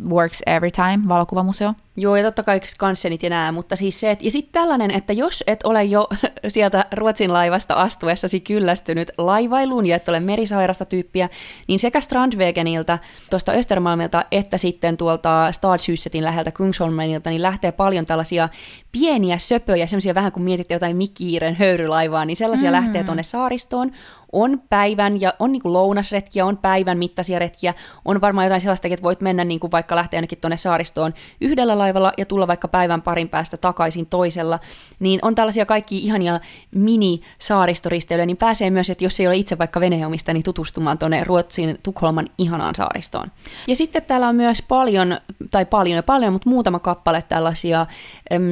works 0.09 0.42
every 0.46 0.70
time, 0.70 1.09
valokuvamuseo. 1.09 1.74
Joo, 1.96 2.16
ja 2.16 2.24
totta 2.24 2.42
kai 2.42 2.61
kanssenit 2.78 3.22
ja 3.22 3.30
nää, 3.30 3.52
mutta 3.52 3.76
siis 3.76 4.00
se, 4.00 4.11
että, 4.11 4.24
ja 4.24 4.30
sitten 4.30 4.52
tällainen, 4.52 4.90
että 4.90 5.12
jos 5.12 5.44
et 5.46 5.61
ole 5.64 5.85
jo 5.85 6.09
sieltä 6.48 6.87
Ruotsin 6.92 7.33
laivasta 7.33 7.74
astuessasi 7.74 8.40
kyllästynyt 8.40 9.11
laivailuun 9.18 9.87
ja 9.87 9.96
et 9.96 10.09
ole 10.09 10.20
merisairasta 10.20 10.85
tyyppiä, 10.85 11.28
niin 11.68 11.78
sekä 11.78 12.00
Strandwegenilta, 12.00 12.98
tuosta 13.30 13.52
Östermalmilta, 13.52 14.24
että 14.30 14.59
sitten 14.59 14.96
tuolta 14.96 15.52
Stadshussetin 15.52 16.24
läheltä 16.24 16.52
Kungsholmenilta, 16.52 17.30
niin 17.30 17.42
lähtee 17.42 17.72
paljon 17.72 18.07
tällaisia 18.07 18.48
pieniä 18.92 19.38
söpöjä, 19.38 19.87
semmoisia 19.87 20.14
vähän 20.14 20.33
kuin 20.33 20.44
mietitte 20.44 20.74
jotain 20.74 20.96
Mikiiren 20.96 21.54
höyrylaivaa, 21.54 22.24
niin 22.24 22.37
sellaisia 22.37 22.70
mm. 22.70 22.72
lähtee 22.72 23.04
tuonne 23.04 23.22
saaristoon. 23.22 23.92
On 24.34 24.62
päivän 24.68 25.20
ja 25.20 25.34
on 25.38 25.52
niinku 25.52 25.72
lounasretkiä, 25.72 26.46
on 26.46 26.56
päivän 26.56 26.98
mittaisia 26.98 27.38
retkiä, 27.38 27.74
on 28.04 28.20
varmaan 28.20 28.44
jotain 28.44 28.60
sellaista, 28.60 28.88
että 28.88 29.02
voit 29.02 29.20
mennä 29.20 29.44
niinku 29.44 29.70
vaikka 29.70 29.96
lähteä 29.96 30.18
ainakin 30.18 30.38
tuonne 30.40 30.56
saaristoon 30.56 31.14
yhdellä 31.40 31.74
matkalaivalla 31.84 32.12
ja 32.18 32.26
tulla 32.26 32.46
vaikka 32.46 32.68
päivän 32.68 33.02
parin 33.02 33.28
päästä 33.28 33.56
takaisin 33.56 34.06
toisella, 34.06 34.58
niin 35.00 35.20
on 35.22 35.34
tällaisia 35.34 35.66
kaikki 35.66 35.98
ihania 35.98 36.40
mini-saaristoristeilyjä, 36.74 38.26
niin 38.26 38.36
pääsee 38.36 38.70
myös, 38.70 38.90
että 38.90 39.04
jos 39.04 39.20
ei 39.20 39.26
ole 39.26 39.36
itse 39.36 39.58
vaikka 39.58 39.80
veneomista, 39.80 40.32
niin 40.32 40.42
tutustumaan 40.42 40.98
tuonne 40.98 41.24
Ruotsin 41.24 41.78
Tukholman 41.82 42.26
ihanaan 42.38 42.74
saaristoon. 42.74 43.30
Ja 43.66 43.76
sitten 43.76 44.02
täällä 44.02 44.28
on 44.28 44.36
myös 44.36 44.62
paljon, 44.62 45.18
tai 45.50 45.64
paljon 45.64 45.96
ja 45.96 46.02
paljon, 46.02 46.32
mutta 46.32 46.50
muutama 46.50 46.78
kappale 46.78 47.22
tällaisia, 47.28 47.86
äm, 48.32 48.42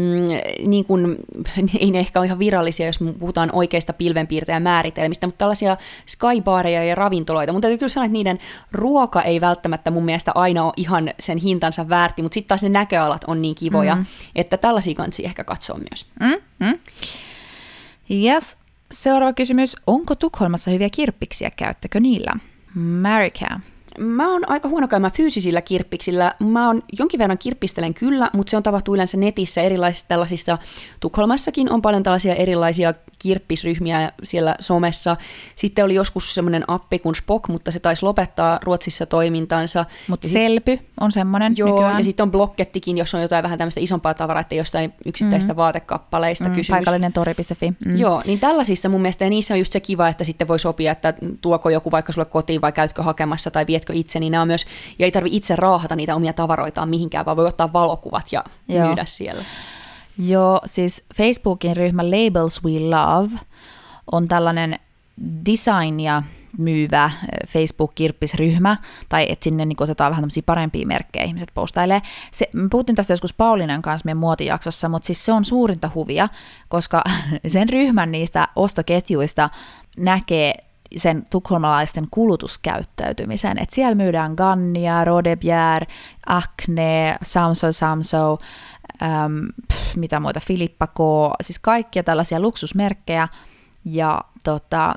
niin 0.67 0.85
kuin, 0.85 1.17
ei 1.81 1.91
ne 1.91 1.99
ehkä 1.99 2.19
ole 2.19 2.27
ihan 2.27 2.39
virallisia, 2.39 2.87
jos 2.87 2.99
puhutaan 3.19 3.51
oikeista 3.53 3.93
pilvenpiirtäjämääritelmistä, 3.93 5.27
mutta 5.27 5.39
tällaisia 5.39 5.72
skybaareja 6.07 6.85
ja 6.85 6.95
ravintoloita. 6.95 7.53
Mutta 7.53 7.67
täytyy 7.67 7.79
kyllä 7.79 7.89
sanoa, 7.89 8.05
että 8.05 8.13
niiden 8.13 8.39
ruoka 8.73 9.23
ei 9.23 9.41
välttämättä 9.41 9.91
mun 9.91 10.05
mielestä 10.05 10.33
aina 10.35 10.65
ole 10.65 10.73
ihan 10.77 11.11
sen 11.21 11.39
hintansa 11.39 11.89
väärti, 11.89 12.23
mutta 12.23 12.35
sitten 12.35 12.49
taas 12.49 12.63
ne 12.63 12.69
näköalat 12.69 13.25
on 13.27 13.43
niin 13.43 13.55
kivoja, 13.55 13.97
mm. 13.97 14.07
että 14.35 14.57
tällaisia 14.57 14.95
kansi 14.95 15.25
ehkä 15.25 15.45
katsoa 15.45 15.79
myös. 15.79 16.07
Mm, 16.21 16.67
mm. 16.67 16.79
Yes. 18.11 18.57
Seuraava 18.93 19.33
kysymys. 19.33 19.77
Onko 19.87 20.15
Tukholmassa 20.15 20.71
hyviä 20.71 20.89
kirppiksiä? 20.93 21.51
Käyttäkö 21.57 22.01
niillä? 22.01 22.33
Marika. 22.75 23.61
Mä 23.99 24.33
oon 24.33 24.51
aika 24.51 24.69
huono 24.69 24.89
käymään 24.89 25.13
fyysisillä 25.13 25.63
kirppiksillä. 25.63 26.35
Mä 26.39 26.67
oon 26.67 26.83
jonkin 26.99 27.19
verran 27.19 27.39
kirppistelen 27.39 27.95
kyllä, 27.95 28.31
mutta 28.33 28.51
se 28.51 28.57
on 28.57 28.63
tapahtuu 28.63 28.95
yleensä 28.95 29.17
netissä 29.17 29.61
erilaisissa 29.63 30.09
tällaisissa. 30.09 30.59
Tukholmassakin 31.01 31.73
on 31.73 31.83
paljon 31.83 32.03
tällaisia 32.03 32.35
erilaisia 32.35 32.95
kirppisryhmiä 33.23 34.13
siellä 34.23 34.55
somessa. 34.61 35.17
Sitten 35.57 35.85
oli 35.85 35.95
joskus 35.95 36.35
semmoinen 36.35 36.65
appi 36.69 36.99
kuin 36.99 37.15
Spock, 37.15 37.49
mutta 37.49 37.71
se 37.71 37.81
taisi 37.81 38.03
lopettaa 38.03 38.59
Ruotsissa 38.63 39.07
toimintansa. 39.07 39.85
Mutta 40.09 40.29
Selpy 40.29 40.79
on 41.01 41.13
semmoinen 41.13 41.55
Joo, 41.57 41.69
nykyään. 41.69 41.97
ja 41.99 42.05
sitten 42.05 42.25
on 42.25 42.31
Blokkettikin, 42.31 42.99
jos 42.99 43.15
on 43.15 43.23
jotain 43.23 43.43
vähän 43.43 43.59
tämmöistä 43.59 43.81
isompaa 43.81 44.15
tavaraa, 44.15 44.41
että 44.41 44.55
jostain 44.55 44.93
yksittäistä 45.07 45.53
mm. 45.53 45.57
vaatekappaleista 45.57 46.49
mm, 46.49 46.55
kysymys. 46.55 46.77
Paikallinen 46.77 47.13
tori.fi. 47.13 47.73
Mm. 47.85 47.97
Joo, 47.97 48.23
niin 48.25 48.41
tällaisissa 48.41 48.89
mun 48.89 49.01
mielestä, 49.01 49.25
ja 49.25 49.31
niissä 49.31 49.55
on 49.55 49.59
just 49.59 49.73
se 49.73 49.81
kiva, 49.81 50.09
että 50.09 50.25
sitten 50.25 50.49
voi 50.49 50.59
sopia, 50.59 50.93
että 50.93 51.15
tuoko 51.41 51.71
joku 51.71 51.91
vaikka 51.91 52.13
sulle 52.13 52.27
kotiin 52.27 52.61
vai 52.61 52.73
käytkö 52.73 53.03
hakemassa 53.03 53.51
tai 53.51 53.67
vietkö 53.67 53.93
itse, 53.97 54.21
niin 54.21 54.31
nämä 54.31 54.43
on 54.43 54.49
myös, 54.49 54.67
ja 54.99 55.05
ei 55.05 55.13
tarvi 55.13 55.29
itse 55.33 55.57
raahata 55.57 55.97
niitä 55.97 56.17
omia 56.17 56.33
tavaroitaan 56.33 56.89
mihinkään, 56.89 57.27
vaan 57.27 57.37
voi 57.37 57.47
ottaa 57.47 57.73
valokuvat 57.73 58.33
ja 58.33 58.45
Joo. 58.69 58.87
myydä 58.87 59.05
siellä. 59.05 59.45
Joo, 60.19 60.61
siis 60.67 61.05
Facebookin 61.15 61.77
ryhmä 61.77 62.03
Labels 62.05 62.65
We 62.65 62.81
Love 62.81 63.31
on 64.13 64.29
tällainen 64.29 64.79
designia 65.47 66.23
myyvä 66.59 67.11
Facebook-kirppisryhmä, 67.49 68.77
tai 69.09 69.27
että 69.29 69.45
sinne 69.45 69.65
niin 69.65 69.83
otetaan 69.83 70.11
vähän 70.11 70.23
tämmöisiä 70.23 70.43
parempia 70.47 70.87
merkkejä, 70.87 71.25
ihmiset 71.25 71.51
postailee. 71.55 72.03
Se, 72.31 72.49
me 72.53 72.69
puhuttiin 72.69 72.97
tästä 72.97 73.13
joskus 73.13 73.35
Paulinan 73.35 73.83
kanssa 73.83 74.05
meidän 74.05 74.19
muotijaksossa, 74.19 74.89
mutta 74.89 75.07
siis 75.07 75.25
se 75.25 75.33
on 75.33 75.45
suurinta 75.45 75.91
huvia, 75.95 76.29
koska 76.69 77.05
sen 77.47 77.69
ryhmän 77.69 78.13
niistä 78.13 78.49
ostoketjuista 78.57 79.51
näkee 79.99 80.55
sen 80.97 81.25
tukholmalaisten 81.31 82.07
kulutuskäyttäytymisen. 82.11 83.59
Et 83.59 83.71
siellä 83.71 83.95
myydään 83.95 84.35
Gannia, 84.35 85.05
Rodebjer, 85.05 85.87
Acne, 86.27 87.17
Samso 87.23 87.73
Samso, 87.73 88.39
äm, 89.03 89.49
pff, 89.73 89.97
mitä 89.97 90.21
muita, 90.21 90.41
Filippa 90.41 90.87
K, 90.87 90.99
siis 91.43 91.59
kaikkia 91.59 92.03
tällaisia 92.03 92.41
luksusmerkkejä, 92.41 93.29
ja 93.85 94.21
tota, 94.45 94.95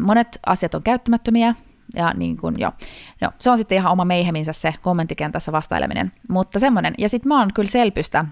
monet 0.00 0.38
asiat 0.46 0.74
on 0.74 0.82
käyttämättömiä, 0.82 1.54
ja 1.94 2.12
niin 2.16 2.36
kuin, 2.36 2.54
jo. 2.58 2.72
No, 3.20 3.30
se 3.38 3.50
on 3.50 3.58
sitten 3.58 3.78
ihan 3.78 3.92
oma 3.92 4.04
meiheminsä 4.04 4.52
se 4.52 4.74
kommenttikentässä 4.82 5.52
vastaileminen, 5.52 6.12
mutta 6.28 6.58
semmoinen, 6.58 6.94
ja 6.98 7.08
sitten 7.08 7.28
mä 7.28 7.38
oon 7.38 7.52
kyllä 7.52 7.70
Selpystä 7.70 8.24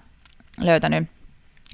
löytänyt 0.60 1.08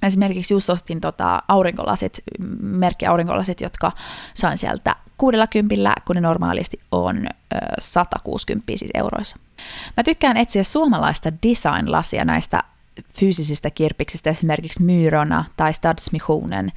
Esimerkiksi 0.03 0.55
just 0.55 0.71
ostin 0.71 1.01
tota 1.01 1.43
aurinkolasit, 1.49 2.19
merkki 2.61 3.07
aurinkolasit, 3.07 3.61
jotka 3.61 3.93
sain 4.35 4.59
sieltä 4.59 4.97
60, 5.19 5.95
kun 6.07 6.17
ne 6.17 6.21
normaalisti 6.21 6.81
on 6.93 7.27
ö, 7.27 7.57
160 7.79 8.73
siis 8.77 8.91
euroissa. 8.95 9.37
Mä 9.97 10.03
tykkään 10.03 10.37
etsiä 10.37 10.63
suomalaista 10.63 11.33
design-lasia 11.43 12.25
näistä 12.25 12.63
fyysisistä 13.15 13.71
kirppiksistä, 13.71 14.31
esimerkiksi 14.31 14.83
Myrona 14.83 15.45
tai 15.57 15.73
Stadsmissionen, 15.73 16.73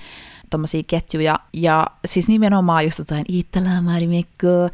tommosia 0.53 0.83
ketjuja, 0.87 1.39
ja 1.53 1.87
siis 2.05 2.27
nimenomaan 2.27 2.83
just 2.83 2.99
jotain 2.99 3.25
Italaa, 3.27 3.81
Marimekko, 3.81 4.69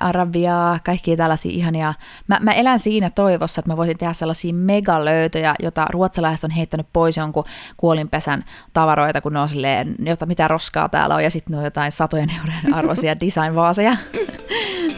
Arabiaa, 0.00 0.78
kaikkia 0.84 1.16
tällaisia 1.16 1.52
ihania. 1.52 1.94
Mä, 2.26 2.38
mä 2.42 2.52
elän 2.52 2.78
siinä 2.78 3.10
toivossa, 3.10 3.60
että 3.60 3.70
mä 3.70 3.76
voisin 3.76 3.98
tehdä 3.98 4.12
sellaisia 4.12 4.54
megalöytöjä, 4.54 5.54
jota 5.62 5.86
ruotsalaiset 5.90 6.44
on 6.44 6.50
heittänyt 6.50 6.86
pois 6.92 7.16
jonkun 7.16 7.44
kuolinpesän 7.76 8.44
tavaroita, 8.72 9.20
kun 9.20 9.32
ne 9.32 9.40
on 9.40 9.48
silleen, 9.48 9.94
jota 9.98 10.26
mitä 10.26 10.48
roskaa 10.48 10.88
täällä 10.88 11.14
on, 11.14 11.24
ja 11.24 11.30
sitten 11.30 11.52
ne 11.52 11.58
on 11.58 11.64
jotain 11.64 11.92
satojen 11.92 12.30
eurojen 12.30 12.74
arvoisia 12.74 13.14
design-vaaseja. 13.20 13.96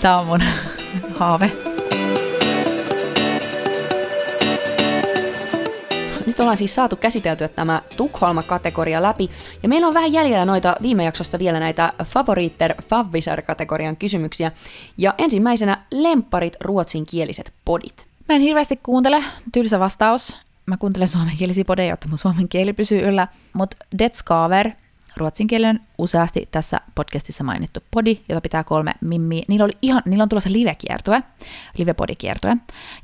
Tämä 0.00 0.18
on 0.18 0.26
mun 0.26 0.40
haave. 1.18 1.71
Nyt 6.33 6.40
ollaan 6.40 6.57
siis 6.57 6.75
saatu 6.75 6.97
käsiteltyä 6.97 7.49
tämä 7.49 7.83
Tukholma-kategoria 7.97 9.03
läpi, 9.03 9.31
ja 9.62 9.68
meillä 9.68 9.87
on 9.87 9.95
vähän 9.95 10.12
jäljellä 10.12 10.45
noita 10.45 10.75
viime 10.83 11.05
jaksosta 11.05 11.38
vielä 11.38 11.61
näitä 11.61 11.92
Favoriter 12.05 12.75
Favvisar-kategorian 12.83 13.97
kysymyksiä. 13.97 14.53
Ja 14.99 15.14
ensimmäisenä 15.18 15.85
lemparit 15.90 16.57
ruotsinkieliset 16.61 17.53
podit. 17.64 18.07
Mä 18.29 18.35
en 18.35 18.42
hirveästi 18.42 18.79
kuuntele, 18.83 19.25
tylsä 19.53 19.81
vastaus. 19.81 20.38
Mä 20.66 20.77
kuuntelen 20.77 21.09
suomenkielisiä 21.09 21.64
podeja, 21.64 21.90
jotta 21.90 22.09
mun 22.09 22.18
suomen 22.18 22.49
kieli 22.49 22.73
pysyy 22.73 23.01
yllä. 23.01 23.29
Mutta 23.53 23.77
Detskaver, 23.99 24.71
ruotsinkielinen 25.16 25.81
useasti 25.99 26.49
tässä 26.51 26.81
podcastissa 26.95 27.45
mainittu 27.45 27.81
podi, 27.90 28.21
jota 28.29 28.40
pitää 28.40 28.64
kolme 28.64 28.92
mimmiä. 29.01 29.45
Niillä, 29.49 29.64
oli 29.64 29.77
ihan, 29.83 30.03
niillä 30.07 30.23
on 30.23 30.29
tulossa 30.29 30.53
live-kiertue, 30.53 31.23
live-podikiertue. 31.79 32.57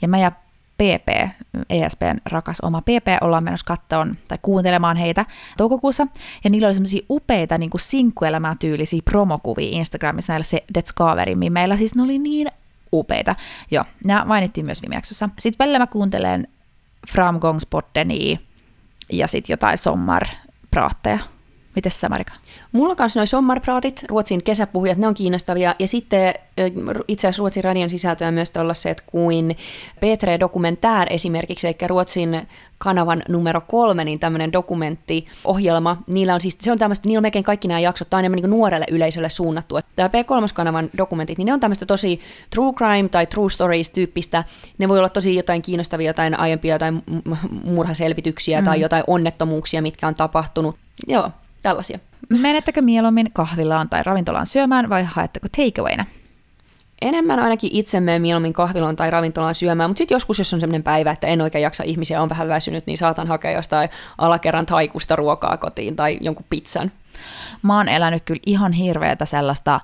Ja 0.03 0.09
mä 0.09 0.19
ja 0.19 0.33
PP, 0.79 1.31
ESPn 1.71 2.19
rakas 2.25 2.61
oma 2.61 2.81
PP, 2.81 3.07
ollaan 3.21 3.45
menossa 3.45 3.67
kattoon 3.67 4.17
tai 4.29 4.39
kuuntelemaan 4.43 4.97
heitä 4.97 5.25
toukokuussa. 5.57 6.07
Ja 6.45 6.51
niillä 6.51 6.67
oli 6.67 6.75
semmoisia 6.75 7.07
upeita 7.11 7.59
niin 7.59 7.71
kuin 7.71 7.81
sinkkuelämää 7.81 8.57
tyylisiä 8.61 9.03
promokuvia 9.05 9.69
Instagramissa 9.71 10.33
näillä 10.33 10.45
se 10.45 10.65
Detskaverin 10.75 11.53
meillä 11.53 11.77
Siis 11.77 11.95
ne 11.95 12.03
oli 12.03 12.19
niin 12.19 12.49
upeita. 12.93 13.37
Joo, 13.71 13.85
nämä 14.05 14.25
mainittiin 14.25 14.67
myös 14.67 14.83
viime 14.83 14.95
jaksossa. 14.95 15.29
Sitten 15.39 15.65
välillä 15.65 15.79
mä 15.79 15.87
kuuntelen 15.87 16.49
Framgångspoddenia 17.09 18.39
ja 19.13 19.29
sitten 19.29 19.53
jotain 19.53 19.79
sommarpraatteja. 19.79 21.19
Mites 21.79 22.01
sä, 22.01 22.09
Marika? 22.09 22.33
Mulla 22.73 22.95
kanssa 22.95 23.21
noin 23.21 23.27
sommarpraatit, 23.27 24.05
Ruotsin 24.09 24.43
kesäpuhujat, 24.43 24.99
ne 24.99 25.07
on 25.07 25.15
kiinnostavia. 25.15 25.75
Ja 25.79 25.89
sitten 25.89 26.35
itse 27.09 27.29
asiassa 27.29 27.41
Ruotsin 27.41 27.65
radion 27.65 27.91
sisältöä 27.91 28.31
myös 28.31 28.51
tuollaiset 28.51 29.01
kuin 29.01 29.57
P3 29.97 30.41
Dokumentär 30.41 31.07
esimerkiksi, 31.11 31.67
eli 31.67 31.77
Ruotsin 31.87 32.49
kanavan 32.79 33.23
numero 33.29 33.61
kolme, 33.61 34.05
niin 34.05 34.19
tämmöinen 34.19 34.53
dokumenttiohjelma. 34.53 35.97
Niillä 36.07 36.35
on 36.35 36.41
siis, 36.41 36.59
se 36.61 36.73
on 36.73 36.79
tämmöistä, 36.79 37.09
niillä 37.09 37.19
on 37.19 37.23
melkein 37.23 37.45
kaikki 37.45 37.69
nämä 37.69 37.81
jaksot, 37.81 38.11
tämä 38.11 38.19
on 38.19 38.25
enemmän 38.25 38.41
niin 38.43 38.51
nuorelle 38.51 38.87
yleisölle 38.91 39.29
suunnattu. 39.29 39.79
Tämä 39.97 40.09
P3-kanavan 40.09 40.91
dokumentit, 40.97 41.39
niin 41.39 41.47
ne 41.47 41.53
on 41.53 41.61
tämmöistä 41.61 41.87
tosi 41.87 42.21
true 42.51 42.73
crime 42.73 43.09
tai 43.09 43.27
true 43.27 43.51
stories 43.51 43.91
tyyppistä. 43.91 44.45
Ne 44.79 44.89
voi 44.89 44.99
olla 44.99 45.09
tosi 45.09 45.35
jotain 45.35 45.63
kiinnostavia, 45.63 46.11
jotain 46.11 46.39
aiempia, 46.39 46.75
jotain 46.75 47.03
murhaselvityksiä 47.65 48.61
mm. 48.61 48.65
tai 48.65 48.81
jotain 48.81 49.05
onnettomuuksia, 49.07 49.83
mitkä 49.83 50.09
on 50.09 50.15
tapahtunut. 50.15 50.77
Joo, 51.07 51.31
tällaisia. 51.69 51.99
Menettekö 52.29 52.83
mieluummin 52.83 53.31
kahvilaan 53.33 53.89
tai 53.89 54.03
ravintolaan 54.03 54.47
syömään 54.47 54.89
vai 54.89 55.05
haetteko 55.05 55.49
takeawayna? 55.57 56.05
Enemmän 57.01 57.39
ainakin 57.39 57.71
itse 57.73 58.01
menen 58.01 58.23
mieluummin 58.23 58.53
kahvilaan 58.53 58.97
tai 58.97 59.11
ravintolaan 59.11 59.55
syömään, 59.55 59.91
mutta 59.91 59.99
sitten 59.99 60.15
joskus, 60.15 60.39
jos 60.39 60.55
on 60.55 60.61
sellainen 60.61 60.83
päivä, 60.83 61.11
että 61.11 61.27
en 61.27 61.41
oikein 61.41 61.63
jaksa 61.63 61.85
ihmisiä, 61.85 62.23
on 62.23 62.29
vähän 62.29 62.49
väsynyt, 62.49 62.87
niin 62.87 62.99
saatan 62.99 63.27
hakea 63.27 63.51
jostain 63.51 63.89
alakerran 64.19 64.67
taikusta 64.67 65.17
ruokaa 65.17 65.57
kotiin 65.57 65.97
tai 65.97 66.19
jonkun 66.21 66.47
pizzan. 66.51 66.93
Mä 67.63 67.77
oon 67.77 67.89
elänyt 67.89 68.23
kyllä 68.25 68.41
ihan 68.47 68.73
hirveätä 68.73 69.25
sellaista 69.25 69.81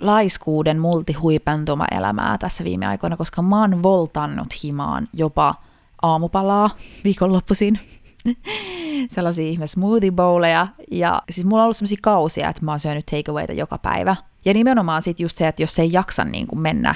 laiskuuden 0.00 0.78
multihuipentuma-elämää 0.78 2.38
tässä 2.38 2.64
viime 2.64 2.86
aikoina, 2.86 3.16
koska 3.16 3.42
mä 3.42 3.60
oon 3.60 3.82
voltannut 3.82 4.62
himaan 4.62 5.08
jopa 5.12 5.54
aamupalaa 6.02 6.70
viikonloppuisin 7.04 7.78
sellaisia 9.14 9.48
ihme 9.48 9.66
smoothie 9.66 10.10
bowleja. 10.10 10.66
Ja 10.90 11.22
siis 11.30 11.44
mulla 11.44 11.62
on 11.62 11.64
ollut 11.64 11.76
sellaisia 11.76 11.98
kausia, 12.02 12.48
että 12.48 12.64
mä 12.64 12.70
oon 12.70 12.80
syönyt 12.80 13.06
takeawayta 13.06 13.52
joka 13.52 13.78
päivä. 13.78 14.16
Ja 14.44 14.54
nimenomaan 14.54 15.02
sit 15.02 15.20
just 15.20 15.38
se, 15.38 15.48
että 15.48 15.62
jos 15.62 15.78
ei 15.78 15.92
jaksa 15.92 16.24
niin 16.24 16.46
kuin 16.46 16.60
mennä 16.60 16.94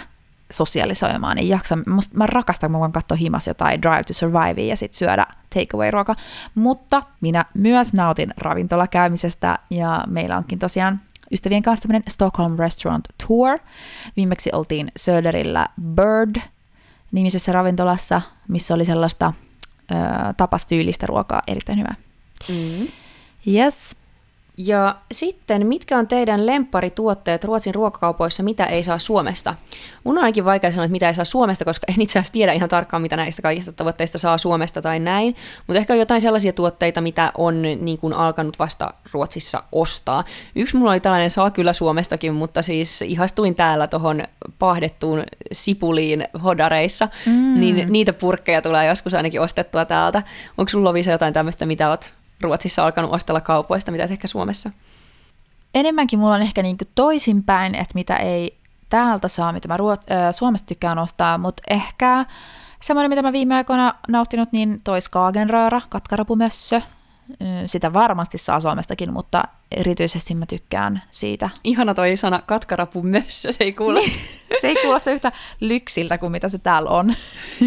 sosiaalisoimaan, 0.50 1.36
niin 1.36 1.48
jaksa, 1.48 1.78
musta, 1.86 2.16
mä 2.16 2.26
rakastan, 2.26 2.68
kun 2.68 2.72
mä 2.72 2.80
voin 2.80 2.92
katsoa 2.92 3.16
himas 3.16 3.46
jotain 3.46 3.82
Drive 3.82 4.02
to 4.02 4.12
Survive 4.12 4.62
ja 4.62 4.76
sitten 4.76 4.98
syödä 4.98 5.26
takeaway-ruoka, 5.54 6.14
mutta 6.54 7.02
minä 7.20 7.44
myös 7.54 7.92
nautin 7.92 8.34
ravintolakäymisestä 8.36 9.58
ja 9.70 10.04
meillä 10.06 10.36
onkin 10.36 10.58
tosiaan 10.58 11.00
ystävien 11.32 11.62
kanssa 11.62 11.82
tämmöinen 11.82 12.02
Stockholm 12.08 12.58
Restaurant 12.58 13.04
Tour. 13.26 13.58
Viimeksi 14.16 14.50
oltiin 14.52 14.92
Söderillä 14.96 15.68
Bird 15.82 16.36
nimisessä 17.12 17.52
ravintolassa, 17.52 18.22
missä 18.48 18.74
oli 18.74 18.84
sellaista 18.84 19.32
ö, 19.90 19.94
tapas 20.36 20.66
tyylistä 20.66 21.06
ruokaa 21.06 21.42
erittäin 21.46 21.78
hyvä. 21.78 21.94
Mm. 22.48 22.88
Yes. 23.54 23.96
Ja 24.58 24.96
sitten, 25.12 25.66
mitkä 25.66 25.98
on 25.98 26.08
teidän 26.08 26.46
lempparituotteet 26.46 27.44
Ruotsin 27.44 27.74
ruokakaupoissa, 27.74 28.42
mitä 28.42 28.64
ei 28.64 28.82
saa 28.82 28.98
Suomesta? 28.98 29.54
Mun 30.04 30.18
on 30.18 30.24
ainakin 30.24 30.44
vaikea 30.44 30.70
sanoa, 30.70 30.84
että 30.84 30.92
mitä 30.92 31.08
ei 31.08 31.14
saa 31.14 31.24
Suomesta, 31.24 31.64
koska 31.64 31.86
en 31.88 32.00
itse 32.02 32.18
asiassa 32.18 32.32
tiedä 32.32 32.52
ihan 32.52 32.68
tarkkaan, 32.68 33.02
mitä 33.02 33.16
näistä 33.16 33.42
kaikista 33.42 33.72
tavoitteista 33.72 34.18
saa 34.18 34.38
Suomesta 34.38 34.82
tai 34.82 34.98
näin. 34.98 35.36
Mutta 35.66 35.78
ehkä 35.78 35.92
on 35.92 35.98
jotain 35.98 36.20
sellaisia 36.20 36.52
tuotteita, 36.52 37.00
mitä 37.00 37.32
on 37.38 37.62
niin 37.62 37.98
kuin 37.98 38.12
alkanut 38.12 38.58
vasta 38.58 38.94
Ruotsissa 39.12 39.62
ostaa. 39.72 40.24
Yksi 40.54 40.76
mulla 40.76 40.90
oli 40.90 41.00
tällainen, 41.00 41.30
saa 41.30 41.50
kyllä 41.50 41.72
Suomestakin, 41.72 42.34
mutta 42.34 42.62
siis 42.62 43.02
ihastuin 43.02 43.54
täällä 43.54 43.86
tuohon 43.86 44.22
pahdettuun 44.58 45.22
sipuliin 45.52 46.24
hodareissa, 46.44 47.08
mm. 47.26 47.60
niin 47.60 47.92
niitä 47.92 48.12
purkkeja 48.12 48.62
tulee 48.62 48.86
joskus 48.86 49.14
ainakin 49.14 49.40
ostettua 49.40 49.84
täältä. 49.84 50.22
Onko 50.58 50.68
sulla 50.68 50.88
Lovisa 50.88 51.10
jotain 51.10 51.34
tämmöistä, 51.34 51.66
mitä 51.66 51.90
oot 51.90 52.14
Ruotsissa 52.40 52.84
alkanut 52.84 53.12
ostella 53.12 53.40
kaupoista, 53.40 53.92
mitä 53.92 54.04
ehkä 54.04 54.28
Suomessa? 54.28 54.70
Enemmänkin 55.74 56.18
mulla 56.18 56.34
on 56.34 56.42
ehkä 56.42 56.62
niin 56.62 56.76
toisinpäin, 56.94 57.74
että 57.74 57.94
mitä 57.94 58.16
ei 58.16 58.58
täältä 58.88 59.28
saa, 59.28 59.52
mitä 59.52 59.68
mä 59.68 59.76
Ruot- 59.76 60.12
äh, 60.12 60.32
Suomesta 60.32 60.66
tykkään 60.66 60.98
ostaa, 60.98 61.38
mutta 61.38 61.62
ehkä 61.70 62.24
semmoinen, 62.82 63.10
mitä 63.10 63.22
mä 63.22 63.32
viime 63.32 63.54
aikoina 63.54 63.94
nauttinut, 64.08 64.52
niin 64.52 64.78
toi 64.84 65.00
Skagenröra, 65.00 65.80
katkarapumössö. 65.88 66.82
Sitä 67.66 67.92
varmasti 67.92 68.38
saa 68.38 68.60
Suomestakin, 68.60 69.12
mutta 69.12 69.44
erityisesti 69.70 70.34
mä 70.34 70.46
tykkään 70.46 71.02
siitä. 71.10 71.50
Ihana 71.64 71.94
toi 71.94 72.16
sana 72.16 72.42
katkarapumössö, 72.46 73.52
se 73.52 73.64
ei 73.64 73.72
kuulosta. 73.72 74.10
se 74.60 74.68
ei 74.68 74.76
kuulosta 74.82 75.10
yhtä 75.10 75.32
lyksiltä 75.60 76.18
kuin 76.18 76.32
mitä 76.32 76.48
se 76.48 76.58
täällä 76.58 76.90
on. 76.90 77.14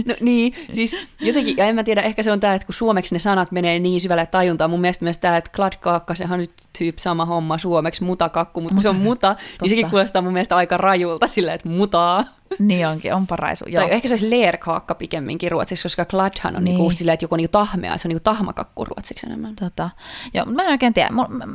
No 0.05 0.15
niin, 0.21 0.53
siis 0.73 0.97
jotenkin, 1.19 1.57
ja 1.57 1.65
en 1.65 1.75
mä 1.75 1.83
tiedä, 1.83 2.01
ehkä 2.01 2.23
se 2.23 2.31
on 2.31 2.39
tämä, 2.39 2.53
että 2.53 2.65
kun 2.65 2.73
suomeksi 2.73 3.15
ne 3.15 3.19
sanat 3.19 3.51
menee 3.51 3.79
niin 3.79 4.01
syvälle 4.01 4.25
tajuntaan, 4.25 4.69
mun 4.69 4.81
mielestä 4.81 5.05
myös 5.05 5.17
tämä, 5.17 5.37
että 5.37 5.51
kladkaakka, 5.55 6.15
sehän 6.15 6.33
on 6.33 6.39
nyt 6.39 6.51
tyyp 6.77 6.97
sama 6.97 7.25
homma 7.25 7.57
suomeksi, 7.57 8.03
mutakakku, 8.03 8.61
mutta 8.61 8.75
kun 8.75 8.81
se 8.81 8.89
on 8.89 8.95
muta, 8.95 9.27
Totta. 9.27 9.43
niin 9.61 9.69
sekin 9.69 9.89
kuulostaa 9.89 10.21
mun 10.21 10.33
mielestä 10.33 10.55
aika 10.55 10.77
rajulta 10.77 11.27
sillä, 11.27 11.53
että 11.53 11.69
mutaa. 11.69 12.38
Niin 12.59 12.87
onkin, 12.87 13.13
on 13.13 13.27
paraisu. 13.27 13.65
Joo. 13.67 13.83
Tai 13.83 13.93
ehkä 13.93 14.07
se 14.07 14.13
olisi 14.13 14.29
leerkaakka 14.29 14.95
pikemminkin 14.95 15.51
ruotsiksi, 15.51 15.83
koska 15.83 16.05
kladhan 16.05 16.55
on 16.55 16.63
niin. 16.63 16.75
niinku 16.75 16.91
sillä, 16.91 17.13
että 17.13 17.23
joku 17.23 17.35
on 17.35 17.37
niinku 17.37 17.51
tahmea, 17.51 17.97
se 17.97 18.07
on 18.07 18.09
niinku 18.09 18.23
tahmakakku 18.23 18.85
ruotsiksi 18.85 19.25
enemmän. 19.25 19.55
Tota. 19.55 19.89
Joo, 20.33 20.45
mä 20.45 20.63
en 20.63 20.69
oikein 20.69 20.93
tiedä. 20.93 21.09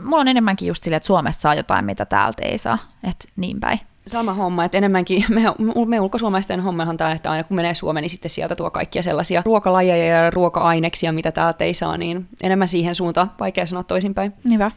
Mulla 0.04 0.20
on 0.20 0.28
enemmänkin 0.28 0.68
just 0.68 0.84
silleen, 0.84 0.96
että 0.96 1.06
Suomessa 1.06 1.40
saa 1.40 1.54
jotain, 1.54 1.84
mitä 1.84 2.04
täältä 2.04 2.42
ei 2.42 2.58
saa. 2.58 2.78
Että 3.04 3.28
niin 3.36 3.60
päin. 3.60 3.80
Sama 4.06 4.34
homma, 4.34 4.64
että 4.64 4.78
enemmänkin 4.78 5.24
me, 5.34 5.42
me 5.86 6.00
ulkosuomalaisten 6.00 6.60
hommahan 6.60 6.96
tämä, 6.96 7.12
että 7.12 7.30
aina 7.30 7.44
kun 7.44 7.56
menee 7.56 7.74
Suomeen, 7.74 8.02
niin 8.02 8.10
sitten 8.10 8.30
sieltä 8.30 8.56
tuo 8.56 8.70
kaikkia 8.70 9.02
sellaisia 9.02 9.42
ruokalajeja 9.44 10.16
ja 10.16 10.30
ruoka-aineksia, 10.30 11.12
mitä 11.12 11.32
täältä 11.32 11.64
ei 11.64 11.74
saa, 11.74 11.96
niin 11.96 12.28
enemmän 12.42 12.68
siihen 12.68 12.94
suuntaan, 12.94 13.30
vaikea 13.40 13.66
sanoa 13.66 13.82
toisinpäin. 13.82 14.32
Hyvä. 14.50 14.70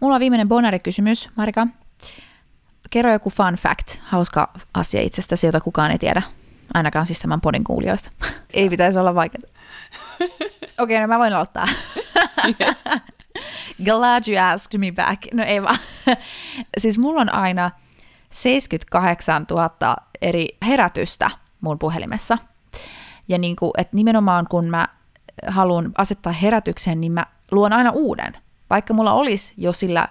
Mulla 0.00 0.14
on 0.14 0.20
viimeinen 0.20 0.48
bonari-kysymys, 0.48 1.30
Marika. 1.36 1.66
Kerro 2.92 3.12
joku 3.12 3.30
fun 3.30 3.54
fact, 3.54 3.98
hauska 4.02 4.48
asia 4.74 5.02
itsestäsi, 5.02 5.46
jota 5.46 5.60
kukaan 5.60 5.90
ei 5.90 5.98
tiedä. 5.98 6.22
Ainakaan 6.74 7.06
siis 7.06 7.18
tämän 7.18 7.40
podin 7.40 7.64
kuulijoista. 7.64 8.10
ei 8.54 8.70
pitäisi 8.70 8.98
olla 8.98 9.14
vaikeaa. 9.14 9.42
Okei, 10.20 10.66
okay, 10.78 11.00
no 11.00 11.06
mä 11.06 11.18
voin 11.18 11.32
aloittaa. 11.32 11.68
yes. 12.60 12.84
Glad 13.84 14.22
you 14.28 14.52
asked 14.52 14.78
me 14.78 14.92
back. 14.92 15.22
No 15.34 15.44
ei 15.44 15.62
vaan. 15.62 15.78
siis 16.78 16.98
mulla 16.98 17.20
on 17.20 17.34
aina 17.34 17.70
78 18.30 19.46
000 19.50 19.96
eri 20.22 20.48
herätystä 20.66 21.30
mun 21.60 21.78
puhelimessa. 21.78 22.38
Ja 23.28 23.38
niin 23.38 23.56
kuin, 23.56 23.72
että 23.78 23.96
nimenomaan 23.96 24.46
kun 24.50 24.64
mä 24.64 24.88
haluan 25.46 25.92
asettaa 25.98 26.32
herätyksen, 26.32 27.00
niin 27.00 27.12
mä 27.12 27.26
luon 27.50 27.72
aina 27.72 27.90
uuden. 27.90 28.36
Vaikka 28.70 28.94
mulla 28.94 29.12
olisi 29.12 29.54
jo 29.56 29.72
sillä 29.72 30.08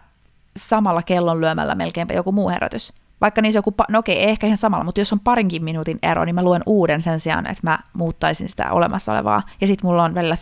samalla 0.58 1.04
kellon 1.04 1.42
lyömällä 1.42 1.76
melkeinpä 1.76 2.14
joku 2.14 2.32
muu 2.32 2.50
herätys. 2.50 2.94
Vaikka 3.22 3.42
niissä 3.42 3.58
joku, 3.58 3.74
no 3.90 4.00
okei, 4.00 4.30
ehkä 4.30 4.48
ihan 4.48 4.58
samalla, 4.58 4.84
mutta 4.84 5.02
jos 5.02 5.14
on 5.14 5.20
parinkin 5.20 5.64
minuutin 5.64 6.00
ero, 6.04 6.26
niin 6.26 6.36
mä 6.36 6.44
luen 6.44 6.64
uuden 6.66 7.02
sen 7.02 7.20
sijaan, 7.20 7.46
että 7.46 7.62
mä 7.64 7.80
muuttaisin 7.94 8.50
sitä 8.50 8.72
olemassa 8.72 9.12
olevaa. 9.12 9.44
Ja 9.62 9.68
sitten 9.68 9.88
mulla 9.88 10.04
on 10.04 10.16
välillä 10.16 10.36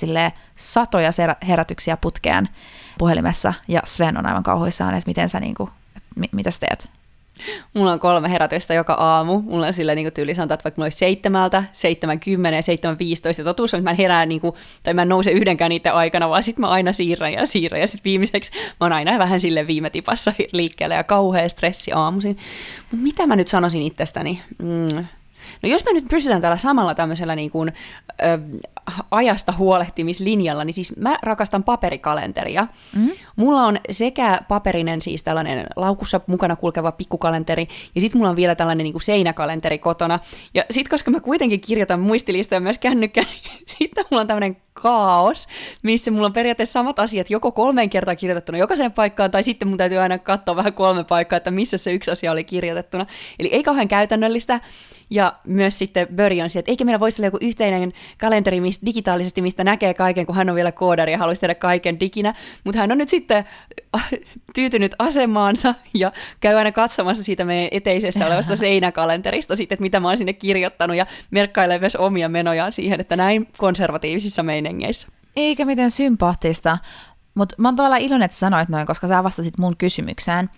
satoja 0.55 1.09
herätyksiä 1.47 1.97
putkeen 1.97 2.49
puhelimessa, 2.97 3.53
ja 3.67 3.81
Sven 3.85 4.17
on 4.17 4.25
aivan 4.25 4.43
kauhuissaan, 4.43 4.93
että 4.93 5.09
miten 5.09 5.29
sä 5.29 5.39
niinku, 5.39 5.69
että 6.23 6.35
mitä 6.35 6.51
sä 6.51 6.59
teet? 6.59 6.89
Mulla 7.73 7.91
on 7.91 7.99
kolme 7.99 8.31
herätystä 8.31 8.73
joka 8.73 8.93
aamu. 8.93 9.41
Mulla 9.41 9.67
on 9.67 9.73
sillä 9.73 9.95
niin 9.95 10.13
tyyli 10.13 10.35
sanotaan, 10.35 10.55
että 10.55 10.63
vaikka 10.63 10.79
mulla 10.79 10.85
olisi 10.85 10.97
seitsemältä, 10.97 11.63
seitsemän 11.73 12.19
kymmenen 12.19 12.57
ja 12.57 12.61
seitsemän 12.61 12.99
viistoista. 12.99 13.43
Totuus 13.43 13.73
on, 13.73 13.77
että 13.77 13.89
mä 13.89 13.91
en 13.91 13.97
herää, 13.97 14.25
niin 14.25 14.41
kuin, 14.41 14.55
tai 14.83 14.93
mä 14.93 15.01
en 15.01 15.09
nouse 15.09 15.31
yhdenkään 15.31 15.69
niiden 15.69 15.93
aikana, 15.93 16.29
vaan 16.29 16.43
sitten 16.43 16.61
mä 16.61 16.67
aina 16.67 16.93
siirrän 16.93 17.33
ja 17.33 17.45
siirrän. 17.45 17.81
Ja 17.81 17.87
sitten 17.87 18.03
viimeiseksi 18.03 18.51
mä 18.55 18.85
oon 18.85 18.93
aina 18.93 19.19
vähän 19.19 19.39
sille 19.39 19.67
viime 19.67 19.89
tipassa 19.89 20.33
liikkeelle 20.51 20.95
ja 20.95 21.03
kauhea 21.03 21.49
stressi 21.49 21.91
aamuisin. 21.93 22.37
Mutta 22.91 23.03
mitä 23.03 23.27
mä 23.27 23.35
nyt 23.35 23.47
sanoisin 23.47 23.81
itsestäni? 23.81 24.41
Mm, 24.61 25.05
No 25.63 25.69
jos 25.69 25.85
me 25.85 25.93
nyt 25.93 26.05
pysytään 26.09 26.41
tällä 26.41 26.57
samalla 26.57 26.95
tämmöisellä 26.95 27.35
niin 27.35 27.51
kuin, 27.51 27.73
ö, 28.09 28.59
ajasta 29.11 29.53
huolehtimislinjalla, 29.57 30.63
niin 30.63 30.73
siis 30.73 30.97
mä 30.97 31.17
rakastan 31.21 31.63
paperikalenteria. 31.63 32.67
Mm-hmm. 32.95 33.11
Mulla 33.35 33.65
on 33.65 33.79
sekä 33.91 34.41
paperinen 34.47 35.01
siis 35.01 35.23
tällainen 35.23 35.67
laukussa 35.75 36.21
mukana 36.27 36.55
kulkeva 36.55 36.91
pikkukalenteri, 36.91 37.67
ja 37.95 38.01
sitten 38.01 38.19
mulla 38.19 38.29
on 38.29 38.35
vielä 38.35 38.55
tällainen 38.55 38.83
niin 38.83 38.93
kuin 38.93 39.01
seinäkalenteri 39.01 39.77
kotona. 39.77 40.19
Ja 40.53 40.63
sitten 40.71 40.89
koska 40.89 41.11
mä 41.11 41.19
kuitenkin 41.19 41.61
kirjoitan 41.61 41.99
muistilistoja 41.99 42.61
myös 42.61 42.77
kännykkään, 42.77 43.27
niin 43.43 43.63
sitten 43.65 44.05
mulla 44.11 44.21
on 44.21 44.27
tämmöinen 44.27 44.57
kaos, 44.81 45.47
missä 45.83 46.11
mulla 46.11 46.25
on 46.25 46.33
periaatteessa 46.33 46.73
samat 46.73 46.99
asiat 46.99 47.29
joko 47.29 47.51
kolmeen 47.51 47.89
kertaan 47.89 48.17
kirjoitettuna 48.17 48.57
jokaiseen 48.57 48.91
paikkaan, 48.91 49.31
tai 49.31 49.43
sitten 49.43 49.67
mun 49.67 49.77
täytyy 49.77 49.97
aina 49.97 50.17
katsoa 50.17 50.55
vähän 50.55 50.73
kolme 50.73 51.03
paikkaa, 51.03 51.37
että 51.37 51.51
missä 51.51 51.77
se 51.77 51.93
yksi 51.93 52.11
asia 52.11 52.31
oli 52.31 52.43
kirjoitettuna. 52.43 53.05
Eli 53.39 53.49
ei 53.51 53.63
kauhean 53.63 53.87
käytännöllistä, 53.87 54.59
ja 55.09 55.33
myös 55.43 55.79
sitten 55.79 56.07
Böri 56.07 56.41
on 56.41 56.47
että 56.55 56.71
eikä 56.71 56.85
meillä 56.85 56.99
voisi 56.99 57.21
olla 57.21 57.27
joku 57.27 57.37
yhteinen 57.41 57.93
kalenteri 58.17 58.61
mistä, 58.61 58.85
digitaalisesti, 58.85 59.41
mistä 59.41 59.63
näkee 59.63 59.93
kaiken, 59.93 60.25
kun 60.25 60.35
hän 60.35 60.49
on 60.49 60.55
vielä 60.55 60.71
koodari 60.71 61.11
ja 61.11 61.17
haluaisi 61.17 61.41
tehdä 61.41 61.55
kaiken 61.55 61.99
diginä, 61.99 62.33
mutta 62.63 62.79
hän 62.79 62.91
on 62.91 62.97
nyt 62.97 63.09
sitten 63.09 63.45
tyytynyt 64.55 64.95
asemaansa 64.99 65.75
ja 65.93 66.11
käy 66.39 66.55
aina 66.55 66.71
katsomassa 66.71 67.23
siitä 67.23 67.45
meidän 67.45 67.67
eteisessä 67.71 68.27
olevasta 68.27 68.55
seinäkalenterista 68.65 69.55
sitten, 69.55 69.75
että 69.75 69.81
mitä 69.83 69.99
mä 69.99 70.07
oon 70.07 70.17
sinne 70.17 70.33
kirjoittanut 70.33 70.97
ja 70.97 71.05
merkkailee 71.31 71.79
myös 71.79 71.95
omia 71.95 72.29
menojaan 72.29 72.71
siihen, 72.71 72.99
että 72.99 73.15
näin 73.15 73.47
konservatiivisissa 73.57 74.43
meiningeissä. 74.69 75.07
Eikä 75.35 75.65
miten 75.65 75.91
sympaattista, 75.91 76.77
mutta 77.35 77.55
mä 77.57 77.67
oon 77.67 77.75
tavallaan 77.75 78.01
iloinen, 78.01 78.25
että 78.25 78.37
sanoit 78.37 78.69
noin, 78.69 78.87
koska 78.87 79.07
sä 79.07 79.23
vastasit 79.23 79.57
mun 79.57 79.77
kysymykseen. 79.77 80.49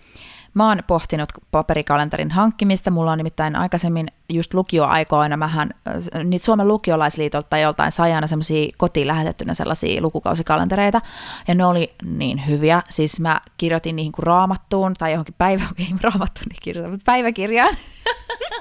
Mä 0.54 0.68
oon 0.68 0.78
pohtinut 0.86 1.28
paperikalenterin 1.50 2.30
hankkimista. 2.30 2.90
Mulla 2.90 3.12
on 3.12 3.18
nimittäin 3.18 3.56
aikaisemmin 3.56 4.06
just 4.28 4.54
lukioaikoina, 4.54 5.36
mähän 5.36 5.70
niitä 6.24 6.44
Suomen 6.44 6.68
lukiolaisliitolta 6.68 7.46
tai 7.50 7.62
joltain 7.62 7.92
sai 7.92 8.12
aina 8.12 8.26
semmoisia 8.26 8.72
kotiin 8.78 9.06
lähetettynä 9.06 9.54
sellaisia 9.54 10.02
lukukausikalentereita, 10.02 11.00
ja 11.48 11.54
ne 11.54 11.64
oli 11.64 11.94
niin 12.04 12.46
hyviä. 12.46 12.82
Siis 12.90 13.20
mä 13.20 13.40
kirjoitin 13.56 13.96
niihin 13.96 14.12
kuin 14.12 14.22
raamattuun, 14.22 14.94
tai 14.94 15.12
johonkin 15.12 15.34
päivä, 15.38 15.64
okay, 15.70 15.86
raamattuun 16.10 16.46
niin 16.48 16.62
kirjoitin, 16.62 16.92
mutta 16.92 17.12
päiväkirjaan. 17.12 17.74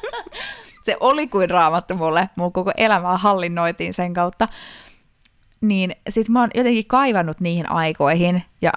se 0.86 0.98
oli 1.00 1.28
kuin 1.28 1.50
raamattu 1.50 1.96
mulle, 1.96 2.30
mun 2.36 2.52
koko 2.52 2.72
elämää 2.78 3.18
hallinnoitiin 3.18 3.94
sen 3.94 4.14
kautta 4.14 4.48
niin 5.62 5.96
sit 6.10 6.30
mä 6.30 6.40
oon 6.40 6.50
jotenkin 6.56 6.86
kaivannut 6.88 7.40
niihin 7.40 7.72
aikoihin 7.72 8.44
ja 8.62 8.72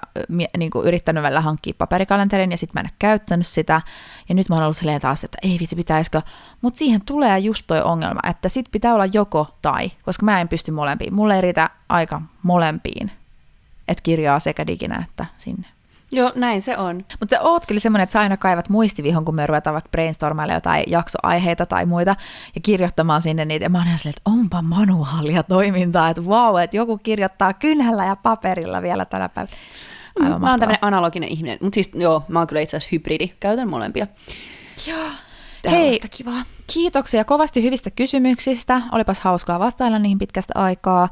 niin 0.57 0.71
kuin 0.71 0.87
yrittänyt 0.87 1.23
välillä 1.23 1.41
hankkia 1.41 1.75
paperikalenterin 1.79 2.51
ja 2.51 2.57
sitten 2.57 2.75
mä 2.75 2.81
en 2.81 2.87
ole 2.87 2.97
käyttänyt 2.99 3.47
sitä. 3.47 3.83
Ja 4.29 4.35
nyt 4.35 4.49
mä 4.49 4.55
oon 4.55 4.65
ollut 4.65 4.77
silleen 4.77 5.01
taas, 5.01 5.25
että 5.25 5.39
ei 5.43 5.57
vitsi 5.61 5.77
pitäisikö. 5.77 6.23
Mutta 6.61 6.79
siihen 6.79 7.01
tulee 7.01 7.39
just 7.39 7.67
toi 7.67 7.83
ongelma, 7.83 8.21
että 8.31 8.49
sit 8.49 8.67
pitää 8.73 8.95
olla 8.95 9.07
joko 9.07 9.47
tai, 9.63 9.91
koska 10.03 10.25
mä 10.25 10.41
en 10.41 10.49
pysty 10.49 10.71
molempiin. 10.71 11.15
Mulle 11.15 11.35
ei 11.35 11.41
riitä 11.41 11.71
aika 11.89 12.23
molempiin, 12.43 13.11
että 13.89 14.03
kirjaa 14.03 14.41
sekä 14.41 14.67
diginä 14.67 15.05
että 15.09 15.27
sinne. 15.39 15.74
Joo, 16.15 16.33
näin 16.35 16.63
se 16.63 16.79
on. 16.79 16.97
Mutta 17.21 17.37
sä 17.37 17.43
oot 17.43 17.67
kyllä 17.67 17.81
semmoinen, 17.81 18.03
että 18.03 18.13
sä 18.13 18.21
aina 18.21 18.37
kaivat 18.37 18.69
muistivihon, 18.69 19.25
kun 19.25 19.35
me 19.35 19.47
ruvetaan 19.47 19.75
vaikka 19.75 19.91
brainstormaille 19.91 20.55
jotain 20.55 20.85
jaksoaiheita 20.87 21.67
tai 21.67 21.87
muita, 21.87 22.17
ja 22.55 22.61
kirjoittamaan 22.61 23.23
sinne 23.23 23.45
niitä, 23.45 23.65
ja 23.65 23.71
mä 23.71 23.79
oon 23.79 23.87
ihan 23.87 23.99
silleen, 23.99 24.15
että 24.19 24.31
onpa 24.31 24.63
manuaalia 24.63 25.43
toimintaa, 25.43 26.09
että 26.09 26.27
vau, 26.27 26.57
että 26.57 26.77
joku 26.77 26.99
kirjoittaa 26.99 27.53
kynhällä 27.53 28.05
ja 28.05 28.17
paperilla 28.17 28.83
vielä 28.83 29.05
tänä 29.05 29.29
päivänä. 29.29 29.57
Aivan 30.21 30.41
mä 30.41 30.51
oon 30.51 30.61
tämmöinen 30.61 30.85
analoginen 30.85 31.29
ihminen, 31.29 31.59
mutta 31.61 31.75
siis 31.75 31.91
joo, 31.95 32.23
mä 32.29 32.39
oon 32.39 32.47
kyllä 32.47 32.61
itse 32.61 32.77
asiassa 32.77 32.93
hybridi, 32.93 33.29
käytän 33.41 33.71
molempia. 33.71 34.07
Joo. 34.87 35.09
Hei, 35.71 36.01
kivaa. 36.11 36.43
kiitoksia 36.73 37.25
kovasti 37.25 37.63
hyvistä 37.63 37.91
kysymyksistä. 37.91 38.83
Olipas 38.93 39.21
hauskaa 39.21 39.59
vastailla 39.59 39.99
niihin 39.99 40.19
pitkästä 40.19 40.53
aikaa 40.57 41.09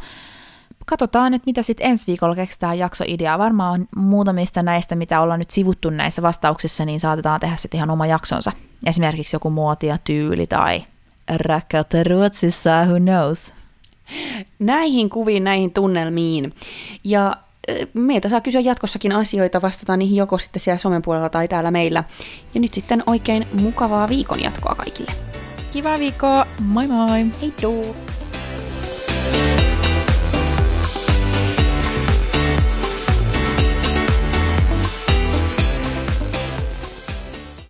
katsotaan, 0.93 1.35
että 1.35 1.47
mitä 1.47 1.63
sitten 1.63 1.87
ensi 1.87 2.07
viikolla 2.07 2.35
keksitään 2.35 2.79
jaksoidea. 2.79 3.39
Varmaan 3.39 3.89
muutamista 3.97 4.63
näistä, 4.63 4.95
mitä 4.95 5.21
ollaan 5.21 5.39
nyt 5.39 5.51
sivuttu 5.51 5.91
näissä 5.91 6.23
vastauksissa, 6.23 6.85
niin 6.85 7.01
saatetaan 7.01 7.41
tehdä 7.41 7.57
sitten 7.57 7.79
ihan 7.79 7.91
oma 7.91 8.07
jaksonsa. 8.07 8.53
Esimerkiksi 8.87 9.37
joku 9.37 9.51
muotia, 9.51 9.99
tyyli 10.05 10.47
tai 10.47 10.85
rakkautta 11.37 12.05
Ruotsissa, 12.05 12.85
who 12.85 12.99
knows. 12.99 13.55
Näihin 14.59 15.11
kuviin, 15.11 15.45
näihin 15.45 15.73
tunnelmiin. 15.73 16.55
Ja 17.05 17.37
meitä 17.95 18.29
saa 18.29 18.41
kysyä 18.41 18.61
jatkossakin 18.61 19.13
asioita, 19.13 19.63
vastata 19.63 19.97
niihin 19.97 20.17
joko 20.17 20.39
sitten 20.39 20.61
siellä 20.61 20.79
somen 20.79 21.03
puolella 21.03 21.29
tai 21.29 21.49
täällä 21.49 21.71
meillä. 21.71 22.05
Ja 22.55 22.61
nyt 22.61 22.75
sitten 22.75 23.03
oikein 23.07 23.47
mukavaa 23.53 24.09
viikon 24.09 24.43
jatkoa 24.43 24.75
kaikille. 24.75 25.13
Kiva 25.71 25.99
viikkoa, 25.99 26.47
moi 26.59 26.87
moi! 26.87 27.27
Hei 27.41 27.51
tuu! 27.61 27.97